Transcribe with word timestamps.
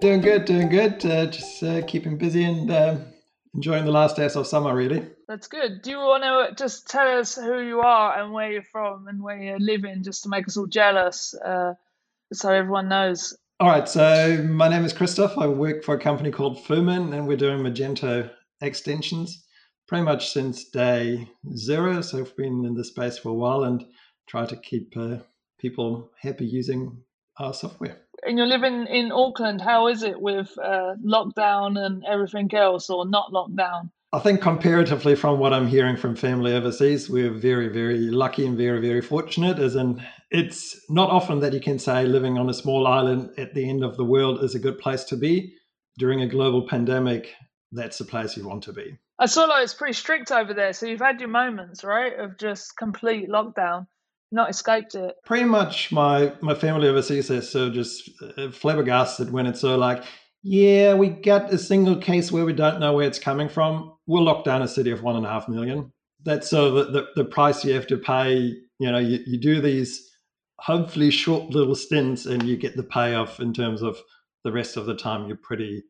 Doing 0.00 0.20
good, 0.20 0.44
doing 0.44 0.68
good. 0.68 1.04
Uh, 1.04 1.26
just 1.26 1.60
uh, 1.62 1.82
keeping 1.82 2.18
busy 2.18 2.44
and 2.44 2.70
um, 2.70 3.04
enjoying 3.54 3.84
the 3.84 3.90
last 3.90 4.14
days 4.14 4.36
of 4.36 4.46
summer, 4.46 4.72
really. 4.74 5.04
That's 5.26 5.48
good. 5.48 5.82
Do 5.82 5.90
you 5.90 5.96
want 5.96 6.22
to 6.22 6.54
just 6.54 6.88
tell 6.88 7.18
us 7.18 7.34
who 7.34 7.58
you 7.60 7.80
are 7.80 8.16
and 8.16 8.32
where 8.32 8.52
you're 8.52 8.62
from 8.62 9.08
and 9.08 9.20
where 9.20 9.42
you're 9.42 9.58
living, 9.58 10.04
just 10.04 10.22
to 10.22 10.28
make 10.28 10.46
us 10.46 10.56
all 10.56 10.68
jealous, 10.68 11.34
uh, 11.34 11.74
so 12.32 12.52
everyone 12.52 12.88
knows? 12.88 13.36
All 13.58 13.68
right. 13.68 13.88
So 13.88 14.40
my 14.48 14.68
name 14.68 14.84
is 14.84 14.92
Christoph. 14.92 15.36
I 15.36 15.48
work 15.48 15.82
for 15.82 15.96
a 15.96 16.00
company 16.00 16.30
called 16.30 16.64
Fooman, 16.64 17.12
and 17.12 17.26
we're 17.26 17.36
doing 17.36 17.58
Magento 17.58 18.30
extensions 18.60 19.44
pretty 19.88 20.04
much 20.04 20.30
since 20.30 20.70
day 20.70 21.28
zero. 21.56 22.02
So 22.02 22.20
I've 22.20 22.36
been 22.36 22.64
in 22.64 22.74
the 22.74 22.84
space 22.84 23.18
for 23.18 23.30
a 23.30 23.34
while 23.34 23.64
and 23.64 23.84
try 24.28 24.46
to 24.46 24.56
keep 24.56 24.96
uh, 24.96 25.16
people 25.58 26.10
happy 26.20 26.46
using 26.46 27.02
our 27.38 27.52
software. 27.52 27.96
And 28.26 28.36
you're 28.36 28.46
living 28.46 28.86
in 28.86 29.12
Auckland. 29.12 29.60
How 29.60 29.88
is 29.88 30.02
it 30.02 30.20
with 30.20 30.56
uh, 30.58 30.94
lockdown 31.04 31.78
and 31.78 32.04
everything 32.04 32.52
else, 32.54 32.90
or 32.90 33.06
not 33.06 33.32
lockdown? 33.32 33.90
I 34.12 34.20
think 34.20 34.40
comparatively 34.40 35.14
from 35.14 35.38
what 35.38 35.52
I'm 35.52 35.66
hearing 35.66 35.96
from 35.96 36.16
family 36.16 36.54
overseas, 36.54 37.10
we're 37.10 37.30
very, 37.30 37.68
very 37.68 37.98
lucky 37.98 38.46
and 38.46 38.56
very, 38.56 38.80
very 38.80 39.02
fortunate. 39.02 39.58
As 39.58 39.76
in, 39.76 40.02
it's 40.30 40.80
not 40.88 41.10
often 41.10 41.40
that 41.40 41.52
you 41.52 41.60
can 41.60 41.78
say 41.78 42.06
living 42.06 42.38
on 42.38 42.48
a 42.48 42.54
small 42.54 42.86
island 42.86 43.30
at 43.36 43.52
the 43.54 43.68
end 43.68 43.84
of 43.84 43.98
the 43.98 44.04
world 44.04 44.42
is 44.42 44.54
a 44.54 44.58
good 44.58 44.78
place 44.78 45.04
to 45.04 45.16
be. 45.16 45.54
During 45.98 46.22
a 46.22 46.26
global 46.26 46.66
pandemic, 46.66 47.34
that's 47.70 47.98
the 47.98 48.04
place 48.04 48.34
you 48.36 48.48
want 48.48 48.62
to 48.64 48.72
be. 48.72 48.96
I 49.18 49.26
saw 49.26 49.44
like 49.44 49.64
it's 49.64 49.74
pretty 49.74 49.92
strict 49.92 50.32
over 50.32 50.54
there. 50.54 50.72
So 50.72 50.86
you've 50.86 51.00
had 51.00 51.20
your 51.20 51.28
moments, 51.28 51.84
right, 51.84 52.18
of 52.18 52.38
just 52.38 52.78
complete 52.78 53.28
lockdown, 53.28 53.88
not 54.30 54.50
escaped 54.50 54.94
it. 54.94 55.14
Pretty 55.24 55.44
much, 55.44 55.92
my 55.92 56.32
my 56.40 56.54
family 56.54 56.88
overseas 56.88 57.30
is 57.30 57.48
so 57.48 57.70
just 57.70 58.10
uh, 58.36 58.50
flabbergasted 58.50 59.32
when 59.32 59.46
it's 59.46 59.60
so 59.60 59.76
like, 59.76 60.04
yeah, 60.42 60.94
we 60.94 61.08
got 61.08 61.52
a 61.52 61.58
single 61.58 61.96
case 61.96 62.30
where 62.30 62.44
we 62.44 62.52
don't 62.52 62.80
know 62.80 62.94
where 62.94 63.06
it's 63.06 63.18
coming 63.18 63.48
from. 63.48 63.92
We'll 64.06 64.24
lock 64.24 64.44
down 64.44 64.62
a 64.62 64.68
city 64.68 64.90
of 64.90 65.02
one 65.02 65.16
and 65.16 65.26
a 65.26 65.28
half 65.28 65.48
million. 65.48 65.92
That's 66.24 66.48
so 66.48 66.72
the, 66.72 66.84
the, 66.90 67.06
the 67.16 67.24
price 67.24 67.64
you 67.64 67.74
have 67.74 67.86
to 67.88 67.96
pay. 67.96 68.54
You 68.78 68.92
know, 68.92 68.98
you, 68.98 69.20
you 69.26 69.38
do 69.38 69.60
these 69.60 70.08
hopefully 70.58 71.10
short 71.10 71.50
little 71.50 71.74
stints 71.74 72.26
and 72.26 72.42
you 72.42 72.56
get 72.56 72.76
the 72.76 72.82
payoff 72.82 73.40
in 73.40 73.52
terms 73.52 73.82
of 73.82 73.96
the 74.44 74.52
rest 74.52 74.76
of 74.76 74.86
the 74.86 74.94
time 74.94 75.28
you're 75.28 75.36
pretty 75.36 75.84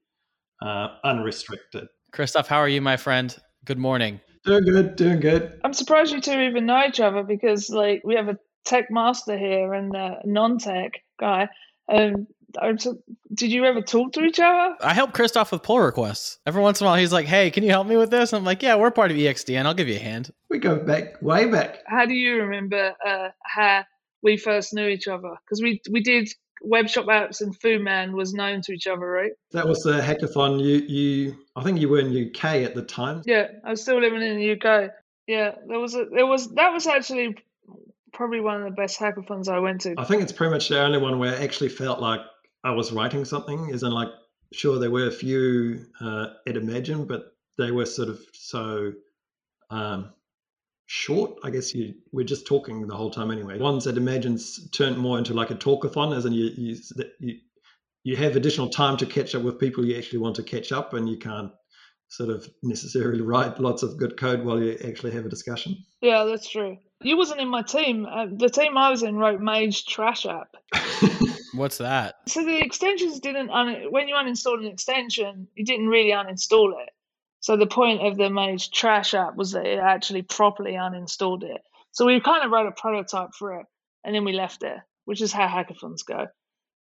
uh, 0.63 0.89
unrestricted. 1.05 1.87
Christoph, 2.13 2.49
how 2.49 2.59
are 2.59 2.69
you, 2.69 2.81
my 2.81 2.97
friend? 2.97 3.37
Good 3.65 3.79
morning. 3.79 4.21
Doing 4.49 4.65
good, 4.65 4.97
doing 4.97 5.21
good. 5.21 5.61
I'm 5.63 5.75
surprised 5.75 6.11
you 6.11 6.23
two 6.23 6.41
even 6.41 6.65
know 6.65 6.83
each 6.87 7.01
other 7.01 7.23
because, 7.23 7.69
like, 7.69 8.01
we 8.03 8.15
have 8.15 8.29
a 8.29 8.39
tech 8.65 8.91
master 8.91 9.37
here 9.37 9.75
and 9.75 9.95
a 9.95 10.21
non-tech 10.25 11.03
guy. 11.21 11.51
Um, 11.87 12.27
did 13.35 13.53
you 13.53 13.67
ever 13.67 13.83
talk 13.83 14.15
to 14.15 14.23
each 14.23 14.41
other? 14.41 14.75
I 14.81 14.95
help 14.95 15.13
Christoph 15.13 15.53
with 15.53 15.63
pull 15.63 15.81
requests. 15.81 16.39
Every 16.47 16.63
once 16.63 16.81
in 16.81 16.87
a 16.87 16.89
while, 16.89 16.99
he's 16.99 17.13
like, 17.13 17.27
"Hey, 17.27 17.51
can 17.51 17.63
you 17.63 17.69
help 17.69 17.87
me 17.87 17.99
with 17.99 18.11
this?" 18.11 18.33
I'm 18.33 18.45
like, 18.45 18.63
"Yeah, 18.63 18.77
we're 18.77 18.91
part 18.91 19.11
of 19.11 19.19
ExtDN. 19.19 19.67
I'll 19.67 19.75
give 19.75 19.89
you 19.89 19.97
a 19.97 19.99
hand." 19.99 20.33
We 20.49 20.59
go 20.59 20.77
back 20.77 21.21
way 21.21 21.45
back. 21.45 21.81
How 21.87 22.07
do 22.07 22.15
you 22.15 22.37
remember 22.37 22.95
uh, 23.07 23.29
how 23.43 23.85
we 24.23 24.39
first 24.39 24.73
knew 24.73 24.89
each 24.89 25.09
other? 25.09 25.37
Because 25.45 25.61
we 25.61 25.83
we 25.91 26.01
did 26.01 26.31
web 26.63 26.89
shop 26.89 27.07
apps 27.07 27.41
and 27.41 27.59
Fooman 27.59 28.13
was 28.13 28.35
known 28.35 28.63
to 28.63 28.73
each 28.73 28.87
other, 28.87 29.07
right? 29.07 29.33
That 29.53 29.67
was 29.67 29.83
the 29.83 30.01
hackathon. 30.01 30.61
You, 30.61 30.77
you, 30.77 31.37
I 31.57 31.63
think 31.63 31.81
you 31.81 31.89
were 31.89 32.01
in 32.01 32.29
UK 32.29 32.45
at 32.63 32.75
the 32.75 32.83
time. 32.83 33.23
Yeah, 33.25 33.49
I 33.65 33.71
was 33.71 33.83
still 33.83 34.01
living 34.01 34.23
in 34.23 34.37
the 34.37 34.53
UK. 34.53 34.91
Yeah, 35.27 35.57
there 35.67 35.79
was 35.79 35.95
a, 35.95 36.07
there 36.07 36.27
was 36.27 36.55
that 36.55 36.73
was 36.73 36.87
actually 36.87 37.37
probably 38.13 38.41
one 38.41 38.63
of 38.63 38.65
the 38.65 38.75
best 38.75 38.99
hackathons 38.99 39.49
I 39.49 39.59
went 39.59 39.83
to. 39.83 39.95
I 39.99 40.05
think 40.05 40.23
it's 40.23 40.33
pretty 40.33 40.53
much 40.53 40.69
the 40.69 40.81
only 40.81 40.99
one 40.99 41.19
where 41.19 41.35
I 41.35 41.43
actually 41.45 41.69
felt 41.69 42.01
like 42.01 42.21
I 42.65 42.71
was 42.71 42.93
writing 42.93 43.25
something. 43.25 43.69
Isn't 43.69 43.93
like 43.93 44.09
sure 44.53 44.79
there 44.79 44.91
were 44.91 45.07
a 45.07 45.13
few 45.13 45.87
uh, 46.01 46.29
at 46.47 46.57
Imagine, 46.57 47.05
but 47.05 47.35
they 47.59 47.71
were 47.71 47.87
sort 47.87 48.09
of 48.09 48.21
so 48.33 48.93
um, 49.71 50.13
short. 50.89 51.39
I 51.45 51.51
guess 51.51 51.75
you 51.75 51.95
we're 52.13 52.25
just 52.25 52.47
talking 52.47 52.87
the 52.87 52.97
whole 52.97 53.11
time 53.11 53.31
anyway. 53.31 53.59
Ones 53.59 53.85
that 53.85 53.97
imagines 53.97 54.69
turned 54.71 54.99
more 54.99 55.19
into 55.19 55.35
like 55.35 55.51
a 55.51 55.55
talkathon, 55.55 56.17
as 56.17 56.25
in 56.25 56.33
you 56.33 56.51
you 56.57 56.77
you 57.21 57.35
you 58.03 58.17
have 58.17 58.35
additional 58.35 58.71
time 58.71 58.97
to 58.97 59.07
catch 59.07 59.35
up 59.35 59.43
with 59.43 59.61
people 59.61 59.85
you 59.85 59.97
actually 59.97 60.19
want 60.19 60.37
to 60.37 60.43
catch 60.43 60.73
up, 60.73 60.95
and 60.95 61.09
you 61.09 61.19
can't 61.19 61.53
sort 62.09 62.31
of 62.31 62.49
necessarily 62.63 63.21
write 63.33 63.61
lots 63.61 63.83
of 63.83 63.99
good 63.99 64.17
code 64.17 64.45
while 64.45 64.61
you 64.61 64.77
actually 64.85 65.13
have 65.13 65.27
a 65.27 65.29
discussion. 65.29 65.77
Yeah, 66.01 66.25
that's 66.25 66.49
true. 66.49 66.79
You 67.03 67.17
wasn't 67.17 67.41
in 67.41 67.49
my 67.49 67.63
team. 67.63 68.07
Uh, 68.07 68.27
the 68.33 68.49
team 68.49 68.77
I 68.77 68.91
was 68.91 69.03
in 69.03 69.17
wrote 69.17 69.41
Mage 69.41 69.87
Trash 69.87 70.27
App. 70.27 70.57
What's 71.55 71.79
that? 71.79 72.17
So 72.27 72.45
the 72.45 72.59
extensions 72.59 73.21
didn't 73.21 73.51
un- 73.51 73.91
when 73.91 74.09
you 74.09 74.15
uninstalled 74.15 74.61
an 74.61 74.67
extension, 74.67 75.49
you 75.55 75.65
didn't 75.65 75.89
really 75.89 76.11
uninstall 76.11 76.73
it. 76.83 76.91
So 77.41 77.57
the 77.57 77.67
point 77.67 78.05
of 78.07 78.17
the 78.17 78.31
Mage 78.31 78.71
Trash 78.71 79.15
app 79.15 79.37
was 79.37 79.53
that 79.53 79.67
it 79.67 79.79
actually 79.79 80.23
properly 80.23 80.73
uninstalled 80.73 81.45
it. 81.45 81.61
So 81.93 82.07
we 82.07 82.21
kind 82.21 82.45
of 82.45 82.51
wrote 82.51 82.67
a 82.67 82.73
prototype 82.73 83.31
for 83.39 83.61
it, 83.61 83.67
and 84.05 84.15
then 84.15 84.25
we 84.25 84.33
left 84.33 84.63
it, 84.63 84.77
which 85.05 85.23
is 85.23 85.33
how 85.33 85.47
hackathons 85.47 86.05
go. 86.07 86.27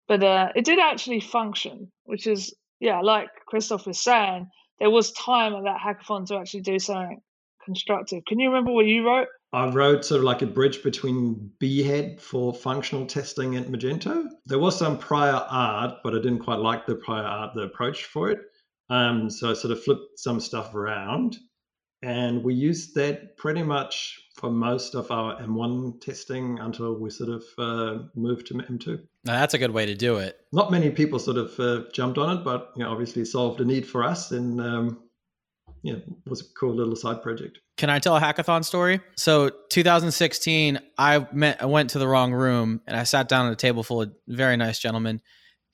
But 0.08 0.24
uh, 0.24 0.50
it 0.56 0.66
did 0.66 0.80
actually 0.80 1.20
function, 1.20 1.92
which 2.06 2.28
is 2.28 2.54
yeah, 2.80 3.02
like 3.02 3.30
Christoph 3.48 3.88
was 3.88 4.00
saying, 4.00 4.48
there 4.80 4.90
was 4.90 5.12
time 5.14 5.56
at 5.56 5.64
that 5.64 5.80
hackathon 5.80 6.28
to 6.28 6.38
actually 6.38 6.62
do 6.62 6.80
something 6.80 7.22
constructive. 7.64 8.24
Can 8.26 8.40
you 8.40 8.50
remember 8.50 8.72
what 8.72 8.86
you 8.86 9.08
wrote? 9.08 9.28
I 9.54 9.68
wrote 9.70 10.06
sort 10.06 10.20
of 10.20 10.26
like 10.26 10.42
a 10.42 10.48
bridge 10.48 10.84
between 10.84 11.52
Behat 11.60 12.20
for 12.20 12.54
functional 12.54 13.06
testing 13.06 13.56
at 13.56 13.68
Magento. 13.68 14.28
There 14.46 14.60
was 14.60 14.78
some 14.78 14.98
prior 14.98 15.46
art, 15.50 15.96
but 16.04 16.14
I 16.14 16.18
didn't 16.18 16.40
quite 16.40 16.60
like 16.60 16.86
the 16.86 16.96
prior 16.96 17.24
art, 17.24 17.56
the 17.56 17.62
approach 17.62 18.06
for 18.06 18.30
it. 18.30 18.40
Um, 18.90 19.30
so 19.30 19.52
I 19.52 19.54
sort 19.54 19.72
of 19.72 19.84
flipped 19.84 20.20
some 20.20 20.40
stuff 20.40 20.74
around, 20.74 21.38
and 22.02 22.44
we 22.44 22.54
used 22.54 22.96
that 22.96 23.38
pretty 23.38 23.64
much 23.64 24.20
for 24.36 24.50
most 24.50 24.96
of 24.96 25.12
our 25.12 25.42
M1 25.42 26.00
testing 26.00 26.60
until 26.60 26.94
we 26.94 27.10
sort 27.10 27.30
of 27.30 27.44
uh, 27.58 28.04
moved 28.16 28.48
to 28.48 28.54
M2. 28.54 29.00
Now 29.26 29.34
that's 29.34 29.54
a 29.54 29.58
good 29.58 29.72
way 29.72 29.86
to 29.88 29.96
do 29.96 30.18
it. 30.18 30.38
Not 30.54 30.72
many 30.72 30.90
people 30.92 31.20
sort 31.20 31.38
of 31.38 31.60
uh, 31.60 31.84
jumped 31.92 32.18
on 32.18 32.38
it, 32.38 32.44
but 32.44 32.72
you 32.76 32.84
know, 32.84 32.92
obviously 32.92 33.26
solved 33.26 33.60
a 33.60 33.66
need 33.66 33.86
for 33.86 34.04
us, 34.04 34.32
and 34.32 34.62
um, 34.62 35.00
yeah, 35.84 35.96
it 35.96 36.30
was 36.30 36.42
a 36.42 36.46
cool 36.60 36.76
little 36.76 36.96
side 36.96 37.22
project. 37.22 37.60
Can 37.78 37.90
I 37.90 38.00
tell 38.00 38.16
a 38.16 38.22
hackathon 38.22 38.66
story? 38.66 39.02
So 39.18 39.52
2016, 39.70 40.80
I 40.98 41.28
met, 41.32 41.62
I 41.62 41.66
went 41.66 41.92
to 41.92 42.00
the 42.00 42.08
wrong 42.08 42.34
room 42.34 42.82
and 42.88 42.98
I 42.98 43.04
sat 43.04 43.30
down 43.30 43.48
at 43.48 43.54
a 43.54 43.56
table 43.56 43.84
full 43.84 44.02
of 44.02 44.12
very 44.28 44.58
nice 44.58 44.80
gentlemen 44.80 45.22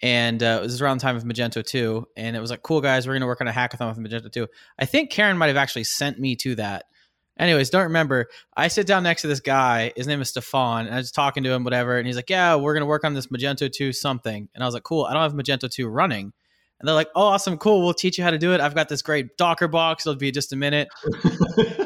and 0.04 0.44
uh, 0.44 0.60
it 0.60 0.64
was 0.64 0.82
around 0.82 0.98
the 0.98 1.02
time 1.02 1.16
of 1.16 1.24
Magento 1.24 1.66
2. 1.66 2.06
And 2.18 2.36
it 2.36 2.42
was 2.42 2.52
like, 2.52 2.62
cool, 2.62 2.82
guys, 2.82 3.08
we're 3.08 3.14
going 3.14 3.22
to 3.22 3.26
work 3.28 3.40
on 3.40 3.48
a 3.48 3.54
hackathon 3.54 3.88
with 3.88 3.98
Magento 3.98 4.30
2. 4.30 4.48
I 4.78 4.86
think 4.86 5.10
Karen 5.10 5.38
might 5.38 5.48
have 5.48 5.56
actually 5.56 5.86
sent 5.86 6.20
me 6.20 6.36
to 6.36 6.56
that. 6.56 6.86
Anyways, 7.40 7.70
don't 7.70 7.84
remember. 7.84 8.28
I 8.56 8.68
sit 8.68 8.86
down 8.86 9.04
next 9.04 9.22
to 9.22 9.30
this 9.30 9.40
guy. 9.40 9.94
His 9.96 10.06
name 10.06 10.20
is 10.20 10.28
Stefan. 10.28 10.88
And 10.88 10.94
I 10.94 10.98
was 10.98 11.10
talking 11.10 11.42
to 11.46 11.52
him, 11.54 11.64
whatever. 11.64 11.98
And 11.98 12.06
he's 12.06 12.18
like, 12.18 12.30
yeah, 12.30 12.54
we're 12.56 12.74
going 12.74 12.82
to 12.82 12.86
work 12.86 13.06
on 13.06 13.14
this 13.14 13.28
Magento 13.28 13.72
2 13.72 13.94
something. 13.94 14.50
And 14.54 14.62
I 14.62 14.68
was 14.68 14.74
like, 14.74 14.84
cool, 14.84 15.06
I 15.06 15.14
don't 15.14 15.22
have 15.22 15.34
Magento 15.34 15.72
2 15.72 15.88
running. 15.88 16.34
And 16.80 16.88
they're 16.88 16.96
like, 16.96 17.10
oh, 17.16 17.28
awesome, 17.28 17.58
cool. 17.58 17.82
We'll 17.82 17.94
teach 17.94 18.18
you 18.18 18.26
how 18.26 18.32
to 18.32 18.38
do 18.38 18.52
it. 18.54 18.60
I've 18.60 18.76
got 18.76 18.90
this 18.90 19.02
great 19.02 19.38
Docker 19.38 19.70
box. 19.70 20.06
It'll 20.06 20.20
be 20.20 20.32
just 20.32 20.52
a 20.52 20.58
minute. 20.58 20.90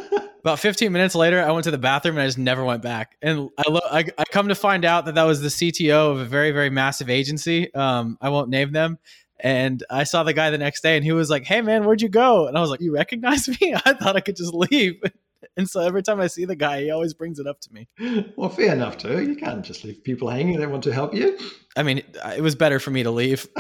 About 0.47 0.59
15 0.59 0.93
minutes 0.93 1.13
later, 1.13 1.43
I 1.43 1.51
went 1.51 1.65
to 1.65 1.71
the 1.71 1.77
bathroom 1.77 2.15
and 2.15 2.23
I 2.23 2.25
just 2.25 2.37
never 2.37 2.63
went 2.63 2.81
back. 2.81 3.17
And 3.21 3.49
I, 3.57 3.69
lo- 3.69 3.81
I, 3.83 4.05
I 4.17 4.23
come 4.31 4.47
to 4.47 4.55
find 4.55 4.85
out 4.85 5.03
that 5.03 5.15
that 5.15 5.25
was 5.25 5.41
the 5.41 5.49
CTO 5.49 6.13
of 6.13 6.19
a 6.19 6.23
very, 6.23 6.51
very 6.51 6.69
massive 6.69 7.09
agency. 7.09 7.73
Um, 7.75 8.17
I 8.21 8.29
won't 8.29 8.47
name 8.47 8.71
them. 8.71 8.97
And 9.41 9.83
I 9.89 10.05
saw 10.05 10.23
the 10.23 10.31
guy 10.31 10.49
the 10.49 10.57
next 10.57 10.83
day 10.83 10.95
and 10.95 11.03
he 11.03 11.11
was 11.11 11.29
like, 11.29 11.43
Hey, 11.43 11.61
man, 11.61 11.83
where'd 11.83 12.01
you 12.01 12.07
go? 12.07 12.47
And 12.47 12.57
I 12.57 12.61
was 12.61 12.69
like, 12.69 12.79
You 12.79 12.93
recognize 12.93 13.49
me? 13.61 13.75
I 13.85 13.91
thought 13.91 14.15
I 14.15 14.21
could 14.21 14.37
just 14.37 14.53
leave. 14.53 15.01
And 15.55 15.69
so 15.69 15.81
every 15.81 16.03
time 16.03 16.19
I 16.19 16.27
see 16.27 16.45
the 16.45 16.55
guy, 16.55 16.81
he 16.81 16.91
always 16.91 17.13
brings 17.13 17.39
it 17.39 17.47
up 17.47 17.59
to 17.61 17.73
me. 17.73 17.87
Well, 18.35 18.49
fair 18.49 18.73
enough, 18.73 18.97
too. 18.97 19.21
You 19.23 19.35
can't 19.35 19.65
just 19.65 19.83
leave 19.83 20.03
people 20.03 20.29
hanging. 20.29 20.59
They 20.59 20.67
want 20.67 20.83
to 20.83 20.93
help 20.93 21.15
you. 21.15 21.37
I 21.75 21.83
mean, 21.83 22.03
it 22.35 22.41
was 22.41 22.55
better 22.55 22.79
for 22.79 22.91
me 22.91 23.03
to 23.03 23.11
leave. 23.11 23.47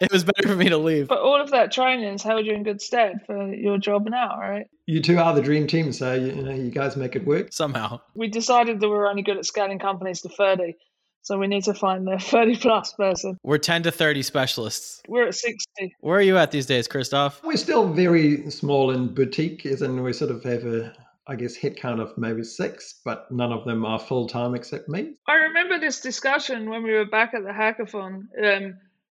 it 0.00 0.12
was 0.12 0.24
better 0.24 0.48
for 0.48 0.56
me 0.56 0.68
to 0.68 0.78
leave. 0.78 1.08
But 1.08 1.18
all 1.18 1.40
of 1.40 1.50
that 1.50 1.72
training 1.72 2.10
has 2.10 2.22
held 2.22 2.46
you 2.46 2.52
in 2.52 2.62
good 2.62 2.80
stead 2.80 3.20
for 3.26 3.52
your 3.52 3.78
job 3.78 4.08
now, 4.08 4.38
right? 4.38 4.66
You 4.86 5.00
two 5.00 5.18
are 5.18 5.34
the 5.34 5.42
dream 5.42 5.66
team, 5.66 5.92
so 5.92 6.14
you, 6.14 6.26
you 6.26 6.42
know 6.42 6.54
you 6.54 6.70
guys 6.70 6.96
make 6.96 7.16
it 7.16 7.26
work 7.26 7.52
somehow. 7.52 8.00
We 8.14 8.28
decided 8.28 8.80
that 8.80 8.88
we 8.88 8.94
were 8.94 9.08
only 9.08 9.22
good 9.22 9.36
at 9.36 9.46
scaling 9.46 9.78
companies 9.78 10.20
to 10.22 10.28
thirty, 10.28 10.76
so 11.22 11.38
we 11.38 11.46
need 11.46 11.64
to 11.64 11.74
find 11.74 12.06
the 12.06 12.18
thirty 12.20 12.56
plus 12.56 12.92
person. 12.92 13.38
We're 13.42 13.58
ten 13.58 13.82
to 13.84 13.90
thirty 13.90 14.22
specialists. 14.22 15.02
We're 15.08 15.28
at 15.28 15.34
sixty. 15.34 15.94
Where 16.00 16.18
are 16.18 16.22
you 16.22 16.36
at 16.36 16.50
these 16.50 16.66
days, 16.66 16.86
Christoph? 16.86 17.42
We're 17.42 17.56
still 17.56 17.92
very 17.92 18.50
small 18.50 18.90
and 18.90 19.14
boutique, 19.14 19.64
as 19.66 19.82
in 19.82 20.02
we 20.02 20.12
sort 20.12 20.30
of 20.30 20.42
have 20.44 20.64
a 20.64 20.92
I 21.26 21.36
guess 21.36 21.56
headcount 21.56 22.00
of 22.00 22.16
maybe 22.18 22.44
six, 22.44 23.00
but 23.04 23.30
none 23.30 23.52
of 23.52 23.64
them 23.64 23.84
are 23.86 23.98
full 23.98 24.28
time 24.28 24.54
except 24.54 24.88
me. 24.88 25.14
I 25.26 25.34
remember 25.34 25.78
this 25.78 26.00
discussion 26.00 26.68
when 26.68 26.82
we 26.82 26.92
were 26.92 27.06
back 27.06 27.32
at 27.32 27.42
the 27.42 27.50
hackathon. 27.50 28.26
Um, 28.42 28.74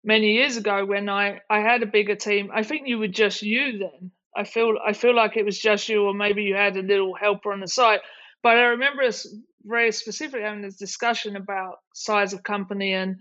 many 0.07 0.33
years 0.33 0.57
ago 0.57 0.85
when 0.87 1.09
I, 1.09 1.41
I 1.51 1.61
had 1.61 1.83
a 1.83 1.87
bigger 1.87 2.15
team. 2.15 2.51
I 2.55 2.63
think 2.63 2.87
you 2.89 2.99
were 2.99 3.09
just 3.09 3.43
you 3.43 3.79
then. 3.79 4.11
I 4.37 4.45
feel 4.45 4.75
I 4.85 4.93
feel 4.93 5.15
like 5.15 5.37
it 5.37 5.45
was 5.45 5.59
just 5.59 5.89
you, 5.89 6.05
or 6.05 6.15
maybe 6.15 6.43
you 6.45 6.55
had 6.55 6.77
a 6.77 6.83
little 6.83 7.15
helper 7.15 7.53
on 7.53 7.61
the 7.61 7.69
side. 7.69 8.01
But 8.43 8.57
I 8.57 8.63
remember 8.67 9.03
us 9.03 9.27
very 9.65 9.93
specifically 9.93 10.43
having 10.43 10.63
this 10.63 10.77
discussion 10.77 11.37
about 11.37 11.77
size 11.95 12.33
of 12.33 12.43
company 12.43 12.93
and 12.95 13.17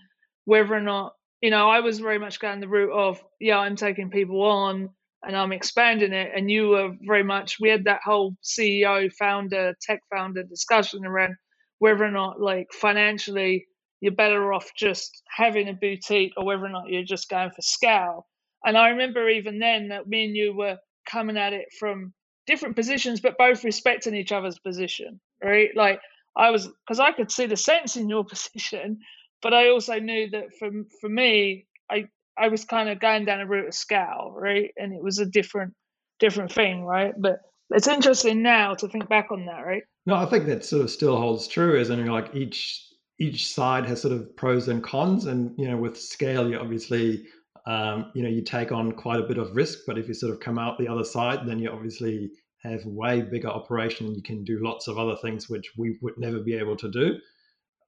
whether 0.46 0.74
or 0.74 0.82
not 0.82 1.14
you 1.42 1.50
know, 1.50 1.70
I 1.70 1.80
was 1.80 2.00
very 2.00 2.18
much 2.18 2.40
going 2.40 2.60
the 2.60 2.68
route 2.68 2.92
of, 2.92 3.22
yeah, 3.40 3.58
I'm 3.58 3.76
taking 3.76 4.10
people 4.10 4.42
on 4.42 4.90
and 5.22 5.36
I'm 5.36 5.52
expanding 5.52 6.12
it. 6.12 6.32
And 6.36 6.50
you 6.50 6.70
were 6.70 6.96
very 7.02 7.22
much, 7.24 7.58
we 7.60 7.70
had 7.70 7.84
that 7.84 8.00
whole 8.04 8.36
CEO, 8.44 9.12
founder, 9.12 9.74
tech 9.80 10.00
founder 10.10 10.42
discussion 10.44 11.06
around 11.06 11.36
whether 11.78 12.04
or 12.04 12.10
not, 12.10 12.40
like, 12.40 12.68
financially, 12.72 13.66
you're 14.00 14.12
better 14.12 14.52
off 14.52 14.70
just 14.76 15.22
having 15.28 15.68
a 15.68 15.72
boutique 15.72 16.32
or 16.36 16.44
whether 16.44 16.64
or 16.64 16.68
not 16.68 16.88
you're 16.88 17.02
just 17.02 17.28
going 17.28 17.50
for 17.50 17.62
scale. 17.62 18.26
And 18.64 18.76
I 18.76 18.90
remember 18.90 19.28
even 19.28 19.58
then 19.58 19.88
that 19.88 20.06
me 20.06 20.24
and 20.26 20.36
you 20.36 20.54
were 20.54 20.78
coming 21.08 21.36
at 21.36 21.52
it 21.52 21.66
from 21.78 22.12
different 22.46 22.76
positions, 22.76 23.20
but 23.20 23.38
both 23.38 23.64
respecting 23.64 24.14
each 24.14 24.32
other's 24.32 24.58
position, 24.58 25.20
right? 25.42 25.70
Like, 25.74 26.00
I 26.36 26.50
was, 26.50 26.68
because 26.86 27.00
I 27.00 27.12
could 27.12 27.30
see 27.30 27.46
the 27.46 27.56
sense 27.56 27.96
in 27.96 28.08
your 28.08 28.24
position, 28.28 28.98
but 29.42 29.54
I 29.54 29.68
also 29.68 29.98
knew 29.98 30.30
that 30.30 30.56
for 30.58 30.70
for 31.00 31.08
me, 31.08 31.66
I 31.90 32.08
I 32.38 32.48
was 32.48 32.64
kind 32.64 32.88
of 32.88 33.00
going 33.00 33.24
down 33.24 33.40
a 33.40 33.46
route 33.46 33.68
of 33.68 33.74
scale, 33.74 34.34
right? 34.36 34.70
And 34.76 34.92
it 34.92 35.02
was 35.02 35.18
a 35.18 35.26
different 35.26 35.74
different 36.18 36.52
thing, 36.52 36.84
right? 36.84 37.14
But 37.16 37.40
it's 37.70 37.88
interesting 37.88 38.42
now 38.42 38.74
to 38.74 38.88
think 38.88 39.08
back 39.08 39.30
on 39.30 39.46
that, 39.46 39.66
right? 39.66 39.82
No, 40.06 40.14
I 40.14 40.26
think 40.26 40.46
that 40.46 40.64
sort 40.64 40.82
of 40.82 40.90
still 40.90 41.16
holds 41.16 41.48
true, 41.48 41.78
as 41.78 41.90
in 41.90 42.04
like 42.06 42.34
each 42.34 42.85
each 43.18 43.52
side 43.52 43.86
has 43.86 44.00
sort 44.00 44.12
of 44.12 44.36
pros 44.36 44.68
and 44.68 44.82
cons, 44.82 45.26
and 45.26 45.54
you 45.58 45.68
know, 45.68 45.76
with 45.76 46.00
scale, 46.00 46.48
you 46.48 46.58
obviously 46.58 47.26
um, 47.66 48.10
you 48.14 48.22
know 48.22 48.28
you 48.28 48.42
take 48.42 48.72
on 48.72 48.92
quite 48.92 49.20
a 49.20 49.26
bit 49.26 49.38
of 49.38 49.56
risk, 49.56 49.80
but 49.86 49.98
if 49.98 50.08
you 50.08 50.14
sort 50.14 50.32
of 50.32 50.40
come 50.40 50.58
out 50.58 50.78
the 50.78 50.88
other 50.88 51.04
side, 51.04 51.46
then 51.46 51.58
you 51.58 51.70
obviously 51.70 52.30
have 52.62 52.84
way 52.84 53.22
bigger 53.22 53.48
operation 53.48 54.06
and 54.06 54.16
you 54.16 54.22
can 54.22 54.42
do 54.44 54.58
lots 54.62 54.88
of 54.88 54.98
other 54.98 55.16
things 55.16 55.48
which 55.48 55.72
we 55.76 55.98
would 56.02 56.18
never 56.18 56.40
be 56.40 56.54
able 56.54 56.76
to 56.76 56.90
do. 56.90 57.18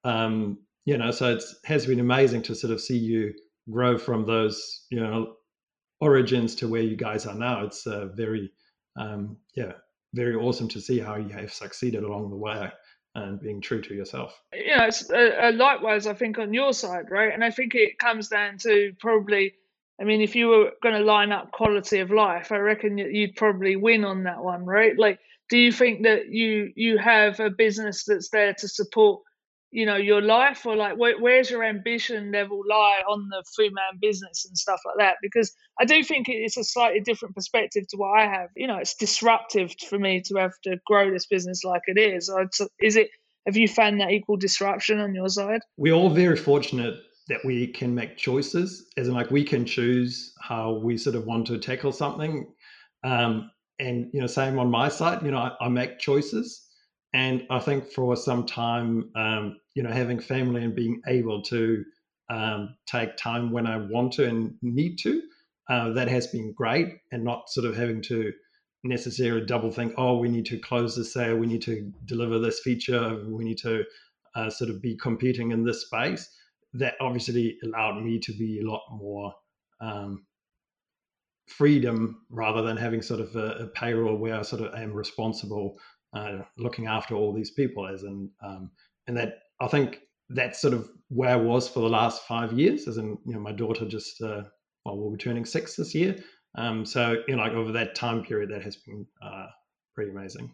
Um, 0.04 0.58
you 0.84 0.96
know, 0.96 1.10
so 1.10 1.32
it 1.34 1.42
has 1.64 1.86
been 1.86 2.00
amazing 2.00 2.42
to 2.42 2.54
sort 2.54 2.72
of 2.72 2.80
see 2.80 2.96
you 2.96 3.34
grow 3.70 3.98
from 3.98 4.24
those, 4.24 4.86
you 4.90 5.00
know, 5.00 5.34
origins 6.00 6.54
to 6.56 6.68
where 6.68 6.82
you 6.82 6.96
guys 6.96 7.26
are 7.26 7.34
now. 7.34 7.64
It's 7.64 7.86
uh, 7.86 8.06
very, 8.14 8.52
um, 8.96 9.36
yeah, 9.56 9.72
very 10.14 10.36
awesome 10.36 10.68
to 10.68 10.80
see 10.80 10.98
how 10.98 11.16
you 11.16 11.30
have 11.30 11.52
succeeded 11.52 12.04
along 12.04 12.30
the 12.30 12.36
way 12.36 12.70
and 13.14 13.40
being 13.40 13.60
true 13.60 13.82
to 13.82 13.94
yourself. 13.94 14.38
Yeah, 14.52 14.86
it's 14.86 15.10
uh, 15.10 15.48
uh, 15.48 15.52
likewise, 15.54 16.06
I 16.06 16.14
think, 16.14 16.38
on 16.38 16.54
your 16.54 16.72
side, 16.72 17.10
right? 17.10 17.32
And 17.32 17.44
I 17.44 17.50
think 17.50 17.74
it 17.74 17.98
comes 17.98 18.28
down 18.28 18.58
to 18.58 18.92
probably, 19.00 19.54
I 20.00 20.04
mean, 20.04 20.20
if 20.20 20.36
you 20.36 20.48
were 20.48 20.72
going 20.82 20.94
to 20.94 21.04
line 21.04 21.32
up 21.32 21.50
quality 21.52 22.00
of 22.00 22.10
life, 22.10 22.52
I 22.52 22.58
reckon 22.58 22.98
you'd 22.98 23.36
probably 23.36 23.76
win 23.76 24.04
on 24.04 24.24
that 24.24 24.42
one, 24.42 24.64
right? 24.64 24.98
Like, 24.98 25.18
do 25.50 25.58
you 25.58 25.72
think 25.72 26.02
that 26.02 26.28
you 26.28 26.72
you 26.76 26.98
have 26.98 27.40
a 27.40 27.50
business 27.50 28.04
that's 28.04 28.28
there 28.28 28.54
to 28.54 28.68
support 28.68 29.22
you 29.70 29.86
know 29.86 29.96
your 29.96 30.22
life 30.22 30.64
or 30.66 30.76
like 30.76 30.96
where, 30.96 31.18
where's 31.18 31.50
your 31.50 31.62
ambition 31.62 32.32
level 32.32 32.62
lie 32.68 33.02
on 33.08 33.28
the 33.28 33.42
Fooman 33.58 34.00
business 34.00 34.46
and 34.46 34.56
stuff 34.56 34.80
like 34.86 34.96
that? 34.98 35.16
Because 35.22 35.54
i 35.80 35.84
do 35.84 36.02
think 36.02 36.26
it's 36.28 36.56
a 36.56 36.64
slightly 36.64 37.00
different 37.00 37.34
perspective 37.34 37.86
to 37.88 37.96
what 37.96 38.18
i 38.18 38.24
have. 38.24 38.48
You 38.56 38.66
know 38.66 38.78
it's 38.78 38.94
disruptive 38.94 39.74
for 39.88 39.98
me 39.98 40.22
to 40.26 40.36
have 40.36 40.54
to 40.64 40.76
grow 40.86 41.10
this 41.10 41.26
business 41.26 41.64
like 41.64 41.82
it 41.86 41.98
is. 41.98 42.30
Is 42.80 42.96
it 42.96 43.08
have 43.46 43.56
you 43.56 43.68
found 43.68 44.00
that 44.00 44.10
equal 44.10 44.36
disruption 44.36 45.00
on 45.00 45.14
your 45.14 45.28
side? 45.28 45.60
We're 45.76 45.94
all 45.94 46.10
very 46.10 46.36
fortunate 46.36 46.96
that 47.28 47.44
we 47.44 47.66
can 47.66 47.94
make 47.94 48.16
choices 48.16 48.86
as 48.96 49.08
in 49.08 49.14
like 49.14 49.30
we 49.30 49.44
can 49.44 49.66
choose 49.66 50.34
how 50.40 50.80
we 50.82 50.96
sort 50.96 51.14
of 51.16 51.26
want 51.26 51.46
to 51.48 51.58
tackle 51.58 51.92
something. 51.92 52.46
Um, 53.04 53.50
and 53.78 54.10
you 54.12 54.20
know 54.20 54.26
same 54.26 54.58
on 54.58 54.70
my 54.70 54.88
side 54.88 55.22
you 55.22 55.30
know 55.30 55.38
I, 55.38 55.52
I 55.60 55.68
make 55.68 55.98
choices 55.98 56.67
and 57.14 57.46
I 57.50 57.58
think 57.60 57.90
for 57.92 58.16
some 58.16 58.46
time, 58.46 59.10
um, 59.16 59.60
you 59.74 59.82
know, 59.82 59.90
having 59.90 60.20
family 60.20 60.62
and 60.64 60.74
being 60.74 61.00
able 61.06 61.42
to 61.42 61.84
um, 62.30 62.76
take 62.86 63.16
time 63.16 63.50
when 63.50 63.66
I 63.66 63.78
want 63.78 64.12
to 64.14 64.26
and 64.26 64.54
need 64.60 64.98
to, 64.98 65.22
uh, 65.70 65.90
that 65.92 66.08
has 66.08 66.26
been 66.26 66.52
great, 66.52 66.98
and 67.10 67.24
not 67.24 67.48
sort 67.48 67.66
of 67.66 67.76
having 67.76 68.02
to 68.02 68.32
necessarily 68.84 69.44
double 69.44 69.70
think, 69.70 69.94
oh, 69.96 70.18
we 70.18 70.28
need 70.28 70.46
to 70.46 70.58
close 70.58 70.94
the 70.94 71.04
sale, 71.04 71.36
we 71.36 71.46
need 71.46 71.62
to 71.62 71.92
deliver 72.04 72.38
this 72.38 72.60
feature, 72.60 73.24
we 73.26 73.44
need 73.44 73.58
to 73.58 73.84
uh, 74.34 74.50
sort 74.50 74.70
of 74.70 74.80
be 74.80 74.96
competing 74.96 75.50
in 75.50 75.64
this 75.64 75.86
space. 75.86 76.28
That 76.74 76.94
obviously 77.00 77.58
allowed 77.64 78.02
me 78.02 78.18
to 78.20 78.32
be 78.32 78.60
a 78.60 78.70
lot 78.70 78.82
more 78.90 79.32
um, 79.80 80.26
freedom 81.50 82.22
rather 82.30 82.62
than 82.62 82.76
having 82.76 83.02
sort 83.02 83.20
of 83.20 83.34
a, 83.36 83.64
a, 83.64 83.66
payroll 83.68 84.16
where 84.16 84.36
I 84.36 84.42
sort 84.42 84.62
of 84.62 84.74
am 84.74 84.92
responsible 84.92 85.78
uh, 86.14 86.38
looking 86.56 86.86
after 86.86 87.14
all 87.14 87.32
these 87.32 87.50
people 87.50 87.86
as 87.86 88.02
in 88.02 88.30
um, 88.42 88.70
and 89.06 89.16
that 89.16 89.40
i 89.60 89.66
think 89.66 89.98
that's 90.30 90.60
sort 90.60 90.74
of 90.74 90.88
where 91.08 91.30
i 91.30 91.36
was 91.36 91.68
for 91.68 91.80
the 91.80 91.88
last 91.88 92.22
five 92.26 92.52
years 92.52 92.88
as 92.88 92.96
in 92.98 93.18
you 93.26 93.34
know 93.34 93.40
my 93.40 93.52
daughter 93.52 93.86
just 93.86 94.20
uh, 94.22 94.42
well 94.84 94.96
we'll 94.96 95.10
be 95.10 95.18
turning 95.18 95.44
six 95.44 95.76
this 95.76 95.94
year 95.94 96.16
um, 96.56 96.84
so 96.84 97.16
you 97.26 97.36
know 97.36 97.42
like 97.42 97.52
over 97.52 97.72
that 97.72 97.94
time 97.94 98.22
period 98.22 98.50
that 98.50 98.62
has 98.62 98.76
been 98.76 99.06
uh, 99.22 99.46
pretty 99.94 100.10
amazing 100.10 100.52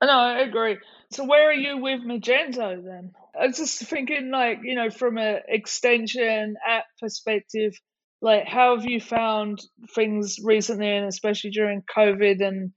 no, 0.00 0.10
I 0.10 0.38
agree. 0.42 0.78
So 1.10 1.24
where 1.24 1.48
are 1.48 1.52
you 1.52 1.78
with 1.78 2.02
Magento 2.02 2.84
then? 2.84 3.10
I 3.36 3.48
was 3.48 3.56
just 3.56 3.80
thinking 3.82 4.30
like, 4.30 4.60
you 4.62 4.76
know, 4.76 4.90
from 4.90 5.18
an 5.18 5.40
extension 5.48 6.56
app 6.64 6.84
perspective, 7.00 7.76
like 8.20 8.46
how 8.46 8.76
have 8.76 8.84
you 8.84 9.00
found 9.00 9.60
things 9.94 10.38
recently 10.42 10.88
and 10.88 11.06
especially 11.06 11.50
during 11.50 11.82
COVID 11.96 12.46
and 12.46 12.72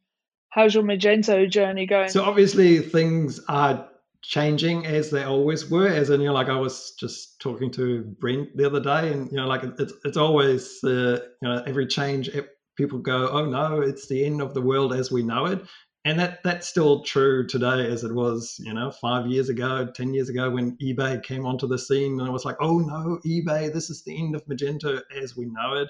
how's 0.49 0.75
your 0.75 0.83
Magento 0.83 1.49
journey 1.49 1.85
going? 1.85 2.09
So 2.09 2.23
obviously 2.23 2.79
things 2.79 3.39
are 3.47 3.87
changing 4.21 4.85
as 4.85 5.09
they 5.09 5.23
always 5.23 5.69
were. 5.69 5.87
As 5.87 6.09
in, 6.09 6.21
you 6.21 6.27
know, 6.27 6.33
like 6.33 6.49
I 6.49 6.57
was 6.57 6.93
just 6.99 7.39
talking 7.39 7.71
to 7.71 8.03
Brent 8.19 8.55
the 8.55 8.65
other 8.65 8.79
day, 8.79 9.11
and 9.11 9.29
you 9.31 9.37
know, 9.37 9.47
like 9.47 9.63
it's 9.63 9.93
it's 10.05 10.17
always 10.17 10.79
uh, 10.83 11.19
you 11.41 11.49
know 11.49 11.63
every 11.65 11.87
change 11.87 12.29
people 12.77 12.99
go, 12.99 13.29
oh 13.29 13.45
no, 13.45 13.81
it's 13.81 14.07
the 14.07 14.23
end 14.25 14.41
of 14.41 14.53
the 14.53 14.61
world 14.61 14.93
as 14.93 15.11
we 15.11 15.23
know 15.23 15.45
it. 15.45 15.61
And 16.03 16.19
that 16.19 16.41
that's 16.43 16.67
still 16.67 17.03
true 17.03 17.45
today 17.45 17.85
as 17.87 18.03
it 18.03 18.13
was, 18.13 18.59
you 18.63 18.73
know, 18.73 18.89
five 18.89 19.27
years 19.27 19.49
ago, 19.49 19.87
ten 19.93 20.13
years 20.15 20.29
ago 20.29 20.49
when 20.49 20.75
eBay 20.77 21.21
came 21.21 21.45
onto 21.45 21.67
the 21.67 21.77
scene, 21.77 22.19
and 22.19 22.27
it 22.27 22.31
was 22.31 22.43
like, 22.43 22.57
oh 22.59 22.79
no, 22.79 23.19
eBay, 23.23 23.71
this 23.71 23.91
is 23.91 24.03
the 24.03 24.17
end 24.19 24.35
of 24.35 24.43
Magento 24.45 24.99
as 25.15 25.37
we 25.37 25.45
know 25.45 25.75
it. 25.75 25.89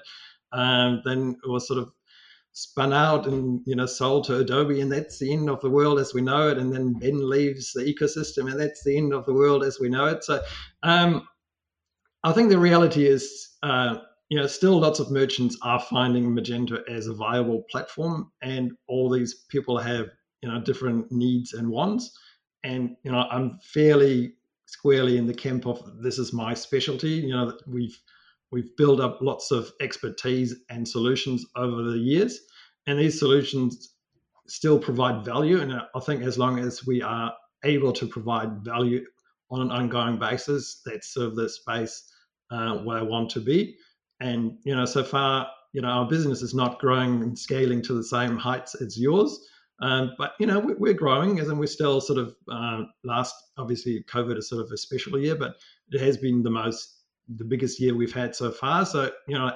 Um, 0.52 1.00
then 1.06 1.36
it 1.42 1.48
was 1.48 1.66
sort 1.66 1.80
of 1.80 1.92
spun 2.54 2.92
out 2.92 3.26
and 3.26 3.62
you 3.64 3.74
know 3.74 3.86
sold 3.86 4.24
to 4.24 4.36
Adobe, 4.36 4.82
and 4.82 4.92
that's 4.92 5.18
the 5.18 5.32
end 5.32 5.48
of 5.48 5.62
the 5.62 5.70
world 5.70 5.98
as 5.98 6.12
we 6.12 6.20
know 6.20 6.48
it. 6.48 6.58
And 6.58 6.70
then 6.72 6.92
Ben 6.92 7.28
leaves 7.28 7.72
the 7.72 7.82
ecosystem, 7.82 8.50
and 8.50 8.60
that's 8.60 8.84
the 8.84 8.96
end 8.96 9.14
of 9.14 9.24
the 9.24 9.34
world 9.34 9.64
as 9.64 9.80
we 9.80 9.88
know 9.88 10.06
it. 10.06 10.24
So, 10.24 10.42
um, 10.82 11.26
I 12.22 12.32
think 12.32 12.50
the 12.50 12.58
reality 12.58 13.06
is, 13.06 13.48
uh, 13.62 13.96
you 14.32 14.38
know, 14.38 14.46
still 14.46 14.80
lots 14.80 15.00
of 15.00 15.10
merchants 15.10 15.58
are 15.62 15.80
finding 15.80 16.34
Magento 16.34 16.80
as 16.88 17.06
a 17.06 17.14
viable 17.14 17.64
platform, 17.70 18.30
and 18.42 18.72
all 18.88 19.10
these 19.10 19.44
people 19.50 19.78
have 19.78 20.06
you 20.42 20.50
know 20.50 20.60
different 20.60 21.12
needs 21.12 21.52
and 21.52 21.68
wants. 21.68 22.10
And 22.64 22.96
you 23.04 23.12
know, 23.12 23.24
I'm 23.30 23.58
fairly 23.62 24.34
squarely 24.66 25.18
in 25.18 25.26
the 25.26 25.34
camp 25.34 25.66
of 25.66 25.82
this 26.02 26.18
is 26.18 26.32
my 26.32 26.54
specialty. 26.54 27.10
You 27.10 27.34
know, 27.34 27.58
we've 27.66 27.98
We've 28.52 28.76
built 28.76 29.00
up 29.00 29.22
lots 29.22 29.50
of 29.50 29.72
expertise 29.80 30.54
and 30.68 30.86
solutions 30.86 31.46
over 31.56 31.82
the 31.82 31.98
years, 31.98 32.38
and 32.86 32.98
these 32.98 33.18
solutions 33.18 33.94
still 34.46 34.78
provide 34.78 35.24
value. 35.24 35.60
And 35.60 35.72
I 35.72 36.00
think 36.00 36.22
as 36.22 36.36
long 36.36 36.58
as 36.58 36.86
we 36.86 37.00
are 37.00 37.32
able 37.64 37.94
to 37.94 38.06
provide 38.06 38.62
value 38.62 39.06
on 39.50 39.62
an 39.62 39.70
ongoing 39.70 40.18
basis, 40.18 40.82
that's 40.84 41.14
sort 41.14 41.28
of 41.28 41.36
the 41.36 41.48
space 41.48 42.12
uh, 42.50 42.76
where 42.80 42.98
I 42.98 43.02
want 43.02 43.30
to 43.30 43.40
be. 43.40 43.74
And 44.22 44.58
you 44.64 44.74
know, 44.74 44.84
so 44.84 45.02
far, 45.02 45.48
you 45.72 45.82
know, 45.82 45.88
our 45.88 46.08
business 46.08 46.42
is 46.42 46.54
not 46.54 46.78
growing 46.78 47.22
and 47.22 47.38
scaling 47.38 47.82
to 47.82 47.94
the 47.94 48.04
same 48.04 48.36
heights 48.36 48.74
as 48.76 48.98
yours. 48.98 49.38
Um, 49.80 50.12
but 50.16 50.34
you 50.38 50.46
know, 50.46 50.60
we're 50.60 50.94
growing, 50.94 51.40
as 51.40 51.48
in 51.48 51.58
we're 51.58 51.66
still 51.66 52.00
sort 52.00 52.18
of 52.18 52.34
uh, 52.50 52.82
last. 53.02 53.34
Obviously, 53.58 54.04
COVID 54.08 54.38
is 54.38 54.48
sort 54.48 54.64
of 54.64 54.70
a 54.70 54.76
special 54.76 55.18
year, 55.18 55.34
but 55.34 55.56
it 55.90 56.00
has 56.00 56.16
been 56.16 56.42
the 56.42 56.50
most 56.50 57.02
the 57.36 57.44
biggest 57.44 57.80
year 57.80 57.94
we've 57.94 58.12
had 58.12 58.34
so 58.34 58.50
far. 58.50 58.86
So, 58.86 59.10
you 59.26 59.38
know, 59.38 59.52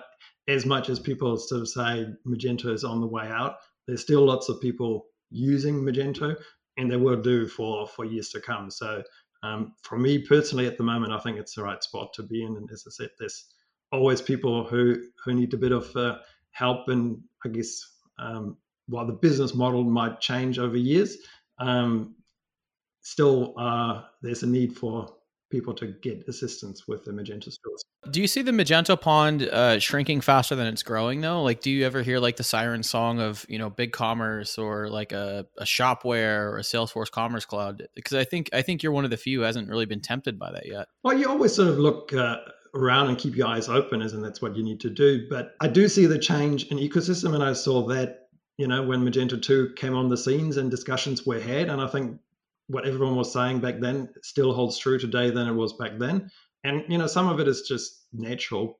as 0.48 0.66
much 0.66 0.88
as 0.88 0.98
people 0.98 1.36
sort 1.36 1.60
of 1.60 1.68
say 1.68 2.06
Magento 2.26 2.72
is 2.72 2.84
on 2.84 3.00
the 3.00 3.06
way 3.06 3.26
out, 3.26 3.56
there's 3.86 4.02
still 4.02 4.24
lots 4.24 4.48
of 4.48 4.60
people 4.60 5.06
using 5.30 5.82
Magento 5.82 6.36
and 6.76 6.90
they 6.90 6.96
will 6.96 7.20
do 7.20 7.46
for, 7.46 7.86
for 7.86 8.04
years 8.04 8.30
to 8.30 8.40
come. 8.40 8.70
So, 8.70 9.02
um, 9.42 9.74
for 9.82 9.98
me 9.98 10.18
personally, 10.18 10.66
at 10.66 10.76
the 10.76 10.84
moment, 10.84 11.12
I 11.12 11.18
think 11.18 11.38
it's 11.38 11.54
the 11.54 11.62
right 11.62 11.82
spot 11.82 12.12
to 12.14 12.22
be 12.22 12.42
in. 12.42 12.56
And 12.56 12.68
as 12.72 12.84
I 12.86 12.90
said, 12.90 13.10
there's 13.18 13.46
always 13.92 14.20
people 14.20 14.64
who, 14.64 15.02
who 15.24 15.34
need 15.34 15.54
a 15.54 15.58
bit 15.58 15.72
of 15.72 15.94
uh, 15.96 16.18
help. 16.50 16.88
And 16.88 17.20
I 17.44 17.48
guess 17.48 17.80
um, 18.18 18.56
while 18.88 19.06
the 19.06 19.12
business 19.12 19.54
model 19.54 19.84
might 19.84 20.20
change 20.20 20.58
over 20.58 20.76
years, 20.76 21.16
um, 21.58 22.16
still 23.02 23.54
uh, 23.58 24.02
there's 24.22 24.42
a 24.42 24.46
need 24.46 24.76
for 24.76 25.16
people 25.50 25.72
to 25.72 25.86
get 26.02 26.26
assistance 26.28 26.88
with 26.88 27.04
the 27.04 27.12
Magento 27.12 27.52
stores. 27.52 27.84
Do 28.10 28.20
you 28.20 28.26
see 28.26 28.42
the 28.42 28.52
Magento 28.52 29.00
pond 29.00 29.42
uh, 29.42 29.78
shrinking 29.78 30.20
faster 30.20 30.54
than 30.54 30.66
it's 30.66 30.82
growing 30.82 31.20
though? 31.20 31.42
Like, 31.42 31.60
do 31.60 31.70
you 31.70 31.86
ever 31.86 32.02
hear 32.02 32.18
like 32.18 32.36
the 32.36 32.44
siren 32.44 32.82
song 32.82 33.20
of 33.20 33.46
you 33.48 33.58
know 33.58 33.70
BigCommerce 33.70 34.62
or 34.62 34.88
like 34.88 35.12
a, 35.12 35.46
a 35.58 35.64
Shopware 35.64 36.50
or 36.50 36.58
a 36.58 36.62
Salesforce 36.62 37.10
Commerce 37.10 37.44
Cloud? 37.44 37.86
Because 37.94 38.14
I 38.14 38.24
think 38.24 38.50
I 38.52 38.62
think 38.62 38.82
you're 38.82 38.92
one 38.92 39.04
of 39.04 39.10
the 39.10 39.16
few 39.16 39.40
who 39.40 39.44
hasn't 39.44 39.68
really 39.68 39.86
been 39.86 40.00
tempted 40.00 40.38
by 40.38 40.52
that 40.52 40.66
yet. 40.66 40.88
Well, 41.02 41.18
you 41.18 41.28
always 41.28 41.54
sort 41.54 41.68
of 41.68 41.78
look 41.78 42.12
uh, 42.12 42.36
around 42.74 43.08
and 43.08 43.18
keep 43.18 43.36
your 43.36 43.48
eyes 43.48 43.68
open, 43.68 44.02
as 44.02 44.12
and 44.12 44.24
that's 44.24 44.42
what 44.42 44.56
you 44.56 44.62
need 44.62 44.80
to 44.80 44.90
do. 44.90 45.28
But 45.28 45.54
I 45.60 45.68
do 45.68 45.88
see 45.88 46.06
the 46.06 46.18
change 46.18 46.66
in 46.66 46.78
ecosystem, 46.78 47.34
and 47.34 47.42
I 47.42 47.52
saw 47.52 47.86
that 47.88 48.28
you 48.58 48.66
know 48.66 48.82
when 48.82 49.04
Magento 49.04 49.40
2 49.40 49.74
came 49.76 49.94
on 49.94 50.08
the 50.08 50.16
scenes 50.16 50.56
and 50.56 50.70
discussions 50.70 51.26
were 51.26 51.40
had, 51.40 51.68
and 51.68 51.80
I 51.80 51.86
think 51.86 52.18
what 52.68 52.86
everyone 52.86 53.16
was 53.16 53.32
saying 53.32 53.60
back 53.60 53.80
then 53.80 54.08
still 54.22 54.52
holds 54.52 54.78
true 54.78 54.98
today 54.98 55.30
than 55.30 55.46
it 55.48 55.52
was 55.52 55.74
back 55.74 55.98
then. 55.98 56.30
And 56.64 56.84
you 56.88 56.98
know 56.98 57.06
some 57.06 57.28
of 57.28 57.40
it 57.40 57.48
is 57.48 57.62
just 57.62 58.06
natural, 58.12 58.78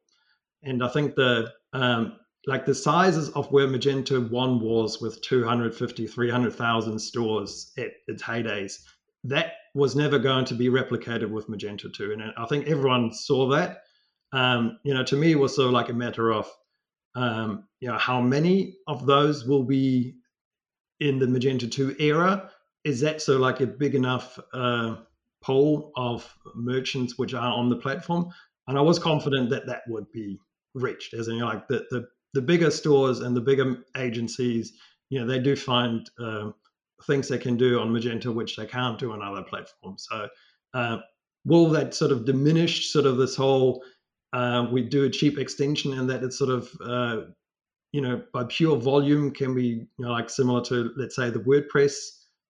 and 0.62 0.82
I 0.82 0.88
think 0.88 1.14
the 1.14 1.52
um, 1.72 2.18
like 2.46 2.64
the 2.64 2.74
sizes 2.74 3.28
of 3.30 3.50
where 3.50 3.66
Magento 3.66 4.30
1 4.30 4.60
was 4.60 5.00
with 5.00 5.20
250, 5.22 6.06
300,000 6.06 6.98
stores 6.98 7.72
at 7.76 7.90
its 8.06 8.22
heydays, 8.22 8.78
that 9.24 9.54
was 9.76 9.94
never 9.94 10.18
going 10.18 10.46
to 10.46 10.54
be 10.54 10.68
replicated 10.68 11.30
with 11.30 11.48
Magento 11.48 11.92
2. 11.92 12.12
And 12.12 12.32
I 12.38 12.46
think 12.46 12.66
everyone 12.66 13.12
saw 13.12 13.48
that. 13.50 13.82
Um, 14.32 14.78
you 14.84 14.94
know, 14.94 15.04
to 15.04 15.16
me, 15.16 15.32
it 15.32 15.38
was 15.38 15.54
sort 15.54 15.66
of 15.66 15.74
like 15.74 15.90
a 15.90 15.92
matter 15.92 16.32
of, 16.32 16.50
um, 17.14 17.64
you 17.80 17.88
know, 17.88 17.98
how 17.98 18.22
many 18.22 18.76
of 18.88 19.04
those 19.04 19.46
will 19.46 19.64
be 19.64 20.14
in 20.98 21.18
the 21.18 21.26
Magento 21.26 21.70
2 21.70 21.96
era? 21.98 22.50
Is 22.84 23.00
that 23.00 23.20
so 23.20 23.36
like 23.36 23.60
a 23.60 23.66
big 23.66 23.94
enough 23.94 24.40
uh, 24.54 24.96
pool 25.42 25.92
of 25.94 26.26
merchants 26.54 27.18
which 27.18 27.34
are 27.34 27.52
on 27.52 27.68
the 27.68 27.76
platform? 27.76 28.30
And 28.68 28.78
I 28.78 28.80
was 28.80 28.98
confident 28.98 29.50
that 29.50 29.66
that 29.66 29.82
would 29.88 30.10
be 30.10 30.40
reached, 30.74 31.12
as 31.12 31.28
in 31.28 31.38
like 31.40 31.68
the, 31.68 31.86
the 31.90 32.08
the 32.32 32.42
bigger 32.42 32.70
stores 32.70 33.20
and 33.20 33.34
the 33.34 33.40
bigger 33.40 33.78
agencies, 33.96 34.74
you 35.08 35.18
know, 35.18 35.26
they 35.26 35.38
do 35.38 35.56
find 35.56 36.10
uh, 36.18 36.50
things 37.04 37.28
they 37.28 37.38
can 37.38 37.56
do 37.56 37.80
on 37.80 37.90
Magento 37.90 38.34
which 38.34 38.56
they 38.56 38.66
can't 38.66 38.98
do 38.98 39.12
on 39.12 39.22
other 39.22 39.42
platforms. 39.42 40.06
So, 40.10 40.28
uh, 40.74 40.98
will 41.44 41.68
that 41.70 41.94
sort 41.94 42.12
of 42.12 42.24
diminish 42.24 42.90
sort 42.92 43.06
of 43.06 43.16
this 43.18 43.36
whole 43.36 43.82
uh, 44.32 44.66
we 44.70 44.82
do 44.82 45.04
a 45.04 45.10
cheap 45.10 45.38
extension 45.38 45.98
and 45.98 46.10
that 46.10 46.22
it's 46.22 46.38
sort 46.38 46.50
of 46.50 46.68
uh, 46.84 47.22
you 47.92 48.00
know 48.00 48.22
by 48.32 48.44
pure 48.48 48.76
volume 48.76 49.30
can 49.30 49.54
be 49.54 49.62
you 49.62 49.88
know 49.98 50.10
like 50.10 50.28
similar 50.28 50.62
to 50.62 50.90
let's 50.96 51.16
say 51.16 51.30
the 51.30 51.38
WordPress 51.40 51.94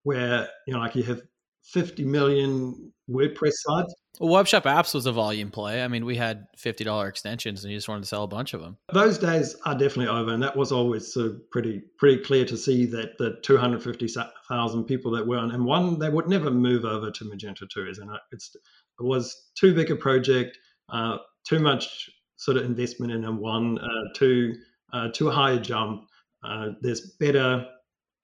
where 0.02 0.48
you 0.66 0.74
know 0.74 0.80
like 0.80 0.96
you 0.96 1.02
have 1.02 1.20
50 1.64 2.04
million 2.04 2.92
WordPress 3.10 3.52
sites 3.54 3.94
well, 4.18 4.42
Webshop 4.42 4.62
Apps 4.62 4.94
was 4.94 5.06
a 5.06 5.12
volume 5.12 5.50
play. 5.50 5.82
I 5.82 5.88
mean, 5.88 6.04
we 6.04 6.16
had 6.16 6.46
fifty 6.56 6.84
dollar 6.84 7.08
extensions, 7.08 7.64
and 7.64 7.72
you 7.72 7.76
just 7.76 7.88
wanted 7.88 8.02
to 8.02 8.08
sell 8.08 8.24
a 8.24 8.28
bunch 8.28 8.54
of 8.54 8.60
them. 8.60 8.76
Those 8.92 9.18
days 9.18 9.56
are 9.64 9.74
definitely 9.74 10.08
over, 10.08 10.32
and 10.32 10.42
that 10.42 10.56
was 10.56 10.72
always 10.72 11.16
pretty 11.50 11.82
pretty 11.98 12.22
clear 12.22 12.44
to 12.46 12.56
see 12.56 12.86
that 12.86 13.18
the 13.18 13.38
two 13.42 13.56
hundred 13.56 13.82
fifty 13.82 14.08
thousand 14.48 14.84
people 14.84 15.10
that 15.12 15.26
were 15.26 15.38
on 15.38 15.50
M1 15.50 15.98
they 15.98 16.08
would 16.08 16.28
never 16.28 16.50
move 16.50 16.84
over 16.84 17.10
to 17.10 17.24
Magento 17.24 17.68
two, 17.68 17.86
isn't 17.88 18.08
it? 18.08 18.20
It's 18.32 18.54
it 18.54 19.04
was 19.04 19.50
too 19.58 19.74
big 19.74 19.90
a 19.90 19.96
project, 19.96 20.58
uh, 20.88 21.18
too 21.46 21.58
much 21.58 22.10
sort 22.36 22.56
of 22.56 22.64
investment 22.64 23.12
in 23.12 23.22
M1, 23.22 23.82
uh, 23.82 24.12
too 24.14 24.54
uh, 24.92 25.08
too 25.12 25.30
high 25.30 25.52
a 25.52 25.60
jump. 25.60 26.08
Uh, 26.44 26.68
there's 26.80 27.12
better 27.18 27.66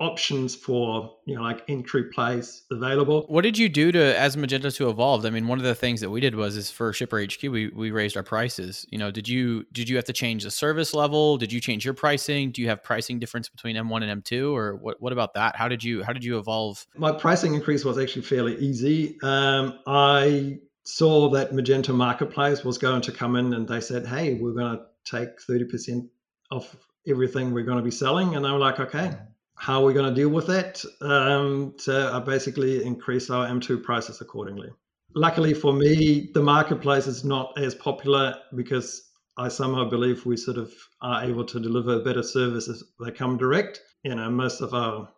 options 0.03 0.55
for 0.55 1.15
you 1.27 1.37
know 1.37 1.43
like 1.43 1.63
entry 1.69 2.05
plays 2.05 2.65
available. 2.71 3.25
What 3.29 3.43
did 3.43 3.57
you 3.57 3.69
do 3.69 3.93
to 3.93 4.19
as 4.19 4.37
Magento 4.37 4.75
2 4.75 4.91
evolved? 4.91 5.25
I 5.25 5.31
mean, 5.31 5.47
one 5.47 5.59
of 5.59 5.65
the 5.65 5.75
things 5.75 6.01
that 6.01 6.11
we 6.11 6.21
did 6.21 6.35
was 6.35 6.57
is 6.57 6.71
for 6.71 6.93
Shipper 6.93 7.23
HQ 7.23 7.43
we 7.45 7.69
we 7.69 7.91
raised 7.91 8.17
our 8.17 8.23
prices. 8.23 8.85
You 8.91 8.99
know, 8.99 9.11
did 9.11 9.29
you 9.29 9.65
did 9.73 9.89
you 9.89 9.97
have 9.97 10.05
to 10.07 10.13
change 10.13 10.43
the 10.43 10.51
service 10.51 10.93
level? 10.93 11.39
Did 11.39 11.53
you 11.53 11.61
change 11.61 11.85
your 11.85 11.95
pricing? 11.95 12.51
Do 12.51 12.61
you 12.61 12.69
have 12.69 12.83
pricing 12.83 13.19
difference 13.19 13.49
between 13.49 13.77
M1 13.77 14.03
and 14.03 14.25
M2 14.25 14.53
or 14.53 14.77
what 14.77 15.01
what 15.01 15.13
about 15.13 15.35
that? 15.35 15.57
How 15.57 15.69
did 15.69 15.85
you 15.85 16.03
how 16.03 16.13
did 16.13 16.25
you 16.25 16.39
evolve? 16.39 16.85
My 16.97 17.13
pricing 17.13 17.55
increase 17.55 17.85
was 17.85 17.99
actually 17.99 18.23
fairly 18.23 18.57
easy. 18.57 19.19
Um, 19.23 19.79
I 19.87 20.59
saw 20.85 21.31
that 21.31 21.53
Magento 21.53 21.95
Marketplace 21.95 22.65
was 22.65 22.79
going 22.79 23.03
to 23.03 23.13
come 23.13 23.37
in 23.37 23.55
and 23.55 23.69
they 23.69 23.81
said, 23.81 24.07
"Hey, 24.07 24.35
we're 24.35 24.53
going 24.53 24.79
to 24.79 24.85
take 25.05 25.41
30% 25.41 26.09
off 26.51 26.77
everything 27.07 27.53
we're 27.53 27.65
going 27.65 27.79
to 27.79 27.85
be 27.85 27.91
selling." 27.91 28.35
And 28.35 28.45
I'm 28.45 28.59
like, 28.59 28.81
"Okay, 28.81 29.15
how 29.57 29.83
are 29.83 29.87
we 29.87 29.93
going 29.93 30.13
to 30.13 30.15
deal 30.15 30.29
with 30.29 30.47
that? 30.49 30.85
Um, 31.01 31.75
to 31.85 32.23
basically 32.27 32.85
increase 32.85 33.31
our 33.31 33.47
M2 33.47 33.83
prices 33.83 34.21
accordingly. 34.21 34.71
Luckily 35.15 35.55
for 35.55 35.73
me, 35.73 36.31
the 36.35 36.43
marketplace 36.43 37.07
is 37.07 37.25
not 37.25 37.53
as 37.59 37.75
popular 37.75 38.35
because 38.55 39.11
I 39.37 39.49
somehow 39.49 39.89
believe 39.89 40.27
we 40.27 40.37
sort 40.37 40.59
of 40.59 40.73
are 41.01 41.25
able 41.25 41.45
to 41.45 41.61
deliver 41.61 42.03
better 42.03 42.23
services. 42.23 42.85
They 43.05 43.11
come 43.11 43.37
direct. 43.37 43.81
You 44.03 44.15
know, 44.15 44.31
most 44.31 44.61
of 44.61 44.75
our 44.75 45.09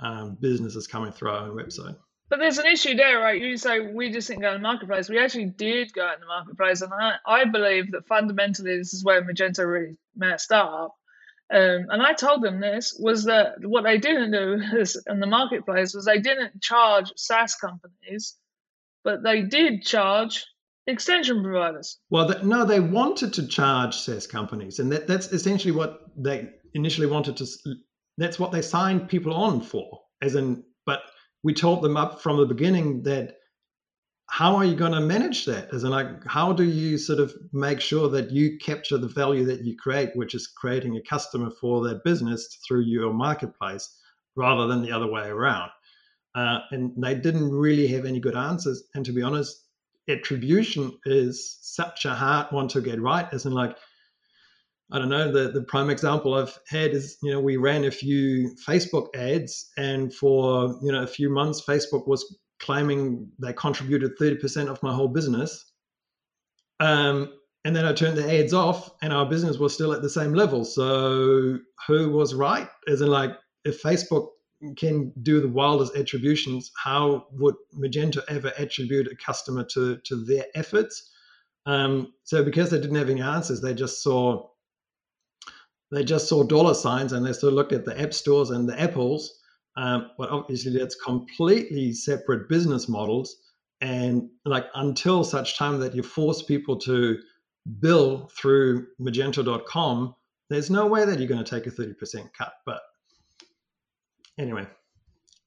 um, 0.00 0.36
business 0.40 0.76
is 0.76 0.86
coming 0.86 1.12
through 1.12 1.30
our 1.30 1.48
own 1.48 1.56
website. 1.56 1.96
But 2.28 2.40
there's 2.40 2.58
an 2.58 2.66
issue 2.66 2.94
there, 2.94 3.18
right? 3.20 3.40
You 3.40 3.56
say 3.56 3.80
we 3.80 4.10
just 4.10 4.28
didn't 4.28 4.42
go 4.42 4.48
in 4.48 4.60
the 4.60 4.68
marketplace. 4.68 5.08
We 5.08 5.18
actually 5.18 5.46
did 5.46 5.92
go 5.94 6.04
in 6.12 6.20
the 6.20 6.26
marketplace, 6.26 6.82
and 6.82 6.92
I, 6.92 7.14
I 7.26 7.44
believe 7.46 7.92
that 7.92 8.06
fundamentally 8.06 8.76
this 8.76 8.92
is 8.92 9.02
where 9.02 9.22
Magento 9.22 9.66
really 9.66 9.96
messed 10.14 10.52
up 10.52 10.94
um, 11.50 11.86
and 11.88 12.02
I 12.02 12.12
told 12.12 12.42
them 12.42 12.60
this 12.60 12.94
was 12.98 13.24
that 13.24 13.64
what 13.64 13.84
they 13.84 13.98
didn't 13.98 14.32
do 14.32 14.60
is, 14.78 15.02
in 15.08 15.20
the 15.20 15.26
marketplace 15.26 15.94
was 15.94 16.04
they 16.04 16.20
didn't 16.20 16.60
charge 16.60 17.12
SaaS 17.16 17.54
companies, 17.54 18.36
but 19.04 19.22
they 19.22 19.42
did 19.42 19.82
charge 19.82 20.44
extension 20.86 21.42
providers. 21.42 21.98
Well, 22.10 22.26
the, 22.26 22.42
no, 22.42 22.64
they 22.64 22.80
wanted 22.80 23.32
to 23.34 23.46
charge 23.46 23.96
SaaS 23.96 24.26
companies, 24.26 24.78
and 24.78 24.92
that, 24.92 25.06
that's 25.06 25.32
essentially 25.32 25.72
what 25.72 26.00
they 26.16 26.50
initially 26.74 27.06
wanted 27.06 27.36
to. 27.38 27.46
That's 28.18 28.38
what 28.38 28.52
they 28.52 28.62
signed 28.62 29.08
people 29.08 29.32
on 29.32 29.60
for, 29.62 30.00
as 30.20 30.34
in. 30.34 30.64
But 30.84 31.00
we 31.42 31.54
told 31.54 31.82
them 31.82 31.96
up 31.96 32.20
from 32.20 32.36
the 32.36 32.46
beginning 32.46 33.02
that 33.04 33.36
how 34.30 34.56
are 34.56 34.64
you 34.64 34.76
going 34.76 34.92
to 34.92 35.00
manage 35.00 35.46
that? 35.46 35.72
As 35.72 35.84
in, 35.84 35.90
like, 35.90 36.24
how 36.26 36.52
do 36.52 36.64
you 36.64 36.98
sort 36.98 37.18
of 37.18 37.34
make 37.52 37.80
sure 37.80 38.08
that 38.10 38.30
you 38.30 38.58
capture 38.58 38.98
the 38.98 39.08
value 39.08 39.44
that 39.46 39.64
you 39.64 39.74
create, 39.76 40.10
which 40.14 40.34
is 40.34 40.46
creating 40.46 40.96
a 40.96 41.02
customer 41.02 41.50
for 41.60 41.82
that 41.88 42.04
business 42.04 42.58
through 42.66 42.82
your 42.82 43.12
marketplace, 43.12 43.88
rather 44.36 44.66
than 44.66 44.82
the 44.82 44.92
other 44.92 45.10
way 45.10 45.28
around? 45.28 45.70
Uh, 46.34 46.58
and 46.70 46.92
they 46.96 47.14
didn't 47.14 47.50
really 47.50 47.88
have 47.88 48.04
any 48.04 48.20
good 48.20 48.36
answers. 48.36 48.84
And 48.94 49.04
to 49.06 49.12
be 49.12 49.22
honest, 49.22 49.64
attribution 50.08 50.92
is 51.06 51.58
such 51.62 52.04
a 52.04 52.14
hard 52.14 52.48
one 52.50 52.68
to 52.68 52.80
get 52.80 53.00
right. 53.00 53.26
As 53.32 53.46
in, 53.46 53.52
like, 53.52 53.76
I 54.92 54.98
don't 54.98 55.08
know, 55.08 55.32
the, 55.32 55.50
the 55.52 55.62
prime 55.62 55.90
example 55.90 56.34
I've 56.34 56.58
had 56.68 56.92
is, 56.92 57.16
you 57.22 57.32
know, 57.32 57.40
we 57.40 57.56
ran 57.56 57.84
a 57.84 57.90
few 57.90 58.54
Facebook 58.66 59.08
ads, 59.16 59.70
and 59.76 60.14
for, 60.14 60.78
you 60.82 60.92
know, 60.92 61.02
a 61.02 61.06
few 61.06 61.30
months, 61.30 61.62
Facebook 61.66 62.06
was 62.06 62.38
claiming 62.60 63.30
they 63.38 63.52
contributed 63.52 64.18
30% 64.18 64.68
of 64.68 64.82
my 64.82 64.92
whole 64.92 65.08
business. 65.08 65.72
Um, 66.80 67.32
and 67.64 67.74
then 67.74 67.84
I 67.84 67.92
turned 67.92 68.16
the 68.16 68.40
ads 68.40 68.54
off 68.54 68.90
and 69.02 69.12
our 69.12 69.26
business 69.26 69.58
was 69.58 69.74
still 69.74 69.92
at 69.92 70.02
the 70.02 70.08
same 70.08 70.32
level. 70.32 70.64
So 70.64 71.58
who 71.86 72.10
was 72.10 72.34
right? 72.34 72.68
As 72.86 73.00
in 73.00 73.08
like 73.08 73.32
if 73.64 73.82
Facebook 73.82 74.28
can 74.76 75.12
do 75.22 75.40
the 75.40 75.48
wildest 75.48 75.96
attributions, 75.96 76.70
how 76.82 77.26
would 77.32 77.54
Magento 77.76 78.20
ever 78.28 78.52
attribute 78.58 79.08
a 79.08 79.16
customer 79.16 79.64
to, 79.72 79.98
to 79.98 80.24
their 80.24 80.46
efforts? 80.54 81.10
Um, 81.66 82.14
so 82.24 82.44
because 82.44 82.70
they 82.70 82.80
didn't 82.80 82.96
have 82.96 83.10
any 83.10 83.20
answers, 83.20 83.60
they 83.60 83.74
just 83.74 84.02
saw 84.02 84.48
they 85.90 86.04
just 86.04 86.28
saw 86.28 86.42
dollar 86.44 86.74
signs 86.74 87.12
and 87.12 87.24
they 87.24 87.30
of 87.30 87.54
looked 87.54 87.72
at 87.72 87.86
the 87.86 87.98
app 87.98 88.12
stores 88.12 88.50
and 88.50 88.68
the 88.68 88.78
apples 88.78 89.38
um, 89.78 90.10
but 90.18 90.30
obviously, 90.30 90.76
that's 90.76 90.96
completely 90.96 91.92
separate 91.92 92.48
business 92.48 92.88
models. 92.88 93.36
And 93.80 94.28
like 94.44 94.66
until 94.74 95.22
such 95.22 95.56
time 95.56 95.78
that 95.78 95.94
you 95.94 96.02
force 96.02 96.42
people 96.42 96.78
to 96.80 97.16
bill 97.78 98.28
through 98.36 98.88
Magento.com, 99.00 100.16
there's 100.50 100.68
no 100.68 100.86
way 100.86 101.04
that 101.04 101.20
you're 101.20 101.28
going 101.28 101.44
to 101.44 101.48
take 101.48 101.68
a 101.68 101.70
30% 101.70 101.94
cut. 102.36 102.54
But 102.66 102.80
anyway, 104.36 104.66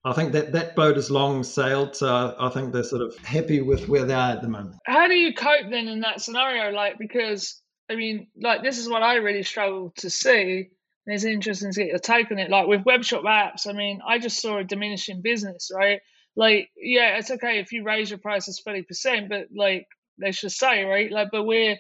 I 0.06 0.14
think 0.14 0.32
that 0.32 0.54
that 0.54 0.78
boat 0.78 0.98
is 0.98 1.12
long 1.12 1.44
sailed. 1.44 1.98
So 1.98 2.34
I 2.40 2.48
think 2.48 2.72
they're 2.72 2.86
sort 2.86 3.02
of 3.02 3.18
happy 3.18 3.60
with 3.60 3.90
where 3.90 4.06
they 4.06 4.14
are 4.14 4.32
at 4.32 4.42
the 4.42 4.48
moment. 4.48 4.78
How 4.86 5.10
do 5.10 5.14
you 5.14 5.34
cope 5.34 5.70
then 5.70 5.90
in 5.90 6.00
that 6.02 6.22
scenario? 6.22 6.72
Like, 6.72 6.98
because 6.98 7.62
I 7.90 7.96
mean, 7.96 8.28
like, 8.42 8.64
this 8.64 8.78
is 8.78 8.88
what 8.88 9.04
I 9.04 9.16
really 9.16 9.44
struggle 9.44 9.92
to 9.98 10.10
see 10.10 10.70
it's 11.06 11.24
interesting 11.24 11.72
to 11.72 11.80
get 11.80 11.90
your 11.90 12.00
take 12.00 12.32
on 12.32 12.40
it. 12.40 12.50
Like 12.50 12.68
with 12.68 12.86
web 12.86 13.04
shop 13.04 13.24
apps, 13.24 13.68
I 13.68 13.74
mean, 13.74 14.02
I 14.08 14.20
just 14.20 14.40
saw 14.40 14.58
a 14.58 14.64
diminishing 14.64 15.22
business, 15.22 15.72
right? 15.76 16.00
Like, 16.36 16.70
yeah, 16.78 17.18
it's 17.18 17.32
okay 17.32 17.60
if 17.60 17.72
you 17.72 17.84
raise 17.84 18.10
your 18.10 18.20
prices 18.20 18.62
thirty 18.64 18.84
percent, 18.84 19.30
but 19.30 19.48
like 19.56 19.88
let's 20.20 20.40
just 20.40 20.58
say, 20.58 20.84
right? 20.84 21.12
Like, 21.12 21.30
but 21.32 21.44
we're 21.44 21.78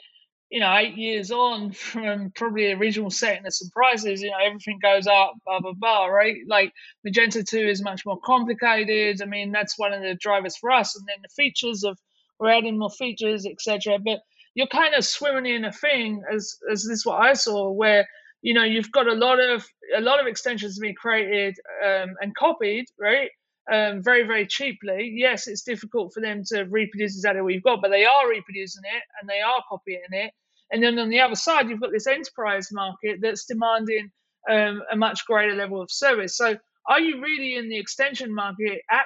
you 0.50 0.60
know 0.60 0.76
eight 0.76 0.98
years 0.98 1.32
on 1.32 1.72
from 1.72 2.32
probably 2.36 2.68
the 2.68 2.74
original 2.80 3.12
setting 3.12 3.46
of 3.46 3.54
some 3.54 3.70
prices. 3.70 4.22
You 4.22 4.32
know, 4.32 4.38
everything 4.44 4.80
goes 4.82 5.08
up, 5.08 5.34
blah 5.46 5.60
blah 5.60 5.74
blah, 5.74 6.08
right? 6.08 6.38
Like 6.48 6.74
Magento 7.08 7.48
two 7.48 7.68
is 7.68 7.84
much 7.84 8.06
more 8.06 8.20
complicated. 8.20 9.22
I 9.22 9.26
mean, 9.26 9.52
that's 9.52 9.78
one 9.78 9.94
of 9.94 10.02
the 10.02 10.16
drivers 10.16 10.58
for 10.58 10.72
us, 10.72 10.96
and 10.96 11.08
then 11.08 11.22
the 11.22 11.30
features 11.30 11.84
of 11.84 11.98
we're 12.40 12.50
adding 12.50 12.80
more 12.80 12.90
features, 12.90 13.46
etc. 13.46 14.00
But 14.04 14.20
you're 14.56 14.68
kind 14.68 14.96
of 14.96 15.06
swimming 15.06 15.54
in 15.54 15.64
a 15.64 15.72
thing, 15.72 16.24
as 16.34 16.58
as 16.70 16.86
this 16.86 17.06
what 17.06 17.22
I 17.22 17.34
saw, 17.34 17.72
where 17.72 18.08
you 18.42 18.54
know 18.54 18.64
you've 18.64 18.92
got 18.92 19.08
a 19.08 19.14
lot 19.14 19.40
of 19.40 19.66
a 19.96 20.02
lot 20.02 20.20
of 20.20 20.28
extensions 20.28 20.80
being 20.80 20.96
created 20.96 21.56
um, 21.86 22.16
and 22.22 22.36
copied 22.36 22.86
right 23.00 23.30
um, 23.72 24.02
very, 24.02 24.24
very 24.24 24.48
cheaply. 24.48 25.14
Yes, 25.16 25.48
it's 25.48 25.64
difficult 25.64 26.14
for 26.14 26.22
them 26.22 26.44
to 26.48 26.64
reproduce 26.64 27.16
exactly 27.16 27.42
what 27.42 27.54
you've 27.54 27.64
got, 27.64 27.82
but 27.82 27.92
they 27.92 28.06
are 28.06 28.30
reproducing 28.30 28.84
it 28.86 29.04
and 29.20 29.30
they 29.30 29.42
are 29.42 29.64
copying 29.70 30.02
it. 30.12 30.34
And 30.72 30.82
then 30.82 30.98
on 31.00 31.10
the 31.10 31.20
other 31.20 31.36
side, 31.36 31.70
you've 31.70 31.82
got 31.82 31.92
this 31.92 32.08
enterprise 32.08 32.70
market 32.72 33.20
that's 33.22 33.46
demanding 33.46 34.12
um, 34.50 34.82
a 34.92 34.96
much 34.96 35.26
greater 35.26 35.56
level 35.56 35.82
of 35.82 35.92
service. 35.92 36.36
So, 36.36 36.58
are 36.88 37.00
you 37.00 37.22
really 37.22 37.56
in 37.58 37.70
the 37.70 37.78
extension 37.78 38.34
market, 38.34 38.82
app 38.90 39.06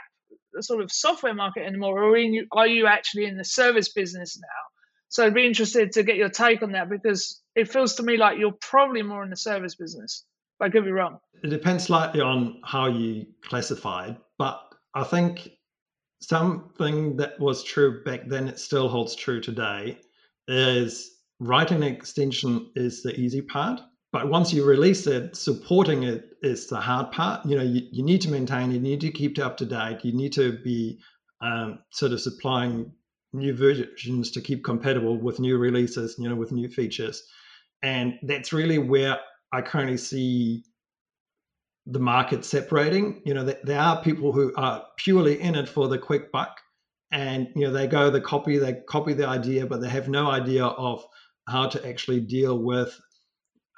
sort 0.62 0.82
of 0.82 0.92
software 0.92 1.34
market 1.34 1.66
anymore, 1.66 2.02
or 2.02 2.16
are 2.54 2.68
you 2.68 2.88
actually 2.88 3.26
in 3.26 3.36
the 3.38 3.44
service 3.44 3.92
business 3.92 4.40
now? 4.40 4.75
So, 5.10 5.26
I'd 5.26 5.34
be 5.34 5.46
interested 5.46 5.94
to 5.94 6.04
get 6.04 6.18
your 6.18 6.30
take 6.30 6.62
on 6.64 6.74
that 6.74 6.90
because 6.90 7.42
it 7.56 7.72
feels 7.72 7.96
to 7.96 8.04
me 8.04 8.18
like 8.18 8.38
you're 8.38 8.52
probably 8.52 9.02
more 9.02 9.24
in 9.24 9.30
the 9.30 9.38
service 9.38 9.76
business. 9.76 10.26
But 10.60 10.66
I 10.66 10.70
could 10.70 10.86
be 10.86 10.92
wrong. 10.92 11.20
It 11.44 11.50
depends 11.50 11.86
slightly 11.86 12.22
on 12.22 12.62
how 12.64 12.88
you 12.88 13.26
classify 13.42 14.08
it, 14.08 14.18
but 14.38 14.62
I 14.94 15.04
think 15.04 15.50
something 16.22 17.18
that 17.18 17.40
was 17.40 17.64
true 17.64 18.04
back 18.04 18.28
then, 18.28 18.48
it 18.48 18.60
still 18.60 18.88
holds 18.88 19.16
true 19.16 19.42
today, 19.42 20.00
is 20.48 21.12
writing 21.40 21.78
an 21.78 21.84
extension 21.84 22.72
is 22.76 23.04
the 23.04 23.14
easy 23.20 23.42
part. 23.42 23.82
But 24.12 24.30
once 24.30 24.54
you 24.54 24.64
release 24.64 25.08
it, 25.08 25.36
supporting 25.36 26.04
it 26.04 26.30
is 26.42 26.68
the 26.68 26.80
hard 26.80 27.12
part. 27.12 27.46
You 27.46 27.58
know, 27.58 27.64
you, 27.64 27.82
you 27.92 28.04
need 28.04 28.22
to 28.22 28.32
maintain 28.32 28.72
it, 28.72 28.76
you 28.76 28.80
need 28.80 29.02
to 29.02 29.12
keep 29.12 29.38
it 29.38 29.44
up 29.44 29.58
to 29.58 29.66
date, 29.66 30.00
you 30.04 30.14
need 30.14 30.32
to 30.34 30.58
be 30.64 31.00
um, 31.42 31.80
sort 31.92 32.14
of 32.14 32.22
supplying 32.22 32.94
new 33.36 33.56
versions 33.56 34.32
to 34.32 34.42
keep 34.42 34.64
compatible 34.64 35.18
with 35.18 35.40
new 35.40 35.58
releases, 35.58 36.16
you 36.18 36.30
know, 36.30 36.36
with 36.36 36.52
new 36.52 36.70
features. 36.70 37.24
And 37.84 38.18
that's 38.24 38.54
really 38.54 38.78
where 38.78 39.20
I 39.52 39.62
currently 39.62 39.98
see 39.98 40.64
the 41.86 42.00
market 42.00 42.44
separating. 42.44 43.22
You 43.26 43.34
know, 43.34 43.44
there 43.64 43.80
are 43.80 44.02
people 44.02 44.32
who 44.32 44.54
are 44.56 44.86
purely 44.98 45.40
in 45.40 45.56
it 45.56 45.70
for 45.70 45.88
the 45.88 45.98
quick 45.98 46.32
buck, 46.32 46.60
and 47.12 47.48
you 47.56 47.68
know 47.68 47.72
they 47.72 47.88
go 47.88 48.10
the 48.10 48.22
copy, 48.22 48.58
they 48.58 48.82
copy 48.90 49.14
the 49.14 49.28
idea, 49.28 49.66
but 49.66 49.82
they 49.82 49.90
have 49.90 50.10
no 50.10 50.28
idea 50.30 50.66
of 50.66 51.06
how 51.48 51.68
to 51.68 51.88
actually 51.88 52.20
deal 52.20 52.58
with 52.58 53.00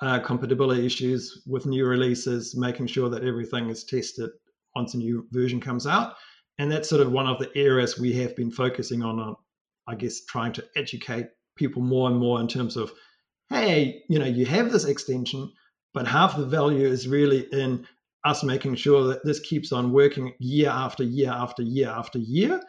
uh, 0.02 0.20
compatibility 0.20 0.86
issues 0.86 1.44
with 1.46 1.66
new 1.66 1.86
releases, 1.86 2.56
making 2.56 2.88
sure 2.88 3.10
that 3.10 3.24
everything 3.24 3.70
is 3.70 3.84
tested 3.84 4.30
once 4.76 4.94
a 4.94 4.98
new 4.98 5.28
version 5.32 5.60
comes 5.60 5.86
out. 5.88 6.14
And 6.60 6.72
that's 6.72 6.90
sort 6.90 7.02
of 7.02 7.12
one 7.12 7.28
of 7.28 7.40
the 7.40 7.56
areas 7.56 8.00
we 8.00 8.14
have 8.14 8.36
been 8.36 8.52
focusing 8.52 9.04
on, 9.04 9.20
on 9.20 9.36
I 9.88 9.96
guess, 9.96 10.26
trying 10.26 10.54
to 10.54 10.66
educate 10.76 11.28
people 11.56 11.82
more 11.82 12.10
and 12.10 12.20
more 12.20 12.40
in 12.40 12.48
terms 12.48 12.78
of, 12.78 12.92
hey, 13.50 14.04
you 14.10 14.20
know, 14.20 14.26
you 14.26 14.46
have 14.46 14.72
this 14.72 14.86
extension, 14.86 15.52
but 15.94 16.08
half 16.08 16.38
the 16.38 16.46
value 16.46 16.86
is 16.86 17.08
really 17.08 17.48
in 17.52 17.88
us 18.24 18.44
making 18.44 18.76
sure 18.76 19.08
that 19.08 19.24
this 19.24 19.40
keeps 19.40 19.72
on 19.72 19.94
working 19.94 20.34
year 20.40 20.70
after 20.70 21.04
year 21.04 21.32
after 21.32 21.64
year 21.64 21.90
after 21.90 22.20
year. 22.20 22.62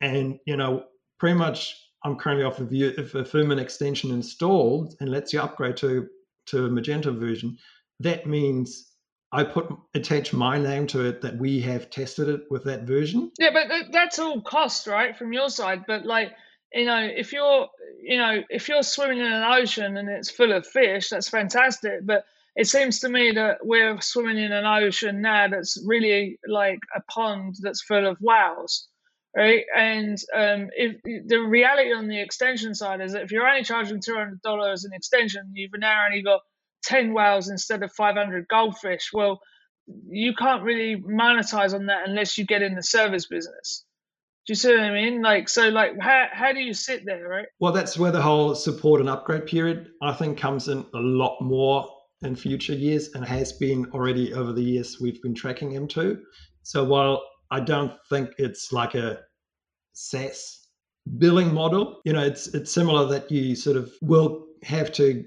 And, 0.00 0.38
you 0.46 0.56
know, 0.56 0.84
pretty 1.18 1.38
much 1.38 1.76
I'm 2.04 2.16
currently 2.16 2.44
off 2.44 2.58
the 2.58 2.64
view 2.64 2.92
if 2.98 3.14
a 3.14 3.22
firmware 3.22 3.60
extension 3.60 4.10
installed 4.10 4.94
and 5.00 5.10
lets 5.10 5.32
you 5.32 5.40
upgrade 5.40 5.76
to, 5.78 6.08
to 6.46 6.66
a 6.66 6.68
Magento 6.68 7.16
version, 7.18 7.56
that 8.00 8.26
means 8.26 8.90
I 9.32 9.44
put 9.44 9.66
attach 9.94 10.32
my 10.32 10.58
name 10.58 10.86
to 10.88 11.06
it 11.06 11.22
that 11.22 11.38
we 11.38 11.60
have 11.62 11.90
tested 11.90 12.28
it 12.28 12.42
with 12.50 12.64
that 12.64 12.82
version. 12.82 13.32
Yeah, 13.38 13.50
but 13.52 13.70
uh, 13.70 13.84
that's 13.90 14.18
all 14.18 14.40
cost, 14.40 14.86
right, 14.86 15.16
from 15.16 15.32
your 15.32 15.48
side. 15.48 15.84
But 15.86 16.04
like, 16.06 16.32
you 16.74 16.84
know, 16.84 17.00
if 17.00 17.32
you're, 17.32 17.68
you 18.02 18.18
know, 18.18 18.42
if 18.50 18.68
you're 18.68 18.82
swimming 18.82 19.18
in 19.18 19.26
an 19.26 19.44
ocean 19.44 19.96
and 19.96 20.08
it's 20.08 20.30
full 20.30 20.52
of 20.52 20.66
fish, 20.66 21.08
that's 21.08 21.28
fantastic. 21.28 22.00
But 22.04 22.24
it 22.56 22.66
seems 22.66 23.00
to 23.00 23.08
me 23.08 23.32
that 23.32 23.58
we're 23.64 24.00
swimming 24.00 24.38
in 24.38 24.52
an 24.52 24.66
ocean 24.66 25.20
now 25.20 25.48
that's 25.48 25.82
really 25.86 26.38
like 26.46 26.78
a 26.94 27.00
pond 27.02 27.56
that's 27.60 27.82
full 27.82 28.06
of 28.06 28.18
whales 28.20 28.88
right? 29.36 29.64
And 29.76 30.16
um, 30.32 30.68
if 30.76 31.02
the 31.02 31.38
reality 31.38 31.92
on 31.92 32.06
the 32.06 32.20
extension 32.20 32.72
side 32.72 33.00
is 33.00 33.12
that 33.12 33.22
if 33.22 33.32
you're 33.32 33.48
only 33.48 33.64
charging 33.64 33.98
$200 33.98 34.38
an 34.84 34.92
extension 34.92 35.50
you've 35.54 35.72
now 35.76 36.04
only 36.06 36.22
got 36.22 36.40
10 36.84 37.12
whales 37.12 37.48
instead 37.48 37.82
of 37.82 37.92
500 37.92 38.46
goldfish. 38.48 39.10
Well 39.12 39.40
you 40.08 40.34
can't 40.34 40.62
really 40.62 40.96
monetize 40.96 41.74
on 41.74 41.86
that 41.86 42.08
unless 42.08 42.38
you 42.38 42.46
get 42.46 42.62
in 42.62 42.74
the 42.74 42.82
service 42.82 43.26
business 43.26 43.84
do 44.46 44.50
you 44.50 44.56
see 44.56 44.74
what 44.74 44.80
I 44.80 44.90
mean? 44.90 45.22
Like, 45.22 45.48
so, 45.48 45.68
like, 45.68 45.92
how, 45.98 46.26
how 46.30 46.52
do 46.52 46.60
you 46.60 46.74
sit 46.74 47.06
there, 47.06 47.26
right? 47.26 47.46
Well, 47.60 47.72
that's 47.72 47.98
where 47.98 48.12
the 48.12 48.20
whole 48.20 48.54
support 48.54 49.00
and 49.00 49.08
upgrade 49.08 49.46
period, 49.46 49.88
I 50.02 50.12
think, 50.12 50.36
comes 50.36 50.68
in 50.68 50.84
a 50.94 50.98
lot 50.98 51.40
more 51.40 51.88
in 52.20 52.36
future 52.36 52.74
years 52.74 53.10
and 53.14 53.24
has 53.24 53.52
been 53.52 53.86
already 53.92 54.34
over 54.34 54.52
the 54.52 54.62
years 54.62 54.98
we've 55.00 55.20
been 55.22 55.34
tracking 55.34 55.72
M2. 55.72 56.20
So 56.62 56.84
while 56.84 57.22
I 57.50 57.60
don't 57.60 57.92
think 58.10 58.30
it's 58.38 58.72
like 58.72 58.94
a 58.94 59.20
SaaS 59.94 60.68
billing 61.18 61.52
model, 61.52 62.00
you 62.04 62.12
know, 62.12 62.22
it's 62.22 62.48
it's 62.48 62.72
similar 62.72 63.06
that 63.06 63.30
you 63.30 63.54
sort 63.56 63.76
of 63.76 63.92
will 64.02 64.46
have 64.62 64.92
to 64.92 65.24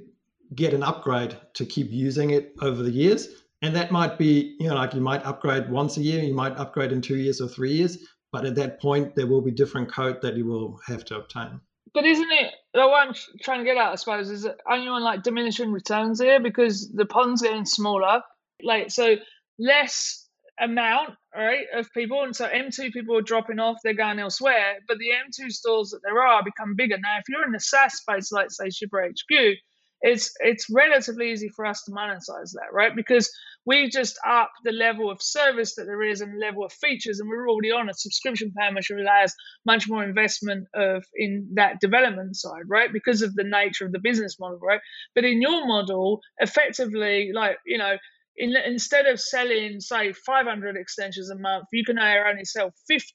get 0.56 0.74
an 0.74 0.84
upgrade 0.84 1.38
to 1.54 1.66
keep 1.66 1.92
using 1.92 2.32
it 2.32 2.54
over 2.62 2.84
the 2.84 2.92
years. 2.92 3.30
And 3.62 3.76
that 3.76 3.92
might 3.92 4.18
be, 4.18 4.56
you 4.60 4.68
know, 4.68 4.76
like 4.76 4.94
you 4.94 5.02
might 5.02 5.26
upgrade 5.26 5.70
once 5.70 5.98
a 5.98 6.02
year, 6.02 6.24
you 6.24 6.34
might 6.34 6.58
upgrade 6.58 6.92
in 6.92 7.02
two 7.02 7.18
years 7.18 7.42
or 7.42 7.48
three 7.48 7.74
years, 7.74 7.98
but 8.38 8.46
at 8.46 8.56
that 8.56 8.80
point 8.80 9.16
there 9.16 9.26
will 9.26 9.42
be 9.42 9.50
different 9.50 9.92
code 9.92 10.22
that 10.22 10.38
you 10.38 10.46
will 10.46 10.80
have 10.86 11.04
to 11.06 11.18
obtain. 11.18 11.60
But 11.94 12.06
isn't 12.06 12.32
it 12.32 12.54
what 12.74 13.08
I'm 13.08 13.16
trying 13.42 13.60
to 13.60 13.66
get 13.66 13.78
at, 13.78 13.92
I 13.92 13.96
suppose, 13.96 14.30
is 14.30 14.48
on 14.70 15.04
like 15.04 15.24
diminishing 15.24 15.72
returns 15.72 16.22
here 16.22 16.40
because 16.40 16.92
the 16.94 17.06
pond's 17.06 17.42
getting 17.42 17.66
smaller? 17.66 18.22
Like 18.62 18.92
so 18.92 19.16
less 19.58 20.28
amount, 20.60 21.16
right, 21.36 21.66
of 21.76 21.92
people, 21.94 22.24
and 22.24 22.36
so 22.36 22.48
M2 22.48 22.92
people 22.92 23.18
are 23.18 23.24
dropping 23.24 23.60
off, 23.60 23.78
they're 23.84 23.94
going 23.94 24.20
elsewhere. 24.20 24.76
But 24.88 25.00
the 25.00 25.10
M2 25.10 25.52
stores 25.52 25.90
that 25.90 26.02
there 26.04 26.22
are 26.22 26.44
become 26.44 26.76
bigger. 26.76 26.98
Now, 27.00 27.18
if 27.18 27.24
you're 27.30 27.46
in 27.46 27.52
the 27.52 27.60
SaaS 27.60 27.98
space, 27.98 28.32
like 28.32 28.52
say 28.52 28.70
Shipper 28.70 29.04
HQ, 29.10 29.56
it's 30.02 30.32
it's 30.42 30.68
relatively 30.70 31.32
easy 31.32 31.50
for 31.50 31.66
us 31.66 31.84
to 31.86 31.92
monetize 31.92 32.52
that, 32.54 32.72
right? 32.72 32.96
Because 32.96 33.32
we 33.68 33.90
just 33.90 34.18
up 34.26 34.50
the 34.64 34.72
level 34.72 35.12
of 35.12 35.22
service 35.22 35.76
that 35.76 35.84
there 35.84 36.02
is 36.02 36.22
and 36.22 36.34
the 36.34 36.40
level 36.40 36.64
of 36.64 36.72
features, 36.72 37.20
and 37.20 37.30
we're 37.30 37.50
already 37.50 37.72
on 37.72 37.90
a 37.90 37.94
subscription 37.94 38.54
plan 38.58 38.74
which 38.74 38.90
allows 38.90 39.36
much 39.66 39.90
more 39.90 40.06
investment 40.06 40.68
of 40.74 41.04
in 41.16 41.50
that 41.56 41.82
development 41.82 42.38
side, 42.38 42.64
right? 42.68 42.94
Because 42.94 43.22
of 43.22 43.36
the 43.36 43.44
nature 43.44 43.86
of 43.86 43.92
the 43.92 44.00
business 44.00 44.40
model, 44.40 44.58
right? 44.60 44.80
But 45.14 45.26
in 45.26 45.42
your 45.42 45.68
model, 45.68 46.22
effectively, 46.40 47.32
like 47.34 47.58
you 47.66 47.78
know, 47.78 47.98
in, 48.38 48.56
instead 48.66 49.06
of 49.06 49.20
selling 49.20 49.82
say 49.82 50.14
500 50.14 50.78
extensions 50.78 51.30
a 51.30 51.38
month, 51.38 51.66
you 51.74 51.84
can 51.84 52.00
only 52.00 52.46
sell 52.46 52.72
50. 52.88 53.14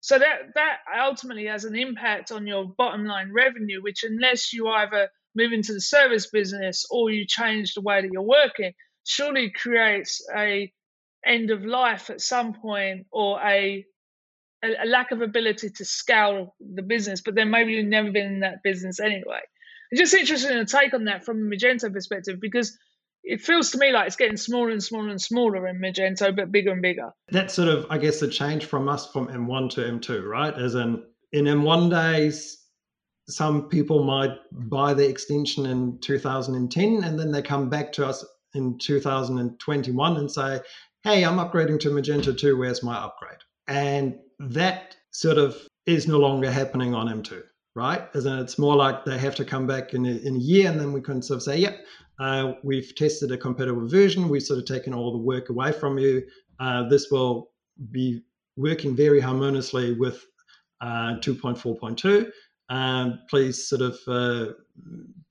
So 0.00 0.18
that 0.18 0.38
that 0.54 0.78
ultimately 0.98 1.46
has 1.46 1.64
an 1.64 1.76
impact 1.76 2.32
on 2.32 2.46
your 2.46 2.64
bottom 2.78 3.04
line 3.04 3.32
revenue, 3.34 3.82
which 3.82 4.02
unless 4.02 4.54
you 4.54 4.68
either 4.68 5.10
move 5.34 5.52
into 5.52 5.74
the 5.74 5.80
service 5.80 6.30
business 6.30 6.86
or 6.90 7.10
you 7.10 7.26
change 7.26 7.74
the 7.74 7.82
way 7.82 8.00
that 8.00 8.10
you're 8.10 8.22
working, 8.22 8.72
surely 9.08 9.50
creates 9.50 10.22
a 10.36 10.72
end 11.24 11.50
of 11.50 11.64
life 11.64 12.10
at 12.10 12.20
some 12.20 12.52
point 12.52 13.06
or 13.10 13.40
a, 13.40 13.84
a, 14.62 14.68
a 14.84 14.86
lack 14.86 15.10
of 15.10 15.22
ability 15.22 15.70
to 15.70 15.84
scale 15.84 16.54
the 16.60 16.82
business. 16.82 17.20
But 17.20 17.34
then 17.34 17.50
maybe 17.50 17.72
you've 17.72 17.86
never 17.86 18.12
been 18.12 18.26
in 18.26 18.40
that 18.40 18.62
business 18.62 19.00
anyway. 19.00 19.40
It's 19.90 20.00
just 20.00 20.14
interesting 20.14 20.50
to 20.50 20.64
take 20.66 20.92
on 20.94 21.04
that 21.04 21.24
from 21.24 21.38
a 21.38 21.56
Magento 21.56 21.92
perspective 21.92 22.38
because 22.40 22.76
it 23.24 23.40
feels 23.40 23.70
to 23.70 23.78
me 23.78 23.90
like 23.90 24.06
it's 24.06 24.16
getting 24.16 24.36
smaller 24.36 24.70
and 24.70 24.82
smaller 24.82 25.08
and 25.08 25.20
smaller 25.20 25.66
in 25.66 25.80
Magento, 25.80 26.34
but 26.34 26.52
bigger 26.52 26.72
and 26.72 26.82
bigger. 26.82 27.10
That's 27.30 27.54
sort 27.54 27.68
of, 27.68 27.86
I 27.90 27.98
guess, 27.98 28.20
the 28.20 28.28
change 28.28 28.66
from 28.66 28.88
us 28.88 29.10
from 29.10 29.28
M1 29.28 29.70
to 29.70 29.80
M2, 29.80 30.24
right? 30.24 30.54
As 30.54 30.74
in, 30.74 31.02
in 31.32 31.46
M1 31.46 31.90
days, 31.90 32.58
some 33.28 33.68
people 33.68 34.04
might 34.04 34.36
buy 34.52 34.94
the 34.94 35.08
extension 35.08 35.66
in 35.66 35.98
2010 36.00 37.04
and 37.04 37.18
then 37.18 37.32
they 37.32 37.42
come 37.42 37.68
back 37.68 37.92
to 37.92 38.06
us 38.06 38.24
in 38.54 38.78
2021 38.78 40.16
and 40.16 40.30
say, 40.30 40.60
hey, 41.02 41.24
I'm 41.24 41.36
upgrading 41.38 41.80
to 41.80 41.90
Magento 41.90 42.36
2, 42.36 42.56
where's 42.56 42.82
my 42.82 42.96
upgrade? 42.96 43.38
And 43.66 44.18
that 44.38 44.96
sort 45.10 45.38
of 45.38 45.56
is 45.86 46.06
no 46.06 46.18
longer 46.18 46.50
happening 46.50 46.94
on 46.94 47.08
M2, 47.08 47.42
right? 47.74 48.08
As 48.14 48.26
in, 48.26 48.38
it's 48.38 48.58
more 48.58 48.76
like 48.76 49.04
they 49.04 49.18
have 49.18 49.34
to 49.36 49.44
come 49.44 49.66
back 49.66 49.94
in 49.94 50.06
a, 50.06 50.16
in 50.26 50.36
a 50.36 50.40
year 50.40 50.70
and 50.70 50.80
then 50.80 50.92
we 50.92 51.00
can 51.00 51.22
sort 51.22 51.38
of 51.38 51.42
say, 51.42 51.58
yep, 51.58 51.84
uh, 52.18 52.52
we've 52.62 52.94
tested 52.96 53.30
a 53.30 53.38
compatible 53.38 53.88
version, 53.88 54.28
we've 54.28 54.42
sort 54.42 54.58
of 54.58 54.64
taken 54.64 54.92
all 54.92 55.12
the 55.12 55.18
work 55.18 55.50
away 55.50 55.72
from 55.72 55.98
you. 55.98 56.22
Uh, 56.58 56.88
this 56.88 57.10
will 57.10 57.50
be 57.92 58.22
working 58.56 58.96
very 58.96 59.20
harmoniously 59.20 59.94
with 59.94 60.26
uh, 60.80 61.16
2.4.2 61.20 62.30
um, 62.68 63.20
please 63.28 63.68
sort 63.68 63.82
of 63.82 63.98
uh, 64.06 64.52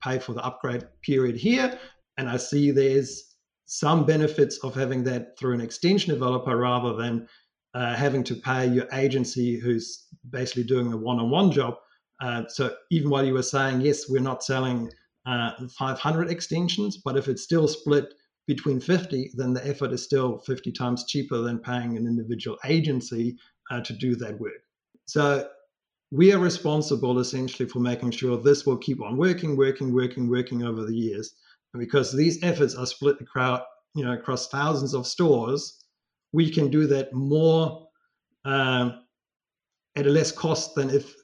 pay 0.02 0.18
for 0.18 0.32
the 0.32 0.44
upgrade 0.44 0.86
period 1.02 1.36
here. 1.36 1.78
And 2.18 2.28
I 2.28 2.36
see 2.36 2.70
there's 2.70 3.36
some 3.66 4.04
benefits 4.04 4.58
of 4.64 4.74
having 4.74 5.04
that 5.04 5.38
through 5.38 5.54
an 5.54 5.60
extension 5.60 6.12
developer 6.12 6.56
rather 6.56 6.94
than 6.94 7.28
uh, 7.74 7.94
having 7.94 8.24
to 8.24 8.34
pay 8.34 8.66
your 8.66 8.86
agency 8.92 9.58
who's 9.58 10.06
basically 10.30 10.64
doing 10.64 10.90
the 10.90 10.96
one-on-one 10.96 11.52
job. 11.52 11.76
Uh, 12.20 12.42
so 12.48 12.74
even 12.90 13.08
while 13.08 13.24
you 13.24 13.34
were 13.34 13.42
saying 13.42 13.80
yes, 13.80 14.08
we're 14.08 14.20
not 14.20 14.42
selling 14.42 14.90
uh, 15.26 15.52
500 15.78 16.30
extensions, 16.30 16.96
but 16.96 17.16
if 17.16 17.28
it's 17.28 17.42
still 17.42 17.68
split 17.68 18.14
between 18.46 18.80
50, 18.80 19.32
then 19.34 19.52
the 19.52 19.66
effort 19.66 19.92
is 19.92 20.02
still 20.02 20.38
50 20.38 20.72
times 20.72 21.04
cheaper 21.04 21.38
than 21.38 21.58
paying 21.58 21.96
an 21.96 22.06
individual 22.06 22.56
agency 22.64 23.36
uh, 23.70 23.80
to 23.82 23.92
do 23.92 24.16
that 24.16 24.40
work. 24.40 24.62
So 25.04 25.46
we 26.10 26.32
are 26.32 26.38
responsible 26.38 27.18
essentially 27.18 27.68
for 27.68 27.80
making 27.80 28.12
sure 28.12 28.38
this 28.38 28.64
will 28.64 28.78
keep 28.78 29.02
on 29.02 29.18
working, 29.18 29.56
working, 29.56 29.92
working, 29.92 30.28
working 30.28 30.62
over 30.64 30.84
the 30.86 30.96
years. 30.96 31.34
And 31.74 31.80
because 31.80 32.12
these 32.12 32.42
efforts 32.42 32.74
are 32.74 32.86
split 32.86 33.20
across, 33.20 33.62
you 33.94 34.04
know, 34.04 34.12
across 34.12 34.48
thousands 34.48 34.94
of 34.94 35.06
stores, 35.06 35.84
we 36.32 36.50
can 36.50 36.70
do 36.70 36.86
that 36.86 37.12
more 37.12 37.88
um, 38.44 39.02
at 39.96 40.06
a 40.06 40.10
less 40.10 40.32
cost 40.32 40.74
than 40.74 40.90
if 40.90 41.14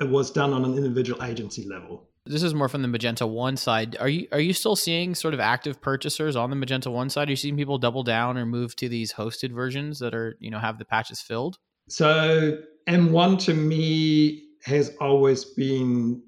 it 0.00 0.08
was 0.08 0.30
done 0.30 0.52
on 0.52 0.64
an 0.64 0.76
individual 0.76 1.22
agency 1.22 1.66
level. 1.68 2.08
This 2.24 2.42
is 2.42 2.52
more 2.52 2.68
from 2.68 2.82
the 2.82 2.88
Magento 2.88 3.26
One 3.26 3.56
side. 3.56 3.96
Are 3.98 4.08
you 4.08 4.28
are 4.32 4.40
you 4.40 4.52
still 4.52 4.76
seeing 4.76 5.14
sort 5.14 5.32
of 5.32 5.40
active 5.40 5.80
purchasers 5.80 6.36
on 6.36 6.50
the 6.50 6.56
Magento 6.56 6.92
One 6.92 7.08
side? 7.08 7.28
Are 7.28 7.32
you 7.32 7.36
seeing 7.36 7.56
people 7.56 7.78
double 7.78 8.02
down 8.02 8.36
or 8.36 8.44
move 8.44 8.76
to 8.76 8.88
these 8.88 9.14
hosted 9.14 9.50
versions 9.50 9.98
that 10.00 10.14
are 10.14 10.36
you 10.38 10.50
know 10.50 10.58
have 10.58 10.78
the 10.78 10.84
patches 10.84 11.22
filled? 11.22 11.58
So 11.88 12.58
M1 12.86 13.38
to 13.46 13.54
me 13.54 14.44
has 14.64 14.94
always 15.00 15.44
been 15.46 16.22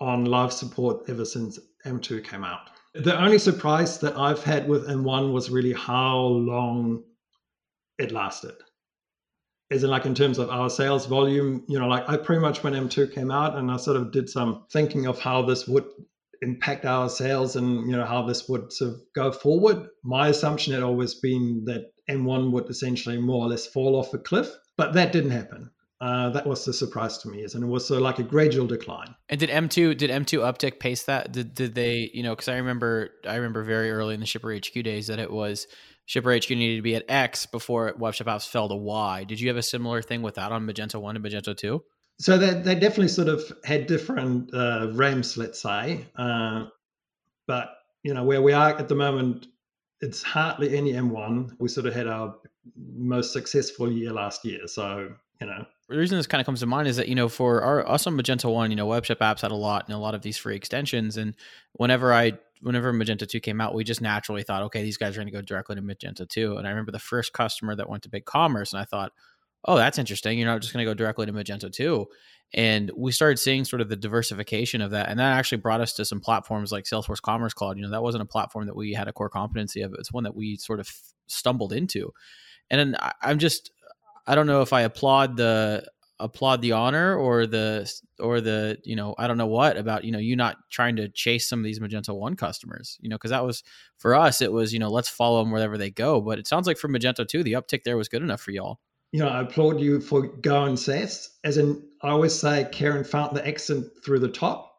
on 0.00 0.24
live 0.24 0.52
support 0.52 1.08
ever 1.10 1.26
since 1.26 1.58
M2 1.88 2.24
came 2.24 2.44
out. 2.44 2.70
The 2.94 3.20
only 3.20 3.38
surprise 3.38 3.98
that 4.00 4.16
I've 4.16 4.42
had 4.42 4.68
with 4.68 4.88
M1 4.88 5.32
was 5.32 5.50
really 5.50 5.72
how 5.72 6.18
long 6.18 7.04
it 7.98 8.12
lasted 8.12 8.54
as 9.70 9.84
in 9.84 9.90
like 9.90 10.06
in 10.06 10.14
terms 10.14 10.38
of 10.38 10.48
our 10.48 10.70
sales 10.70 11.06
volume, 11.06 11.62
you 11.68 11.78
know, 11.78 11.88
like 11.88 12.08
I 12.08 12.16
pretty 12.16 12.40
much 12.40 12.62
when 12.62 12.72
M2 12.72 13.12
came 13.12 13.30
out 13.30 13.56
and 13.56 13.70
I 13.70 13.76
sort 13.76 13.96
of 13.96 14.12
did 14.12 14.30
some 14.30 14.64
thinking 14.70 15.06
of 15.06 15.18
how 15.18 15.42
this 15.42 15.68
would 15.68 15.84
impact 16.40 16.84
our 16.84 17.08
sales 17.08 17.56
and 17.56 17.90
you 17.90 17.96
know 17.96 18.04
how 18.04 18.22
this 18.22 18.48
would 18.48 18.72
sort 18.72 18.92
of 18.92 19.00
go 19.14 19.32
forward. 19.32 19.88
My 20.02 20.28
assumption 20.28 20.72
had 20.72 20.82
always 20.82 21.14
been 21.14 21.64
that 21.66 21.92
M1 22.08 22.50
would 22.52 22.70
essentially 22.70 23.18
more 23.18 23.44
or 23.44 23.48
less 23.48 23.66
fall 23.66 23.96
off 23.96 24.14
a 24.14 24.18
cliff, 24.18 24.50
but 24.76 24.94
that 24.94 25.12
didn't 25.12 25.32
happen. 25.32 25.70
Uh, 26.00 26.30
that 26.30 26.46
was 26.46 26.64
the 26.64 26.72
surprise 26.72 27.18
to 27.18 27.28
me, 27.28 27.42
and 27.42 27.64
it 27.64 27.66
was 27.66 27.90
of 27.90 28.00
like 28.00 28.20
a 28.20 28.22
gradual 28.22 28.66
decline. 28.66 29.14
And 29.28 29.40
did 29.40 29.50
M2 29.50 29.96
did 29.96 30.10
M2 30.10 30.40
uptick 30.40 30.78
pace 30.78 31.02
that? 31.04 31.32
Did 31.32 31.54
did 31.54 31.74
they 31.74 32.10
you 32.14 32.22
know? 32.22 32.34
Because 32.34 32.48
I 32.48 32.56
remember 32.56 33.10
I 33.26 33.34
remember 33.34 33.64
very 33.64 33.90
early 33.90 34.14
in 34.14 34.20
the 34.20 34.26
Shipper 34.26 34.54
HQ 34.54 34.72
days 34.84 35.08
that 35.08 35.18
it 35.18 35.32
was 35.32 35.66
Shipper 36.08 36.34
HQ 36.34 36.48
needed 36.50 36.76
to 36.76 36.82
be 36.82 36.94
at 36.94 37.04
X 37.06 37.44
before 37.44 37.92
WebShop 37.92 38.26
apps 38.26 38.48
fell 38.48 38.66
to 38.68 38.74
Y. 38.74 39.24
Did 39.24 39.40
you 39.40 39.48
have 39.48 39.58
a 39.58 39.62
similar 39.62 40.00
thing 40.00 40.22
with 40.22 40.36
that 40.36 40.52
on 40.52 40.66
Magento 40.66 40.98
1 40.98 41.16
and 41.16 41.24
Magento 41.24 41.54
2? 41.54 41.82
So 42.18 42.38
they, 42.38 42.54
they 42.54 42.74
definitely 42.74 43.08
sort 43.08 43.28
of 43.28 43.52
had 43.62 43.86
different 43.86 44.52
uh, 44.54 44.90
ramps, 44.94 45.36
let's 45.36 45.60
say. 45.60 46.06
Uh, 46.16 46.64
but, 47.46 47.68
you 48.02 48.14
know, 48.14 48.24
where 48.24 48.40
we 48.40 48.54
are 48.54 48.70
at 48.70 48.88
the 48.88 48.94
moment, 48.94 49.48
it's 50.00 50.22
hardly 50.22 50.74
any 50.74 50.94
M1. 50.94 51.56
We 51.58 51.68
sort 51.68 51.86
of 51.86 51.94
had 51.94 52.06
our 52.06 52.36
most 52.74 53.34
successful 53.34 53.92
year 53.92 54.12
last 54.12 54.46
year. 54.46 54.66
So, 54.66 55.14
you 55.40 55.46
know. 55.46 55.64
The 55.88 55.96
reason 55.96 56.18
this 56.18 56.26
kind 56.26 56.40
of 56.40 56.44
comes 56.44 56.60
to 56.60 56.66
mind 56.66 56.86
is 56.86 56.96
that, 56.96 57.08
you 57.08 57.14
know, 57.14 57.28
for 57.28 57.62
our, 57.62 57.88
us 57.88 58.06
on 58.06 58.14
Magento 58.14 58.52
1, 58.52 58.70
you 58.70 58.76
know, 58.76 58.86
WebShop 58.86 59.18
apps 59.18 59.40
had 59.40 59.50
a 59.50 59.56
lot 59.56 59.86
and 59.86 59.94
a 59.94 59.98
lot 59.98 60.14
of 60.14 60.20
these 60.20 60.36
free 60.36 60.54
extensions. 60.54 61.16
And 61.16 61.34
whenever 61.72 62.12
I 62.12 62.34
whenever 62.60 62.92
Magento 62.92 63.26
2 63.28 63.40
came 63.40 63.60
out, 63.60 63.74
we 63.74 63.84
just 63.84 64.00
naturally 64.00 64.42
thought, 64.42 64.62
okay, 64.64 64.82
these 64.82 64.96
guys 64.96 65.16
are 65.16 65.20
going 65.20 65.28
to 65.28 65.32
go 65.32 65.42
directly 65.42 65.76
to 65.76 65.82
Magento 65.82 66.28
2. 66.28 66.56
And 66.56 66.66
I 66.66 66.70
remember 66.70 66.92
the 66.92 66.98
first 66.98 67.32
customer 67.32 67.74
that 67.76 67.88
went 67.88 68.02
to 68.02 68.10
BigCommerce 68.10 68.72
and 68.72 68.80
I 68.80 68.84
thought, 68.84 69.12
oh, 69.64 69.76
that's 69.76 69.98
interesting. 69.98 70.38
You're 70.38 70.48
not 70.48 70.60
just 70.60 70.72
going 70.72 70.84
to 70.84 70.90
go 70.90 70.94
directly 70.94 71.26
to 71.26 71.32
Magento 71.32 71.72
2. 71.72 72.06
And 72.54 72.90
we 72.96 73.12
started 73.12 73.38
seeing 73.38 73.64
sort 73.64 73.82
of 73.82 73.88
the 73.88 73.96
diversification 73.96 74.80
of 74.80 74.92
that. 74.92 75.08
And 75.08 75.18
that 75.20 75.36
actually 75.36 75.58
brought 75.58 75.80
us 75.80 75.92
to 75.94 76.04
some 76.04 76.20
platforms 76.20 76.72
like 76.72 76.84
Salesforce 76.84 77.20
Commerce 77.20 77.54
Cloud. 77.54 77.76
You 77.76 77.82
know, 77.82 77.90
that 77.90 78.02
wasn't 78.02 78.22
a 78.22 78.26
platform 78.26 78.66
that 78.66 78.76
we 78.76 78.92
had 78.92 79.08
a 79.08 79.12
core 79.12 79.28
competency 79.28 79.82
of, 79.82 79.94
it's 79.98 80.12
one 80.12 80.24
that 80.24 80.34
we 80.34 80.56
sort 80.56 80.80
of 80.80 80.90
stumbled 81.26 81.72
into. 81.72 82.12
And 82.70 82.96
I'm 83.22 83.38
just, 83.38 83.70
I 84.28 84.34
don't 84.34 84.46
know 84.46 84.60
if 84.60 84.74
I 84.74 84.82
applaud 84.82 85.38
the 85.38 85.88
applaud 86.20 86.60
the 86.60 86.72
honor 86.72 87.16
or 87.16 87.46
the 87.46 87.90
or 88.18 88.40
the 88.40 88.76
you 88.84 88.94
know 88.94 89.14
I 89.18 89.26
don't 89.26 89.38
know 89.38 89.46
what 89.46 89.76
about 89.76 90.04
you 90.04 90.12
know 90.12 90.18
you 90.18 90.36
not 90.36 90.56
trying 90.70 90.96
to 90.96 91.08
chase 91.08 91.48
some 91.48 91.60
of 91.60 91.64
these 91.64 91.80
Magento 91.80 92.14
One 92.14 92.36
customers 92.36 92.98
you 93.00 93.08
know 93.08 93.16
because 93.16 93.30
that 93.30 93.44
was 93.44 93.62
for 93.96 94.14
us 94.14 94.42
it 94.42 94.52
was 94.52 94.72
you 94.72 94.78
know 94.78 94.90
let's 94.90 95.08
follow 95.08 95.42
them 95.42 95.50
wherever 95.50 95.78
they 95.78 95.90
go 95.90 96.20
but 96.20 96.38
it 96.38 96.46
sounds 96.46 96.66
like 96.66 96.76
for 96.76 96.88
Magento 96.88 97.26
Two 97.26 97.42
the 97.42 97.52
uptick 97.52 97.84
there 97.84 97.96
was 97.96 98.08
good 98.08 98.22
enough 98.22 98.40
for 98.40 98.50
y'all. 98.50 98.80
You 99.12 99.20
know 99.20 99.28
I 99.28 99.40
applaud 99.40 99.80
you 99.80 100.00
for 100.00 100.26
going 100.26 100.76
SaaS 100.76 101.30
as 101.42 101.56
in 101.56 101.82
I 102.02 102.10
always 102.10 102.34
say 102.34 102.68
Karen 102.70 103.04
found 103.04 103.34
the 103.34 103.46
accent 103.46 103.86
through 104.04 104.18
the 104.18 104.28
top 104.28 104.74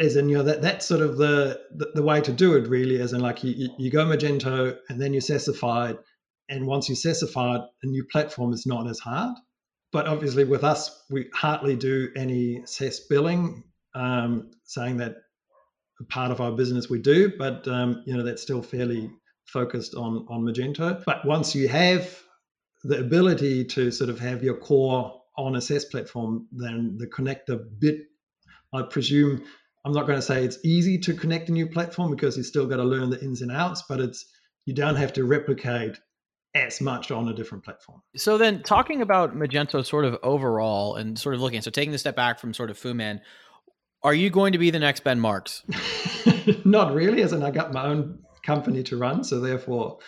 as 0.00 0.16
in 0.16 0.28
you 0.28 0.38
know 0.38 0.42
that 0.42 0.62
that's 0.62 0.86
sort 0.86 1.02
of 1.02 1.18
the 1.18 1.60
the, 1.76 1.92
the 1.94 2.02
way 2.02 2.20
to 2.20 2.32
do 2.32 2.56
it 2.56 2.66
really 2.66 3.00
as 3.00 3.12
in 3.12 3.20
like 3.20 3.44
you, 3.44 3.68
you 3.78 3.90
go 3.90 4.04
Magento 4.06 4.76
and 4.88 5.00
then 5.00 5.12
you 5.12 5.20
SaaSified 5.20 5.98
and 6.48 6.66
once 6.66 6.88
you 6.88 6.94
SaaSified 6.94 7.66
a 7.82 7.86
new 7.86 8.04
platform 8.04 8.52
is 8.52 8.66
not 8.66 8.88
as 8.88 8.98
hard 8.98 9.36
but 9.92 10.06
obviously, 10.06 10.44
with 10.44 10.64
us, 10.64 11.04
we 11.10 11.28
hardly 11.34 11.76
do 11.76 12.10
any 12.16 12.64
SaaS 12.64 13.00
billing, 13.00 13.62
um, 13.94 14.50
saying 14.64 14.96
that 14.96 15.16
part 16.08 16.32
of 16.32 16.40
our 16.40 16.50
business 16.52 16.88
we 16.88 16.98
do, 16.98 17.32
but 17.38 17.68
um, 17.68 18.02
you 18.06 18.16
know 18.16 18.24
that's 18.24 18.42
still 18.42 18.62
fairly 18.62 19.10
focused 19.44 19.94
on 19.94 20.26
on 20.30 20.42
Magento. 20.42 21.04
But 21.04 21.26
once 21.26 21.54
you 21.54 21.68
have 21.68 22.18
the 22.84 22.98
ability 22.98 23.66
to 23.66 23.90
sort 23.90 24.08
of 24.08 24.18
have 24.18 24.42
your 24.42 24.56
core 24.56 25.20
on 25.36 25.56
a 25.56 25.60
SaaS 25.60 25.84
platform, 25.84 26.48
then 26.52 26.96
the 26.98 27.06
connector 27.06 27.62
bit, 27.78 27.98
I 28.72 28.82
presume, 28.82 29.44
I'm 29.84 29.92
not 29.92 30.06
going 30.06 30.18
to 30.18 30.22
say 30.22 30.42
it's 30.42 30.58
easy 30.64 30.98
to 31.00 31.14
connect 31.14 31.50
a 31.50 31.52
new 31.52 31.68
platform 31.68 32.10
because 32.10 32.36
you 32.38 32.42
still 32.42 32.66
got 32.66 32.76
to 32.76 32.84
learn 32.84 33.10
the 33.10 33.22
ins 33.22 33.42
and 33.42 33.52
outs, 33.52 33.84
but 33.88 34.00
it's 34.00 34.24
you 34.64 34.74
don't 34.74 34.96
have 34.96 35.12
to 35.14 35.24
replicate 35.24 35.98
as 36.54 36.80
much 36.80 37.10
on 37.10 37.28
a 37.28 37.34
different 37.34 37.64
platform. 37.64 38.02
So 38.16 38.36
then 38.36 38.62
talking 38.62 39.00
about 39.00 39.34
Magento 39.34 39.84
sort 39.84 40.04
of 40.04 40.18
overall 40.22 40.96
and 40.96 41.18
sort 41.18 41.34
of 41.34 41.40
looking, 41.40 41.60
so 41.62 41.70
taking 41.70 41.92
the 41.92 41.98
step 41.98 42.16
back 42.16 42.38
from 42.38 42.52
sort 42.52 42.70
of 42.70 42.78
Fooman, 42.78 43.20
are 44.02 44.14
you 44.14 44.30
going 44.30 44.52
to 44.52 44.58
be 44.58 44.70
the 44.70 44.78
next 44.78 45.04
Ben 45.04 45.20
Marks? 45.20 45.62
Not 46.64 46.92
really, 46.92 47.22
as 47.22 47.32
in 47.32 47.42
I 47.42 47.50
got 47.50 47.72
my 47.72 47.84
own 47.86 48.18
company 48.44 48.82
to 48.84 48.96
run, 48.96 49.24
so 49.24 49.40
therefore, 49.40 49.98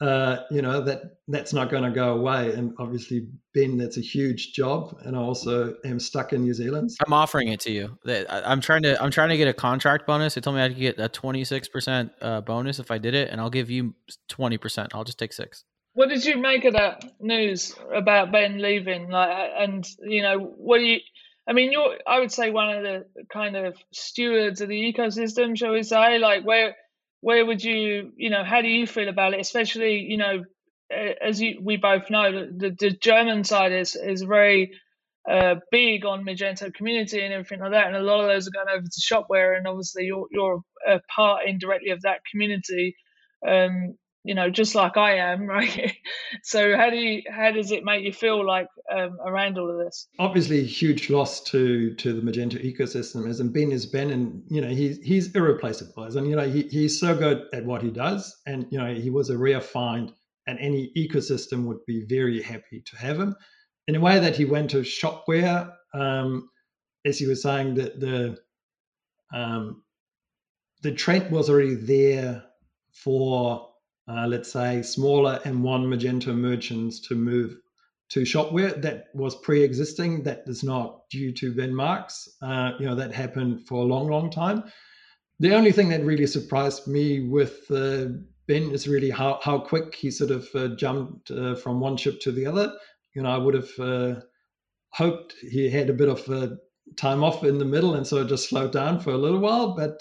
uh, 0.00 0.44
you 0.50 0.62
know 0.62 0.80
that 0.82 1.02
that's 1.26 1.52
not 1.52 1.70
going 1.70 1.82
to 1.82 1.90
go 1.90 2.14
away. 2.14 2.52
And 2.52 2.72
obviously, 2.78 3.26
Ben, 3.54 3.78
that's 3.78 3.96
a 3.96 4.02
huge 4.02 4.52
job, 4.52 4.96
and 5.04 5.16
I 5.16 5.18
also 5.18 5.74
am 5.84 5.98
stuck 5.98 6.32
in 6.32 6.42
New 6.42 6.54
Zealand. 6.54 6.90
I'm 7.04 7.12
offering 7.12 7.48
it 7.48 7.60
to 7.60 7.72
you. 7.72 7.98
I'm 8.06 8.60
trying 8.60 8.82
to 8.82 9.02
I'm 9.02 9.10
trying 9.10 9.30
to 9.30 9.36
get 9.36 9.48
a 9.48 9.54
contract 9.54 10.06
bonus. 10.06 10.34
They 10.34 10.40
told 10.40 10.56
me 10.56 10.62
I 10.62 10.68
could 10.68 10.78
get 10.78 11.00
a 11.00 11.08
26 11.08 11.68
percent 11.68 12.12
uh, 12.20 12.42
bonus 12.42 12.78
if 12.78 12.90
I 12.90 12.98
did 12.98 13.14
it, 13.14 13.30
and 13.30 13.40
I'll 13.40 13.50
give 13.50 13.70
you 13.70 13.94
20 14.28 14.58
percent. 14.58 14.94
I'll 14.94 15.04
just 15.04 15.18
take 15.18 15.32
six. 15.32 15.64
What 15.98 16.10
did 16.10 16.24
you 16.24 16.38
make 16.38 16.64
of 16.64 16.74
that 16.74 17.02
news 17.18 17.74
about 17.92 18.30
Ben 18.30 18.62
leaving? 18.62 19.10
Like, 19.10 19.50
and 19.58 19.84
you 19.98 20.22
know, 20.22 20.38
what 20.38 20.78
do 20.78 20.84
you? 20.84 21.00
I 21.48 21.52
mean, 21.52 21.72
you're 21.72 21.96
I 22.06 22.20
would 22.20 22.30
say 22.30 22.50
one 22.50 22.70
of 22.70 22.84
the 22.84 23.04
kind 23.32 23.56
of 23.56 23.76
stewards 23.92 24.60
of 24.60 24.68
the 24.68 24.80
ecosystem, 24.92 25.58
shall 25.58 25.72
we 25.72 25.82
say? 25.82 26.18
Like, 26.20 26.46
where 26.46 26.76
where 27.20 27.44
would 27.44 27.64
you, 27.64 28.12
you 28.16 28.30
know, 28.30 28.44
how 28.44 28.62
do 28.62 28.68
you 28.68 28.86
feel 28.86 29.08
about 29.08 29.34
it? 29.34 29.40
Especially, 29.40 29.96
you 29.98 30.18
know, 30.18 30.44
as 31.20 31.40
you, 31.40 31.58
we 31.60 31.76
both 31.78 32.10
know, 32.10 32.46
the, 32.46 32.76
the 32.78 32.90
German 32.90 33.42
side 33.42 33.72
is 33.72 33.96
is 33.96 34.22
very 34.22 34.70
uh, 35.28 35.56
big 35.72 36.06
on 36.06 36.24
Magento 36.24 36.72
community 36.72 37.24
and 37.24 37.34
everything 37.34 37.58
like 37.58 37.72
that, 37.72 37.88
and 37.88 37.96
a 37.96 38.02
lot 38.02 38.20
of 38.20 38.28
those 38.28 38.46
are 38.46 38.52
going 38.52 38.68
over 38.72 38.86
to 38.86 39.00
Shopware, 39.00 39.56
and 39.56 39.66
obviously 39.66 40.04
you're 40.04 40.28
you're 40.30 40.60
a 40.86 41.00
part 41.12 41.48
indirectly 41.48 41.90
of 41.90 42.02
that 42.02 42.20
community. 42.30 42.94
Um, 43.44 43.96
you 44.28 44.34
know, 44.34 44.50
just 44.50 44.74
like 44.74 44.98
I 44.98 45.14
am, 45.32 45.46
right? 45.46 45.96
so 46.42 46.76
how 46.76 46.90
do 46.90 46.96
you, 46.96 47.22
how 47.30 47.50
does 47.50 47.72
it 47.72 47.82
make 47.82 48.04
you 48.04 48.12
feel 48.12 48.46
like 48.46 48.68
um, 48.94 49.16
around 49.24 49.56
all 49.56 49.70
of 49.70 49.78
this? 49.78 50.06
Obviously, 50.18 50.62
huge 50.64 51.08
loss 51.08 51.42
to 51.44 51.94
to 51.94 52.12
the 52.12 52.20
Magento 52.20 52.62
ecosystem. 52.62 53.26
As 53.26 53.40
and 53.40 53.54
Ben 53.54 53.72
is 53.72 53.86
Ben, 53.86 54.10
and 54.10 54.42
you 54.50 54.60
know 54.60 54.68
he's 54.68 54.98
he's 54.98 55.34
irreplaceable. 55.34 56.04
As 56.04 56.14
and 56.16 56.28
you 56.28 56.36
know 56.36 56.46
he, 56.46 56.64
he's 56.64 57.00
so 57.00 57.16
good 57.16 57.46
at 57.54 57.64
what 57.64 57.82
he 57.82 57.90
does, 57.90 58.36
and 58.46 58.66
you 58.70 58.76
know 58.76 58.92
he 58.92 59.08
was 59.08 59.30
a 59.30 59.38
rare 59.38 59.62
find, 59.62 60.12
and 60.46 60.58
any 60.58 60.92
ecosystem 60.94 61.64
would 61.64 61.84
be 61.86 62.04
very 62.06 62.42
happy 62.42 62.82
to 62.84 62.96
have 62.98 63.18
him. 63.18 63.34
In 63.86 63.96
a 63.96 64.00
way 64.00 64.18
that 64.18 64.36
he 64.36 64.44
went 64.44 64.68
to 64.70 64.80
Shopware, 64.80 65.72
um, 65.94 66.50
as 67.06 67.18
he 67.18 67.26
was 67.26 67.42
saying 67.42 67.76
that 67.76 67.98
the 67.98 68.36
um, 69.32 69.82
the 70.82 70.92
trend 70.92 71.30
was 71.30 71.48
already 71.48 71.76
there 71.76 72.44
for 72.92 73.67
uh, 74.08 74.26
let's 74.26 74.50
say, 74.50 74.82
smaller 74.82 75.38
M1 75.44 75.86
Magento 75.86 76.34
merchants 76.34 77.00
to 77.00 77.14
move 77.14 77.56
to 78.10 78.20
Shopware. 78.20 78.80
That 78.80 79.08
was 79.14 79.36
pre-existing. 79.36 80.22
That 80.22 80.44
is 80.46 80.64
not 80.64 81.08
due 81.10 81.32
to 81.32 81.54
Ben 81.54 81.74
Marks. 81.74 82.28
Uh, 82.40 82.72
you 82.78 82.86
know, 82.86 82.94
that 82.94 83.12
happened 83.12 83.66
for 83.66 83.82
a 83.82 83.86
long, 83.86 84.08
long 84.08 84.30
time. 84.30 84.64
The 85.40 85.54
only 85.54 85.72
thing 85.72 85.90
that 85.90 86.04
really 86.04 86.26
surprised 86.26 86.86
me 86.86 87.28
with 87.28 87.70
uh, 87.70 88.06
Ben 88.46 88.70
is 88.70 88.88
really 88.88 89.10
how, 89.10 89.40
how 89.42 89.58
quick 89.58 89.94
he 89.94 90.10
sort 90.10 90.30
of 90.30 90.48
uh, 90.54 90.68
jumped 90.68 91.30
uh, 91.30 91.54
from 91.54 91.78
one 91.78 91.96
ship 91.96 92.20
to 92.22 92.32
the 92.32 92.46
other. 92.46 92.72
You 93.14 93.22
know, 93.22 93.30
I 93.30 93.36
would 93.36 93.54
have 93.54 93.78
uh, 93.78 94.20
hoped 94.90 95.34
he 95.42 95.68
had 95.68 95.90
a 95.90 95.94
bit 95.94 96.08
of 96.08 96.58
time 96.96 97.22
off 97.22 97.44
in 97.44 97.58
the 97.58 97.64
middle 97.64 97.94
and 97.94 98.06
so 98.06 98.22
it 98.22 98.28
just 98.28 98.48
slowed 98.48 98.72
down 98.72 98.98
for 99.00 99.10
a 99.10 99.18
little 99.18 99.38
while, 99.38 99.76
but 99.76 100.00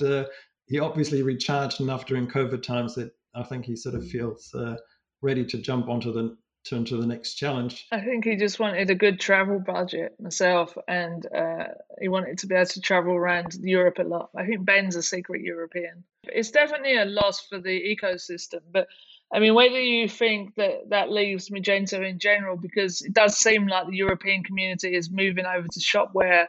he 0.68 0.80
obviously 0.80 1.22
recharged 1.22 1.82
enough 1.82 2.06
during 2.06 2.28
COVID 2.28 2.64
times 2.64 2.96
that 2.96 3.12
I 3.38 3.44
think 3.44 3.66
he 3.66 3.76
sort 3.76 3.96
of 3.96 4.08
feels 4.08 4.54
uh, 4.54 4.76
ready 5.22 5.46
to 5.46 5.58
jump 5.58 5.88
onto 5.88 6.12
the 6.12 6.38
to 6.66 6.76
into 6.76 6.98
the 6.98 7.08
next 7.08 7.36
challenge. 7.36 7.88
I 7.92 8.02
think 8.02 8.26
he 8.26 8.36
just 8.36 8.60
wanted 8.60 8.90
a 8.90 8.96
good 8.96 9.20
travel 9.20 9.60
budget 9.60 10.16
myself, 10.20 10.78
and 10.88 11.26
uh, 11.34 11.68
he 12.02 12.10
wanted 12.10 12.40
to 12.40 12.48
be 12.48 12.56
able 12.56 12.66
to 12.66 12.82
travel 12.82 13.14
around 13.14 13.54
Europe 13.62 14.00
a 14.00 14.04
lot. 14.04 14.30
I 14.36 14.46
think 14.46 14.66
Ben's 14.66 14.98
a 14.98 15.04
secret 15.04 15.42
European. 15.42 16.04
It's 16.24 16.52
definitely 16.52 16.98
a 16.98 17.06
loss 17.06 17.40
for 17.48 17.60
the 17.60 17.70
ecosystem, 17.70 18.60
but 18.72 18.88
I 19.32 19.40
mean, 19.40 19.54
where 19.56 19.70
do 19.70 19.76
you 19.76 20.08
think 20.08 20.56
that 20.56 20.90
that 20.90 21.12
leaves 21.12 21.50
Magento 21.50 22.08
in 22.08 22.20
general? 22.20 22.58
Because 22.58 23.02
it 23.02 23.14
does 23.14 23.38
seem 23.38 23.68
like 23.68 23.88
the 23.88 23.96
European 23.96 24.44
community 24.44 24.96
is 24.96 25.12
moving 25.12 25.46
over 25.46 25.68
to 25.68 25.80
shopware 25.80 26.48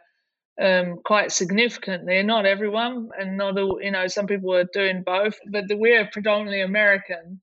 um, 0.60 0.98
quite 1.04 1.32
significantly. 1.32 2.22
Not 2.22 2.46
everyone, 2.46 3.10
and 3.18 3.36
not 3.36 3.58
all. 3.58 3.80
You 3.82 3.92
know, 3.92 4.06
some 4.06 4.26
people 4.26 4.54
are 4.54 4.68
doing 4.72 5.02
both, 5.02 5.36
but 5.50 5.64
we're 5.70 6.08
predominantly 6.12 6.62
American 6.62 7.40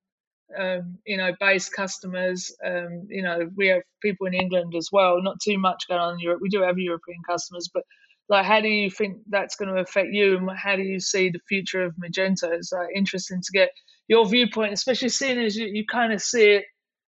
um, 0.58 0.97
you 1.06 1.17
know, 1.17 1.32
based 1.39 1.73
customers. 1.73 2.54
Um, 2.63 3.08
you 3.10 3.23
know, 3.23 3.49
we 3.56 3.67
have 3.67 3.82
people 4.01 4.28
in 4.28 4.34
England 4.34 4.73
as 4.75 4.89
well. 4.91 5.21
Not 5.21 5.39
too 5.41 5.58
much 5.58 5.88
going 5.88 6.01
on 6.01 6.13
in 6.13 6.19
Europe. 6.19 6.39
We 6.41 6.49
do 6.49 6.62
have 6.62 6.78
European 6.78 7.19
customers, 7.28 7.69
but 7.73 7.84
like, 8.30 8.45
how 8.45 8.62
do 8.62 8.67
you 8.67 8.89
think 8.89 9.17
that's 9.30 9.56
going 9.56 9.73
to 9.73 9.82
affect 9.82 10.10
you, 10.12 10.38
and 10.38 10.49
how 10.58 10.75
do 10.75 10.82
you 10.82 10.99
see 10.99 11.30
the 11.30 11.39
future 11.47 11.84
of 11.84 11.95
Magento? 11.95 12.51
It's 12.51 12.71
like, 12.71 12.89
interesting 12.95 13.41
to 13.41 13.51
get 13.51 13.69
your 14.08 14.28
viewpoint, 14.28 14.73
especially 14.73 15.10
seeing 15.10 15.39
as 15.39 15.56
you, 15.56 15.67
you 15.67 15.86
kind 15.86 16.13
of 16.13 16.21
see 16.21 16.51
it. 16.51 16.65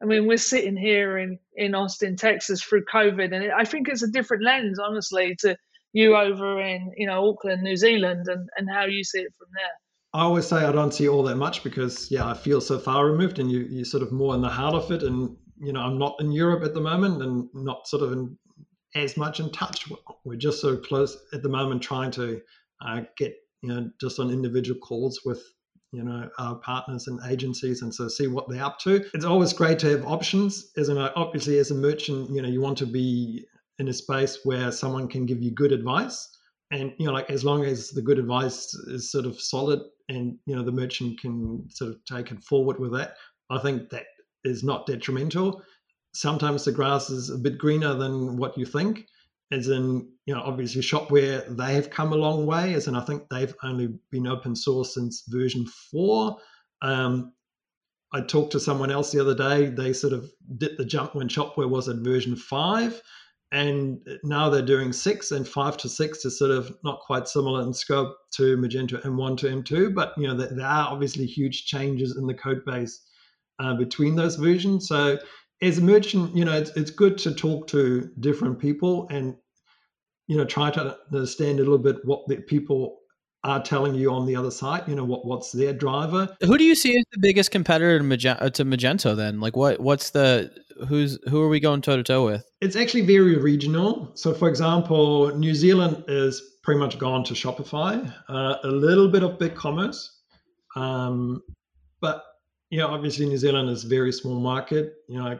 I 0.03 0.07
mean, 0.07 0.27
we're 0.27 0.39
sitting 0.39 0.77
here 0.77 1.19
in 1.19 1.39
in 1.55 1.75
Austin, 1.75 2.17
Texas, 2.17 2.63
through 2.63 2.85
COVID, 2.93 3.35
and 3.35 3.53
I 3.53 3.65
think 3.65 3.89
it's 3.89 4.03
a 4.03 4.11
different 4.11 4.43
lens, 4.43 4.79
honestly, 4.79 5.37
to 5.41 5.57
you 5.93 6.17
over 6.17 6.61
in 6.61 6.93
you 6.97 7.07
know 7.07 7.29
Auckland, 7.29 7.63
New 7.63 7.77
Zealand, 7.77 8.27
and 8.29 8.49
and 8.57 8.69
how 8.71 8.87
you 8.87 9.05
see 9.05 9.21
it 9.21 9.33
from 9.39 9.49
there. 9.55 9.71
I 10.15 10.25
always 10.25 10.47
say 10.47 10.57
I 10.57 10.73
don't 10.73 10.93
see 10.93 11.09
all 11.09 11.23
that 11.25 11.37
much 11.37 11.63
because 11.65 12.11
yeah, 12.11 12.27
I 12.27 12.35
feel 12.35 12.61
so 12.61 12.79
far 12.79 13.07
removed, 13.07 13.39
and 13.39 13.51
you 13.51 13.61
you're 13.71 13.85
sort 13.85 14.03
of 14.03 14.13
more 14.13 14.35
in 14.35 14.43
the 14.43 14.49
heart 14.49 14.75
of 14.75 14.91
it, 14.91 15.03
and 15.03 15.37
you 15.59 15.73
know 15.73 15.81
I'm 15.81 15.99
not 15.99 16.17
in 16.21 16.33
Europe 16.33 16.65
at 16.65 16.75
the 16.75 16.81
moment, 16.81 17.23
and 17.23 17.49
not 17.55 17.87
sort 17.87 18.03
of 18.03 18.13
in 18.13 18.37
as 18.95 19.17
much 19.17 19.41
in 19.41 19.51
touch. 19.53 19.91
We're 20.25 20.37
just 20.37 20.61
so 20.61 20.77
close 20.77 21.17
at 21.33 21.43
the 21.43 21.49
moment, 21.49 21.83
trying 21.83 22.11
to 22.13 22.41
uh, 22.85 23.03
get 23.17 23.35
you 23.63 23.69
know 23.69 23.91
just 24.01 24.19
on 24.19 24.31
individual 24.31 24.79
calls 24.81 25.21
with 25.25 25.43
you 25.93 26.03
know 26.03 26.29
our 26.39 26.57
partners 26.57 27.07
and 27.07 27.21
agencies, 27.31 27.83
and 27.83 27.95
so 27.95 28.09
see 28.09 28.27
what 28.27 28.49
they're 28.49 28.65
up 28.65 28.79
to. 28.81 29.05
It's 29.15 29.25
always 29.25 29.53
great 29.53 29.79
to 29.81 29.91
have 29.91 30.07
options. 30.07 30.73
As 30.77 30.89
an 30.89 30.99
obviously 30.99 31.59
as 31.59 31.71
a 31.71 31.75
merchant, 31.75 32.31
you 32.31 32.43
know 32.43 32.49
you 32.49 32.61
want 32.61 32.79
to 32.79 32.87
be 32.87 33.47
in 33.79 33.89
a 33.89 33.93
space 33.93 34.39
where 34.45 34.71
someone 34.73 35.09
can 35.09 35.27
give 35.27 35.43
you 35.43 35.51
good 35.51 35.73
advice. 35.73 36.29
And 36.71 36.93
you 36.99 37.07
know 37.07 37.13
like 37.13 37.31
as 37.31 37.45
long 37.45 37.65
as 37.65 37.91
the 37.91 38.03
good 38.03 38.19
advice 38.19 38.73
is 38.75 39.11
sort 39.13 39.27
of 39.27 39.41
solid 39.41 39.81
and 40.09 40.39
you 40.47 40.57
know 40.57 40.63
the 40.63 40.73
merchant 40.73 41.21
can 41.21 41.69
sort 41.69 41.91
of 41.91 42.05
take 42.05 42.33
it 42.33 42.43
forward 42.43 42.79
with 42.81 42.93
that 42.93 43.17
i 43.51 43.59
think 43.59 43.91
that 43.91 44.05
is 44.45 44.65
not 44.65 44.87
detrimental. 44.87 45.63
Sometimes 46.15 46.65
the 46.65 46.73
grass 46.73 47.11
is 47.11 47.31
a 47.31 47.39
bit 47.39 47.59
greener 47.59 47.95
than 47.95 48.37
what 48.37 48.59
you 48.59 48.67
think 48.67 49.07
as 49.51 49.69
in 49.69 50.09
you 50.27 50.35
know 50.35 50.41
obviously 50.41 50.81
shopware 50.81 51.45
they 51.57 51.75
have 51.75 51.91
come 51.91 52.13
a 52.13 52.17
long 52.17 52.47
way 52.47 52.75
as 52.75 52.89
in 52.89 52.97
i 52.97 53.05
think 53.05 53.23
they've 53.29 53.55
only 53.63 53.95
been 54.11 54.27
open 54.27 54.57
source 54.57 54.95
since 54.95 55.25
version 55.29 55.67
4 55.91 56.37
um, 56.81 57.33
i 58.13 58.21
talked 58.21 58.53
to 58.53 58.61
someone 58.61 58.91
else 58.91 59.13
the 59.13 59.21
other 59.21 59.35
day 59.35 59.67
they 59.67 59.93
sort 59.93 60.15
of 60.15 60.31
did 60.57 60.77
the 60.79 60.85
jump 60.85 61.15
when 61.15 61.29
shopware 61.29 61.69
was 61.69 61.89
at 61.89 61.97
version 61.97 62.35
5 62.35 63.03
and 63.53 64.01
now 64.25 64.49
they're 64.49 64.63
doing 64.63 64.95
six 64.95 65.31
and 65.31 65.47
five 65.47 65.77
to 65.77 65.89
six 65.89 66.25
is 66.25 66.39
sort 66.39 66.51
of 66.51 66.75
not 66.83 67.01
quite 67.01 67.29
similar 67.29 67.63
in 67.63 67.75
scope 67.75 68.17
to 68.33 68.57
Magento 68.57 69.01
M1 69.05 69.37
to 69.39 69.47
M2, 69.47 69.95
but 69.95 70.15
you 70.17 70.27
know 70.27 70.35
there 70.35 70.67
are 70.67 70.89
obviously 70.91 71.27
huge 71.27 71.67
changes 71.67 72.17
in 72.17 72.27
the 72.27 72.35
code 72.35 72.65
base 72.65 73.05
uh, 73.59 73.75
between 73.75 74.17
those 74.17 74.37
versions. 74.37 74.89
So 74.89 75.19
as 75.61 75.79
a 75.79 75.83
merchant, 75.83 76.35
you 76.35 76.47
know 76.47 76.57
it's, 76.57 76.71
it's 76.71 76.91
good 76.91 77.19
to 77.19 77.35
talk 77.35 77.67
to 77.69 78.11
different 78.21 78.59
people 78.59 79.07
and 79.11 79.37
you 80.29 80.37
know 80.39 80.47
try 80.47 80.71
to 80.71 80.97
understand 81.13 81.61
a 81.61 81.63
little 81.63 81.79
bit 81.79 81.97
what 82.05 82.27
the 82.29 82.37
people 82.37 83.02
are 83.45 83.63
telling 83.63 83.95
you 83.95 84.13
on 84.13 84.27
the 84.27 84.37
other 84.37 84.51
side. 84.51 84.85
You 84.87 84.95
know 84.95 85.05
what 85.05 85.25
what's 85.25 85.53
their 85.53 85.73
driver. 85.73 86.35
Who 86.43 86.57
do 86.57 86.65
you 86.65 86.75
see 86.75 86.97
as 86.97 87.05
the 87.13 87.19
biggest 87.19 87.51
competitor 87.51 87.99
to 87.99 88.05
Magento? 88.65 89.17
Then, 89.17 89.41
like 89.41 89.57
what 89.57 89.81
what's 89.81 90.11
the 90.11 90.51
who's 90.89 91.19
who 91.29 91.41
are 91.41 91.49
we 91.49 91.61
going 91.61 91.83
toe 91.83 91.97
to 91.97 92.03
toe 92.03 92.25
with? 92.25 92.45
It's 92.61 92.77
actually 92.77 93.03
very 93.03 93.37
regional. 93.37 94.13
So, 94.15 94.33
for 94.33 94.49
example, 94.49 95.37
New 95.37 95.55
Zealand 95.55 96.05
is 96.09 96.41
pretty 96.63 96.79
much 96.79 96.99
gone 96.99 97.25
to 97.25 97.35
Shopify. 97.35 98.13
Uh, 98.29 98.57
a 98.63 98.69
little 98.69 99.09
bit 99.09 99.23
of 99.23 99.39
BigCommerce, 99.39 100.09
um, 100.77 101.43
but 102.01 102.23
you 102.71 102.79
know, 102.79 102.89
obviously 102.89 103.27
New 103.27 103.39
Zealand 103.39 103.69
is 103.71 103.85
a 103.85 103.89
very 103.89 104.13
small 104.13 104.41
market. 104.41 104.95
You 105.09 105.19
know, 105.19 105.39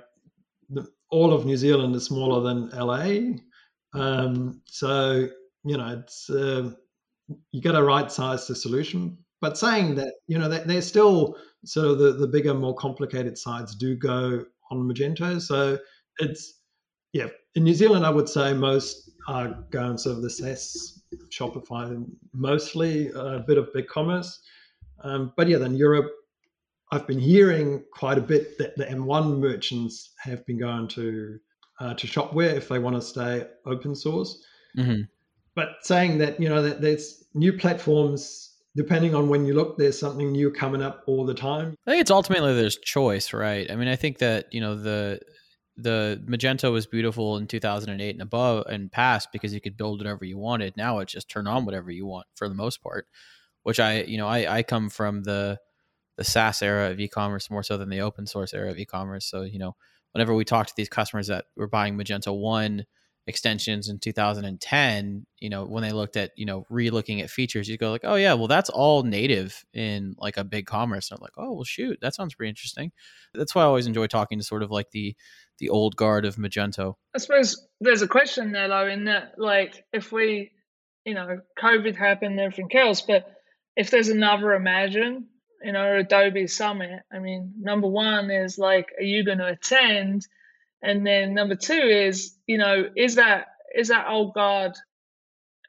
the, 0.71 0.87
all 1.11 1.33
of 1.33 1.47
New 1.47 1.57
Zealand 1.57 1.95
is 1.95 2.05
smaller 2.07 2.43
than 2.43 2.69
LA. 2.71 3.39
Um, 3.95 4.63
so 4.67 5.29
you 5.65 5.77
know, 5.77 6.01
it's 6.01 6.29
uh, 6.29 6.73
you 7.53 7.61
got 7.61 7.73
to 7.73 7.83
right 7.83 8.11
size 8.11 8.47
the 8.47 8.55
solution. 8.55 9.19
But 9.41 9.59
saying 9.59 9.97
that, 9.97 10.15
you 10.29 10.39
know, 10.39 10.49
they're 10.49 10.83
still 10.83 11.37
sort 11.65 11.89
of 11.89 11.99
the, 11.99 12.13
the 12.13 12.29
bigger, 12.29 12.55
more 12.55 12.75
complicated 12.75 13.37
sides 13.37 13.75
do 13.75 13.97
go 13.97 14.45
on 14.71 14.89
Magento. 14.89 15.41
So 15.41 15.79
it's 16.19 16.61
yeah, 17.13 17.29
in 17.55 17.65
New 17.65 17.75
Zealand, 17.75 18.07
I 18.07 18.11
would 18.11 18.29
say 18.29 18.55
most 18.55 19.11
are 19.29 19.49
going 19.71 19.99
sort 19.99 20.17
of 20.17 20.23
the 20.23 20.31
SaaS, 20.31 21.03
Shopify, 21.31 22.05
mostly 22.33 23.11
a 23.15 23.45
bit 23.47 23.59
of 23.59 23.73
BigCommerce. 23.73 24.39
Um, 25.05 25.33
but 25.37 25.49
yeah, 25.49 25.59
then 25.59 25.75
Europe, 25.75 26.11
I've 26.91 27.07
been 27.07 27.19
hearing 27.19 27.85
quite 27.93 28.19
a 28.19 28.23
bit 28.23 28.59
that 28.59 28.77
the 28.77 28.85
M1 28.85 29.39
merchants 29.39 30.13
have 30.19 30.45
been 30.47 30.59
going 30.59 30.89
to 30.89 31.39
uh, 31.81 31.95
to 31.95 32.07
Shopware 32.07 32.55
if 32.55 32.69
they 32.69 32.79
want 32.79 32.97
to 32.97 33.03
stay 33.03 33.47
open 33.67 33.95
source. 33.95 34.45
Mm-hmm. 34.77 35.03
But 35.55 35.69
saying 35.83 36.19
that, 36.19 36.41
you 36.41 36.49
know, 36.49 36.63
that 36.63 36.81
there's 36.81 37.25
new 37.35 37.53
platforms 37.53 38.53
depending 38.75 39.15
on 39.15 39.29
when 39.29 39.45
you 39.45 39.55
look, 39.55 39.77
there's 39.77 39.99
something 39.99 40.33
new 40.33 40.51
coming 40.51 40.83
up 40.83 41.03
all 41.07 41.25
the 41.27 41.35
time. 41.35 41.75
I 41.87 41.91
think 41.91 42.01
it's 42.01 42.11
ultimately 42.11 42.55
there's 42.55 42.79
choice, 42.79 43.33
right? 43.33 43.71
I 43.71 43.77
mean, 43.77 43.89
I 43.89 43.97
think 43.97 44.19
that 44.19 44.53
you 44.53 44.61
know 44.61 44.77
the 44.77 45.21
the 45.77 46.23
Magento 46.29 46.71
was 46.71 46.87
beautiful 46.87 47.37
in 47.39 47.47
2008 47.47 48.11
and 48.11 48.23
above 48.23 48.67
and 48.69 48.93
past 48.93 49.29
because 49.33 49.55
you 49.55 49.61
could 49.61 49.77
build 49.77 50.01
whatever 50.01 50.25
you 50.25 50.39
wanted. 50.39 50.77
Now 50.77 50.99
it's 50.99 51.13
just 51.13 51.31
turn 51.31 51.47
on 51.47 51.65
whatever 51.65 51.91
you 51.91 52.07
want 52.07 52.27
for 52.35 52.49
the 52.49 52.55
most 52.55 52.83
part. 52.83 53.07
Which 53.63 53.81
I, 53.81 54.03
you 54.03 54.19
know, 54.19 54.27
I, 54.27 54.59
I 54.59 54.63
come 54.63 54.91
from 54.91 55.23
the 55.23 55.59
the 56.17 56.25
SaaS 56.25 56.63
era 56.63 56.91
of 56.91 57.01
e-commerce 57.01 57.51
more 57.51 57.63
so 57.63 57.79
than 57.79 57.89
the 57.89 58.01
open 58.01 58.27
source 58.27 58.53
era 58.53 58.71
of 58.71 58.79
e-commerce. 58.79 59.27
So 59.27 59.43
you 59.43 59.59
know, 59.59 59.77
whenever 60.13 60.35
we 60.35 60.45
talk 60.45 60.67
to 60.67 60.75
these 60.77 60.89
customers 60.89 61.29
that 61.29 61.47
were 61.57 61.69
buying 61.69 61.97
Magento 61.97 62.39
one 62.39 62.85
extensions 63.27 63.89
in 63.89 64.01
2010 64.01 65.27
you 65.39 65.49
know 65.49 65.65
when 65.65 65.83
they 65.83 65.93
looked 65.93 66.17
at 66.17 66.33
you 66.37 66.45
know 66.45 66.65
re-looking 66.69 67.21
at 67.21 67.31
features 67.31 67.69
you 67.69 67.79
go 67.79 67.93
like 67.93 68.01
oh 68.03 68.17
yeah 68.17 68.35
well 68.35 68.49
that's 68.49 68.69
all 68.69 69.05
native 69.05 69.65
in 69.73 70.15
like 70.19 70.37
a 70.37 70.45
BigCommerce 70.45 71.11
and 71.11 71.19
i'm 71.19 71.23
like 71.23 71.33
oh 71.37 71.53
well 71.53 71.65
shoot 71.65 71.99
that 72.01 72.15
sounds 72.15 72.35
pretty 72.35 72.49
interesting. 72.49 72.91
That's 73.33 73.55
why 73.55 73.63
i 73.63 73.67
always 73.67 73.87
enjoy 73.87 74.09
talking 74.09 74.39
to 74.39 74.45
sort 74.45 74.63
of 74.63 74.71
like 74.73 74.91
the 74.91 75.15
the 75.59 75.69
old 75.69 75.95
guard 75.95 76.25
of 76.25 76.35
magento. 76.37 76.95
I 77.15 77.19
suppose 77.19 77.65
there's 77.81 78.03
a 78.03 78.09
question 78.09 78.51
there 78.51 78.67
though 78.69 78.89
in 78.89 79.05
that 79.05 79.35
like 79.39 79.85
if 79.93 80.11
we 80.11 80.51
you 81.05 81.15
know 81.15 81.39
covid 81.61 81.97
happened 81.97 82.33
and 82.33 82.41
everything 82.41 82.71
else 82.77 83.03
but 83.03 83.25
if 83.77 83.91
there's 83.91 84.09
another 84.09 84.53
imagine 84.53 85.27
you 85.63 85.73
know 85.73 85.99
adobe 85.99 86.47
summit 86.49 87.03
i 87.13 87.19
mean 87.19 87.55
number 87.59 87.89
one 87.89 88.31
is 88.31 88.59
like 88.59 88.89
are 88.99 89.05
you 89.05 89.25
going 89.25 89.39
to 89.39 89.47
attend 89.47 90.27
and 90.83 91.07
then 91.07 91.35
number 91.35 91.57
two 91.57 91.75
is, 91.75 92.37
you 92.47 92.59
know, 92.59 92.85
is 92.97 93.17
that 93.17 93.49
is 93.77 93.89
that 93.89 94.09
old 94.09 94.35
guard 94.35 94.73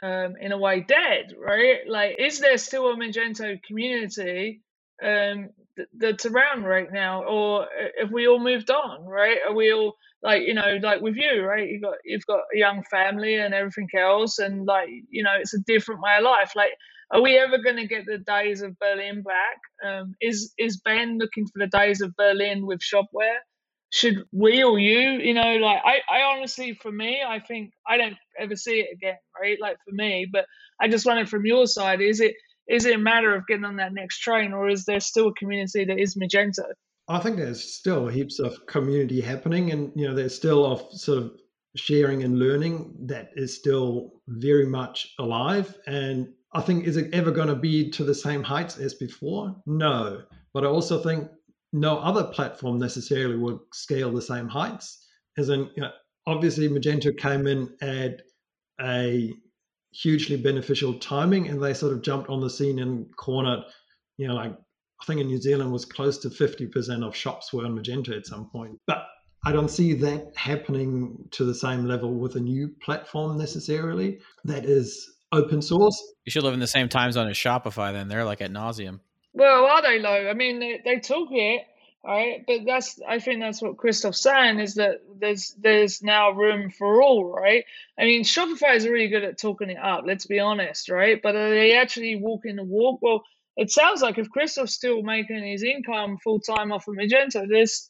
um, 0.03 0.35
in 0.41 0.53
a 0.53 0.59
way 0.59 0.81
dead, 0.81 1.33
right? 1.39 1.79
Like, 1.87 2.17
is 2.19 2.39
there 2.39 2.57
still 2.59 2.89
a 2.91 2.97
Magento 2.97 3.61
community 3.63 4.63
um, 5.03 5.51
th- 5.77 5.89
that's 5.97 6.27
around 6.27 6.65
right 6.65 6.91
now, 6.91 7.25
or 7.25 7.67
have 7.99 8.11
we 8.13 8.27
all 8.27 8.39
moved 8.39 8.71
on, 8.71 9.05
right? 9.05 9.39
Are 9.47 9.55
we 9.55 9.73
all 9.73 9.95
like, 10.23 10.43
you 10.47 10.55
know, 10.55 10.79
like 10.83 11.01
with 11.01 11.17
you, 11.17 11.43
right? 11.43 11.69
You 11.69 11.81
got 11.81 11.95
you've 12.05 12.27
got 12.27 12.41
a 12.55 12.59
young 12.59 12.83
family 12.91 13.35
and 13.35 13.53
everything 13.55 13.89
else, 13.99 14.39
and 14.39 14.65
like, 14.67 14.89
you 15.11 15.23
know, 15.23 15.35
it's 15.39 15.55
a 15.55 15.61
different 15.67 16.01
way 16.01 16.17
of 16.19 16.25
life. 16.25 16.53
Like, 16.55 16.71
are 17.11 17.21
we 17.23 17.37
ever 17.39 17.59
going 17.59 17.77
to 17.77 17.87
get 17.87 18.05
the 18.07 18.19
days 18.19 18.61
of 18.63 18.79
Berlin 18.79 19.23
back? 19.23 19.59
Um, 19.89 20.15
is 20.21 20.53
is 20.59 20.79
Ben 20.79 21.19
looking 21.19 21.45
for 21.47 21.59
the 21.59 21.67
days 21.67 22.01
of 22.01 22.15
Berlin 22.17 22.65
with 22.67 22.81
shopware? 22.81 23.39
Should 23.93 24.23
we 24.31 24.63
or 24.63 24.79
you, 24.79 25.19
you 25.19 25.35
know, 25.35 25.57
like 25.57 25.79
I, 25.85 25.99
I 26.11 26.21
honestly, 26.23 26.73
for 26.73 26.91
me, 26.91 27.21
I 27.25 27.39
think 27.39 27.73
I 27.87 27.95
don't 27.97 28.17
ever 28.39 28.55
see 28.55 28.79
it 28.79 28.89
again, 28.91 29.17
right? 29.39 29.59
Like 29.61 29.77
for 29.87 29.93
me, 29.93 30.27
but 30.33 30.47
I 30.81 30.87
just 30.87 31.05
wonder 31.05 31.27
from 31.27 31.45
your 31.45 31.67
side, 31.67 32.01
is 32.01 32.19
it 32.19 32.33
is 32.67 32.87
it 32.87 32.95
a 32.95 32.97
matter 32.97 33.35
of 33.35 33.45
getting 33.45 33.65
on 33.65 33.75
that 33.75 33.93
next 33.93 34.17
train, 34.17 34.51
or 34.51 34.67
is 34.67 34.85
there 34.85 34.99
still 34.99 35.27
a 35.27 35.33
community 35.35 35.85
that 35.85 35.99
is 35.99 36.15
Magento? 36.15 36.65
I 37.07 37.19
think 37.19 37.37
there's 37.37 37.63
still 37.63 38.07
heaps 38.07 38.39
of 38.39 38.65
community 38.65 39.21
happening, 39.21 39.71
and 39.71 39.91
you 39.95 40.07
know, 40.07 40.15
there's 40.15 40.35
still 40.35 40.65
of 40.65 40.91
sort 40.93 41.19
of 41.19 41.39
sharing 41.75 42.23
and 42.23 42.39
learning 42.39 42.95
that 43.05 43.29
is 43.35 43.55
still 43.55 44.13
very 44.27 44.65
much 44.65 45.13
alive. 45.19 45.77
And 45.85 46.29
I 46.55 46.61
think 46.61 46.85
is 46.85 46.97
it 46.97 47.13
ever 47.13 47.29
going 47.29 47.47
to 47.49 47.55
be 47.55 47.91
to 47.91 48.03
the 48.03 48.15
same 48.15 48.41
heights 48.41 48.79
as 48.79 48.95
before? 48.95 49.55
No, 49.67 50.23
but 50.51 50.63
I 50.63 50.67
also 50.67 50.99
think 50.99 51.29
no 51.73 51.97
other 51.97 52.25
platform 52.25 52.79
necessarily 52.79 53.35
will 53.35 53.63
scale 53.73 54.11
the 54.11 54.21
same 54.21 54.47
heights. 54.47 55.05
As 55.37 55.49
in, 55.49 55.69
you 55.75 55.81
know, 55.81 55.91
obviously 56.27 56.69
Magento 56.69 57.17
came 57.17 57.47
in 57.47 57.75
at 57.81 58.21
a 58.79 59.33
hugely 59.91 60.37
beneficial 60.37 60.93
timing, 60.99 61.49
and 61.49 61.61
they 61.61 61.73
sort 61.73 61.93
of 61.93 62.01
jumped 62.01 62.29
on 62.29 62.39
the 62.39 62.49
scene 62.49 62.79
and 62.79 63.07
cornered, 63.17 63.63
you 64.17 64.27
know, 64.27 64.35
like 64.35 64.53
I 65.01 65.05
think 65.05 65.19
in 65.19 65.27
New 65.27 65.41
Zealand 65.41 65.71
was 65.71 65.83
close 65.83 66.19
to 66.19 66.29
50% 66.29 67.05
of 67.05 67.15
shops 67.15 67.51
were 67.51 67.65
on 67.65 67.77
Magento 67.77 68.15
at 68.15 68.25
some 68.25 68.49
point. 68.49 68.77
But 68.87 69.05
I 69.45 69.51
don't 69.51 69.69
see 69.69 69.93
that 69.95 70.31
happening 70.37 71.27
to 71.31 71.43
the 71.43 71.53
same 71.53 71.85
level 71.85 72.13
with 72.13 72.35
a 72.35 72.39
new 72.39 72.69
platform 72.81 73.37
necessarily 73.37 74.19
that 74.45 74.63
is 74.63 75.05
open 75.33 75.61
source. 75.61 76.01
You 76.25 76.31
should 76.31 76.43
live 76.43 76.53
in 76.53 76.61
the 76.61 76.67
same 76.67 76.87
time 76.87 77.11
zone 77.11 77.27
as 77.27 77.35
Shopify 77.35 77.91
then. 77.91 78.07
They're 78.07 78.23
like 78.23 78.41
at 78.41 78.51
nauseum. 78.51 79.01
Well, 79.33 79.65
are 79.65 79.81
they 79.81 79.99
low? 79.99 80.29
I 80.29 80.33
mean, 80.33 80.59
they, 80.59 80.81
they 80.83 80.99
talk 80.99 81.29
it, 81.31 81.63
right? 82.05 82.43
But 82.45 82.61
that's 82.65 82.99
I 83.07 83.19
think 83.19 83.41
that's 83.41 83.61
what 83.61 83.77
Christoph's 83.77 84.21
saying 84.21 84.59
is 84.59 84.75
that 84.75 85.01
there's 85.19 85.55
there's 85.59 86.03
now 86.03 86.31
room 86.31 86.69
for 86.71 87.01
all, 87.01 87.25
right? 87.25 87.65
I 87.99 88.03
mean, 88.03 88.23
Shopify 88.23 88.75
is 88.75 88.87
really 88.87 89.07
good 89.09 89.23
at 89.23 89.39
talking 89.39 89.69
it 89.71 89.77
up. 89.77 90.03
Let's 90.05 90.27
be 90.27 90.39
honest, 90.39 90.89
right? 90.89 91.21
But 91.21 91.35
are 91.35 91.49
they 91.49 91.75
actually 91.77 92.17
walking 92.17 92.57
the 92.57 92.63
walk? 92.63 93.01
Well, 93.01 93.23
it 93.57 93.71
sounds 93.71 94.01
like 94.01 94.17
if 94.17 94.29
Christoph's 94.29 94.73
still 94.73 95.01
making 95.03 95.45
his 95.45 95.63
income 95.63 96.17
full 96.23 96.39
time 96.39 96.71
off 96.71 96.87
of 96.87 96.95
Magento, 96.95 97.47
there's 97.49 97.89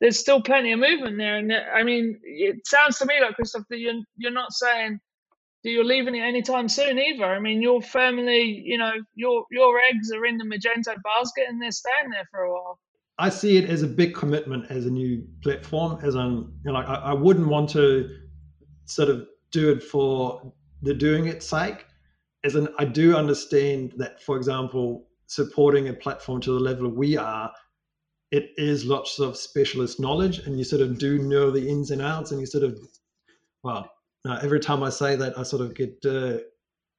there's 0.00 0.18
still 0.18 0.42
plenty 0.42 0.72
of 0.72 0.80
movement 0.80 1.18
there. 1.18 1.36
And 1.36 1.52
I 1.52 1.82
mean, 1.84 2.20
it 2.24 2.66
sounds 2.66 2.98
to 2.98 3.06
me 3.06 3.20
like 3.20 3.36
Christoph 3.36 3.68
that 3.70 3.78
you're 3.78 4.02
you're 4.16 4.32
not 4.32 4.52
saying 4.52 5.00
that 5.62 5.70
you're 5.70 5.84
leaving 5.84 6.14
it 6.14 6.22
anytime 6.22 6.68
soon 6.68 6.98
either. 6.98 7.24
I 7.24 7.38
mean, 7.38 7.60
your 7.60 7.82
family, 7.82 8.62
you 8.64 8.78
know, 8.78 8.92
your 9.14 9.44
your 9.50 9.78
eggs 9.90 10.10
are 10.12 10.24
in 10.24 10.38
the 10.38 10.44
Magento 10.44 10.94
basket 11.02 11.44
and 11.48 11.60
they're 11.60 11.70
staying 11.70 12.10
there 12.10 12.28
for 12.30 12.40
a 12.40 12.52
while. 12.52 12.78
I 13.18 13.28
see 13.28 13.58
it 13.58 13.68
as 13.68 13.82
a 13.82 13.86
big 13.86 14.14
commitment 14.14 14.70
as 14.70 14.86
a 14.86 14.90
new 14.90 15.22
platform. 15.42 15.98
As 16.02 16.16
I'm, 16.16 16.54
you 16.64 16.72
know, 16.72 16.78
I, 16.78 16.94
I 16.94 17.12
wouldn't 17.12 17.48
want 17.48 17.68
to 17.70 18.08
sort 18.86 19.10
of 19.10 19.26
do 19.50 19.70
it 19.72 19.82
for 19.82 20.52
the 20.80 20.94
doing 20.94 21.26
it 21.26 21.42
sake. 21.42 21.84
As 22.44 22.54
an, 22.54 22.68
I 22.78 22.86
do 22.86 23.14
understand 23.14 23.92
that, 23.98 24.22
for 24.22 24.38
example, 24.38 25.06
supporting 25.26 25.88
a 25.88 25.92
platform 25.92 26.40
to 26.40 26.52
the 26.52 26.58
level 26.58 26.88
we 26.88 27.18
are, 27.18 27.52
it 28.30 28.52
is 28.56 28.86
lots 28.86 29.18
of 29.18 29.36
specialist 29.36 30.00
knowledge, 30.00 30.38
and 30.38 30.56
you 30.56 30.64
sort 30.64 30.80
of 30.80 30.98
do 30.98 31.18
know 31.18 31.50
the 31.50 31.68
ins 31.68 31.90
and 31.90 32.00
outs, 32.00 32.30
and 32.30 32.40
you 32.40 32.46
sort 32.46 32.64
of, 32.64 32.78
well, 33.62 33.90
now, 34.24 34.38
every 34.42 34.60
time 34.60 34.82
I 34.82 34.90
say 34.90 35.16
that, 35.16 35.38
I 35.38 35.42
sort 35.42 35.62
of 35.62 35.74
get 35.74 36.04
uh, 36.04 36.38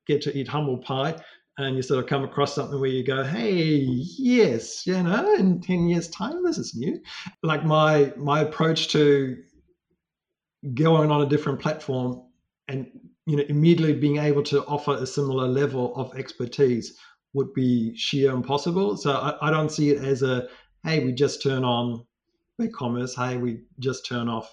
get 0.07 0.21
to 0.23 0.35
eat 0.37 0.47
humble 0.47 0.77
pie, 0.77 1.15
and 1.57 1.75
you 1.75 1.81
sort 1.81 2.03
of 2.03 2.09
come 2.09 2.23
across 2.23 2.55
something 2.55 2.79
where 2.79 2.89
you 2.89 3.03
go, 3.03 3.23
"Hey, 3.23 3.77
yes, 4.17 4.87
you 4.87 5.01
know, 5.03 5.33
in 5.35 5.61
ten 5.61 5.87
years' 5.87 6.09
time, 6.09 6.43
this 6.43 6.57
is 6.57 6.75
new." 6.75 6.99
Like 7.43 7.63
my 7.63 8.11
my 8.17 8.41
approach 8.41 8.87
to 8.89 9.37
going 10.73 11.11
on 11.11 11.21
a 11.21 11.25
different 11.25 11.59
platform 11.59 12.21
and 12.67 12.87
you 13.25 13.35
know 13.35 13.43
immediately 13.49 13.93
being 13.93 14.17
able 14.17 14.43
to 14.43 14.63
offer 14.65 14.93
a 14.93 15.07
similar 15.07 15.47
level 15.47 15.95
of 15.95 16.15
expertise 16.15 16.97
would 17.33 17.53
be 17.53 17.95
sheer 17.95 18.31
impossible. 18.31 18.97
So 18.97 19.13
I, 19.13 19.47
I 19.47 19.51
don't 19.51 19.71
see 19.71 19.91
it 19.91 20.03
as 20.03 20.23
a 20.23 20.47
hey, 20.83 21.03
we 21.05 21.13
just 21.13 21.43
turn 21.43 21.63
on 21.63 22.03
BigCommerce, 22.59 23.15
hey, 23.15 23.37
we 23.37 23.61
just 23.79 24.07
turn 24.07 24.27
off 24.27 24.51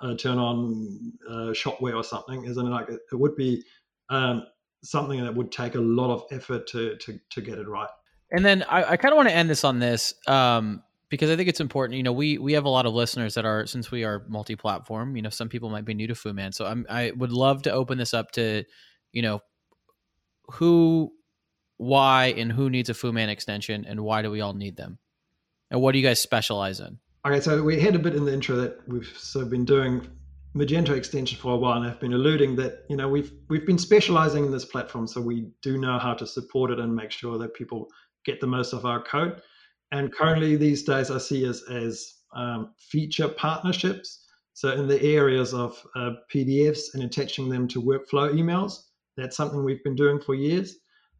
uh, 0.00 0.14
turn 0.14 0.38
on 0.38 1.12
uh, 1.28 1.52
Shopware 1.52 1.96
or 1.96 2.04
something, 2.04 2.44
isn't 2.44 2.66
it? 2.66 2.70
Like 2.70 2.88
it, 2.88 3.00
it 3.12 3.16
would 3.16 3.36
be 3.36 3.64
um, 4.10 4.44
something 4.82 5.22
that 5.22 5.34
would 5.34 5.50
take 5.52 5.74
a 5.74 5.80
lot 5.80 6.12
of 6.12 6.24
effort 6.30 6.66
to 6.68 6.96
to, 6.96 7.20
to 7.30 7.40
get 7.40 7.58
it 7.58 7.68
right. 7.68 7.88
And 8.30 8.44
then 8.44 8.62
I, 8.64 8.92
I 8.92 8.96
kind 8.96 9.12
of 9.12 9.16
want 9.16 9.28
to 9.28 9.34
end 9.34 9.48
this 9.48 9.64
on 9.64 9.78
this 9.78 10.14
um, 10.26 10.82
because 11.08 11.30
I 11.30 11.36
think 11.36 11.48
it's 11.48 11.60
important. 11.60 11.96
You 11.96 12.02
know, 12.02 12.12
we 12.12 12.38
we 12.38 12.52
have 12.52 12.66
a 12.66 12.68
lot 12.68 12.86
of 12.86 12.92
listeners 12.92 13.34
that 13.34 13.46
are 13.46 13.66
since 13.66 13.90
we 13.90 14.04
are 14.04 14.24
multi-platform. 14.28 15.16
You 15.16 15.22
know, 15.22 15.30
some 15.30 15.48
people 15.48 15.70
might 15.70 15.84
be 15.84 15.94
new 15.94 16.06
to 16.08 16.14
Fooman, 16.14 16.52
so 16.52 16.66
I'm, 16.66 16.86
I 16.90 17.12
would 17.16 17.32
love 17.32 17.62
to 17.62 17.72
open 17.72 17.96
this 17.96 18.12
up 18.12 18.32
to, 18.32 18.64
you 19.12 19.22
know, 19.22 19.40
who, 20.52 21.12
why, 21.78 22.34
and 22.36 22.52
who 22.52 22.68
needs 22.68 22.90
a 22.90 22.94
Fooman 22.94 23.28
extension, 23.28 23.86
and 23.86 24.00
why 24.00 24.22
do 24.22 24.30
we 24.30 24.42
all 24.42 24.54
need 24.54 24.76
them, 24.76 24.98
and 25.70 25.80
what 25.80 25.92
do 25.92 25.98
you 25.98 26.06
guys 26.06 26.20
specialize 26.20 26.80
in? 26.80 26.98
Okay, 27.26 27.40
so 27.40 27.62
we 27.62 27.80
had 27.80 27.96
a 27.96 27.98
bit 27.98 28.14
in 28.14 28.24
the 28.24 28.32
intro 28.32 28.56
that 28.56 28.88
we've 28.88 29.12
sort 29.18 29.44
of 29.44 29.50
been 29.50 29.64
doing 29.64 30.06
Magento 30.54 30.90
extension 30.90 31.36
for 31.38 31.54
a 31.54 31.56
while, 31.56 31.76
and 31.76 31.86
I've 31.86 32.00
been 32.00 32.12
alluding 32.12 32.54
that 32.56 32.84
you 32.88 32.96
know 32.96 33.08
we've 33.08 33.32
we've 33.48 33.66
been 33.66 33.78
specializing 33.78 34.46
in 34.46 34.52
this 34.52 34.64
platform, 34.64 35.06
so 35.06 35.20
we 35.20 35.50
do 35.60 35.78
know 35.78 35.98
how 35.98 36.14
to 36.14 36.26
support 36.26 36.70
it 36.70 36.78
and 36.78 36.94
make 36.94 37.10
sure 37.10 37.36
that 37.38 37.54
people 37.54 37.88
get 38.24 38.40
the 38.40 38.46
most 38.46 38.72
of 38.72 38.86
our 38.86 39.02
code. 39.02 39.42
And 39.90 40.12
currently, 40.12 40.56
these 40.56 40.84
days, 40.84 41.10
I 41.10 41.18
see 41.18 41.44
as 41.44 41.62
as 41.70 42.14
um, 42.34 42.72
feature 42.78 43.28
partnerships. 43.28 44.24
So 44.54 44.72
in 44.72 44.88
the 44.88 45.02
areas 45.02 45.54
of 45.54 45.80
uh, 45.96 46.14
PDFs 46.32 46.94
and 46.94 47.02
attaching 47.02 47.48
them 47.48 47.68
to 47.68 47.82
workflow 47.82 48.32
emails, 48.32 48.84
that's 49.16 49.36
something 49.36 49.64
we've 49.64 49.84
been 49.84 49.94
doing 49.94 50.20
for 50.20 50.34
years. 50.34 50.76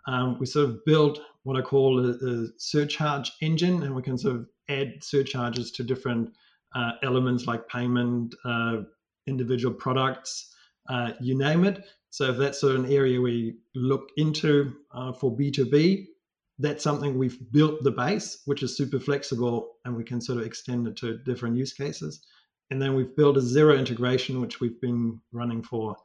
Um, 0.06 0.38
we 0.38 0.46
sort 0.46 0.70
of 0.70 0.84
build 0.86 1.20
what 1.42 1.56
I 1.56 1.62
call 1.62 2.04
a, 2.04 2.10
a 2.10 2.46
surcharge 2.56 3.32
engine, 3.40 3.82
and 3.82 3.94
we 3.94 4.02
can 4.02 4.16
sort 4.16 4.36
of 4.36 4.46
add 4.68 5.02
surcharges 5.02 5.70
to 5.72 5.82
different 5.82 6.30
uh, 6.74 6.92
elements 7.02 7.46
like 7.46 7.68
payment, 7.68 8.34
uh, 8.44 8.78
individual 9.26 9.74
products, 9.74 10.54
uh, 10.88 11.12
you 11.20 11.36
name 11.36 11.64
it. 11.64 11.84
So 12.10 12.30
if 12.30 12.38
that's 12.38 12.60
sort 12.60 12.76
of 12.76 12.84
an 12.84 12.92
area 12.92 13.20
we 13.20 13.58
look 13.74 14.08
into 14.16 14.74
uh, 14.92 15.12
for 15.12 15.36
B2B, 15.36 16.06
that's 16.58 16.82
something 16.82 17.16
we've 17.16 17.38
built 17.52 17.82
the 17.84 17.90
base, 17.90 18.42
which 18.46 18.62
is 18.62 18.76
super 18.76 18.98
flexible, 18.98 19.76
and 19.84 19.96
we 19.96 20.04
can 20.04 20.20
sort 20.20 20.38
of 20.38 20.46
extend 20.46 20.88
it 20.88 20.96
to 20.96 21.18
different 21.18 21.56
use 21.56 21.72
cases. 21.72 22.26
And 22.70 22.82
then 22.82 22.94
we've 22.94 23.14
built 23.14 23.36
a 23.36 23.40
Xero 23.40 23.78
integration, 23.78 24.40
which 24.40 24.60
we've 24.60 24.80
been 24.80 25.20
running 25.32 25.62
for 25.62 25.96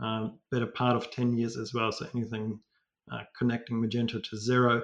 um, 0.00 0.38
better 0.50 0.66
part 0.66 0.96
of 0.96 1.10
10 1.10 1.36
years 1.36 1.56
as 1.56 1.74
well. 1.74 1.90
So 1.90 2.06
anything 2.14 2.60
uh, 3.10 3.22
connecting 3.36 3.82
Magento 3.82 4.22
to 4.22 4.36
Xero, 4.36 4.82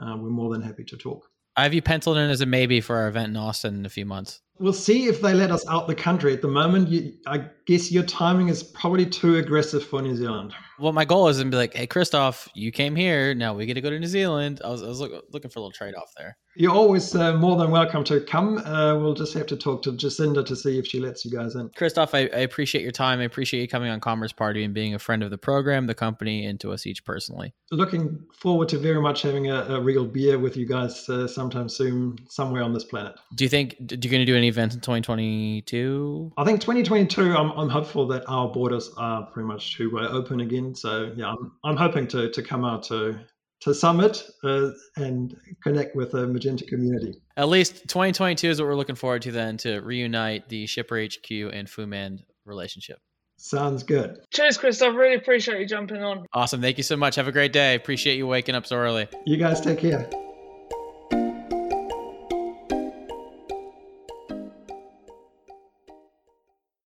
uh, 0.00 0.16
we're 0.16 0.30
more 0.30 0.50
than 0.50 0.62
happy 0.62 0.84
to 0.84 0.96
talk. 0.96 1.31
I 1.56 1.64
have 1.64 1.74
you 1.74 1.82
penciled 1.82 2.16
in 2.16 2.30
as 2.30 2.40
a 2.40 2.46
maybe 2.46 2.80
for 2.80 2.96
our 2.96 3.08
event 3.08 3.30
in 3.30 3.36
Austin 3.36 3.74
in 3.74 3.86
a 3.86 3.90
few 3.90 4.06
months. 4.06 4.40
We'll 4.58 4.72
see 4.72 5.06
if 5.06 5.20
they 5.20 5.34
let 5.34 5.50
us 5.50 5.66
out 5.68 5.88
the 5.88 5.94
country. 5.94 6.32
At 6.32 6.40
the 6.40 6.48
moment, 6.48 6.88
you, 6.88 7.14
I 7.26 7.46
guess 7.66 7.90
your 7.90 8.04
timing 8.04 8.48
is 8.48 8.62
probably 8.62 9.04
too 9.04 9.36
aggressive 9.36 9.84
for 9.84 10.00
New 10.00 10.14
Zealand. 10.14 10.54
Well, 10.78 10.92
my 10.92 11.04
goal 11.04 11.28
is 11.28 11.38
to 11.38 11.44
be 11.44 11.56
like, 11.56 11.74
hey, 11.74 11.86
Christoph, 11.86 12.48
you 12.54 12.70
came 12.70 12.94
here. 12.94 13.34
Now 13.34 13.54
we 13.54 13.66
get 13.66 13.74
to 13.74 13.80
go 13.80 13.90
to 13.90 13.98
New 13.98 14.06
Zealand. 14.06 14.60
I 14.64 14.68
was, 14.68 14.82
I 14.82 14.86
was 14.86 15.00
look, 15.00 15.24
looking 15.32 15.50
for 15.50 15.58
a 15.58 15.62
little 15.62 15.72
trade 15.72 15.94
off 15.94 16.12
there. 16.16 16.38
You're 16.54 16.72
always 16.72 17.14
uh, 17.14 17.32
more 17.34 17.56
than 17.56 17.70
welcome 17.70 18.04
to 18.04 18.20
come. 18.20 18.58
Uh, 18.58 18.94
we'll 18.98 19.14
just 19.14 19.32
have 19.34 19.46
to 19.46 19.56
talk 19.56 19.82
to 19.84 19.92
Jacinda 19.92 20.44
to 20.44 20.54
see 20.54 20.78
if 20.78 20.86
she 20.86 21.00
lets 21.00 21.24
you 21.24 21.30
guys 21.30 21.54
in. 21.54 21.70
Christoph, 21.70 22.14
I, 22.14 22.20
I, 22.20 22.40
appreciate 22.40 22.82
your 22.82 22.92
time. 22.92 23.20
I 23.20 23.24
appreciate 23.24 23.62
you 23.62 23.68
coming 23.68 23.90
on 23.90 24.00
Commerce 24.00 24.32
Party 24.32 24.62
and 24.62 24.74
being 24.74 24.94
a 24.94 24.98
friend 24.98 25.22
of 25.22 25.30
the 25.30 25.38
program, 25.38 25.86
the 25.86 25.94
company, 25.94 26.44
and 26.44 26.60
to 26.60 26.70
us 26.72 26.86
each 26.86 27.06
personally. 27.06 27.54
Looking 27.70 28.22
forward 28.34 28.68
to 28.68 28.78
very 28.78 29.00
much 29.00 29.22
having 29.22 29.50
a, 29.50 29.62
a 29.62 29.80
real 29.80 30.04
beer 30.04 30.38
with 30.38 30.58
you 30.58 30.66
guys 30.66 31.08
uh, 31.08 31.26
sometime 31.26 31.70
soon, 31.70 32.18
somewhere 32.28 32.62
on 32.62 32.74
this 32.74 32.84
planet. 32.84 33.14
Do 33.34 33.44
you 33.44 33.48
think 33.48 33.76
do 33.86 33.96
you're 34.02 34.10
going 34.10 34.20
to 34.20 34.30
do 34.30 34.36
any 34.36 34.48
events 34.48 34.74
in 34.74 34.82
2022? 34.82 36.32
I 36.36 36.44
think 36.44 36.60
2022, 36.60 37.34
I'm, 37.34 37.50
I'm 37.52 37.70
hopeful 37.70 38.06
that 38.08 38.24
our 38.28 38.52
borders 38.52 38.90
are 38.98 39.24
pretty 39.24 39.46
much 39.46 39.80
open 39.80 40.40
again. 40.40 40.74
So 40.74 41.12
yeah, 41.16 41.30
I'm, 41.30 41.52
I'm 41.64 41.76
hoping 41.78 42.06
to, 42.08 42.30
to 42.30 42.42
come 42.42 42.66
out 42.66 42.82
to 42.84 43.18
to 43.62 43.74
summit 43.74 44.28
uh, 44.44 44.70
and 44.96 45.36
connect 45.62 45.94
with 45.94 46.12
the 46.12 46.26
Magento 46.26 46.66
community. 46.66 47.14
At 47.36 47.48
least 47.48 47.88
2022 47.88 48.50
is 48.50 48.60
what 48.60 48.68
we're 48.68 48.74
looking 48.74 48.96
forward 48.96 49.22
to 49.22 49.32
then 49.32 49.56
to 49.58 49.80
reunite 49.80 50.48
the 50.48 50.66
Shipper 50.66 51.02
HQ 51.02 51.30
and 51.30 51.68
Fooman 51.68 52.18
relationship. 52.44 52.98
Sounds 53.36 53.82
good. 53.82 54.18
Cheers, 54.32 54.56
Christoph. 54.56 54.94
Really 54.94 55.16
appreciate 55.16 55.60
you 55.60 55.66
jumping 55.66 56.02
on. 56.02 56.26
Awesome. 56.32 56.60
Thank 56.60 56.76
you 56.76 56.84
so 56.84 56.96
much. 56.96 57.16
Have 57.16 57.28
a 57.28 57.32
great 57.32 57.52
day. 57.52 57.74
Appreciate 57.74 58.16
you 58.16 58.26
waking 58.26 58.54
up 58.54 58.66
so 58.66 58.76
early. 58.76 59.08
You 59.26 59.36
guys 59.36 59.60
take 59.60 59.78
care. 59.78 60.08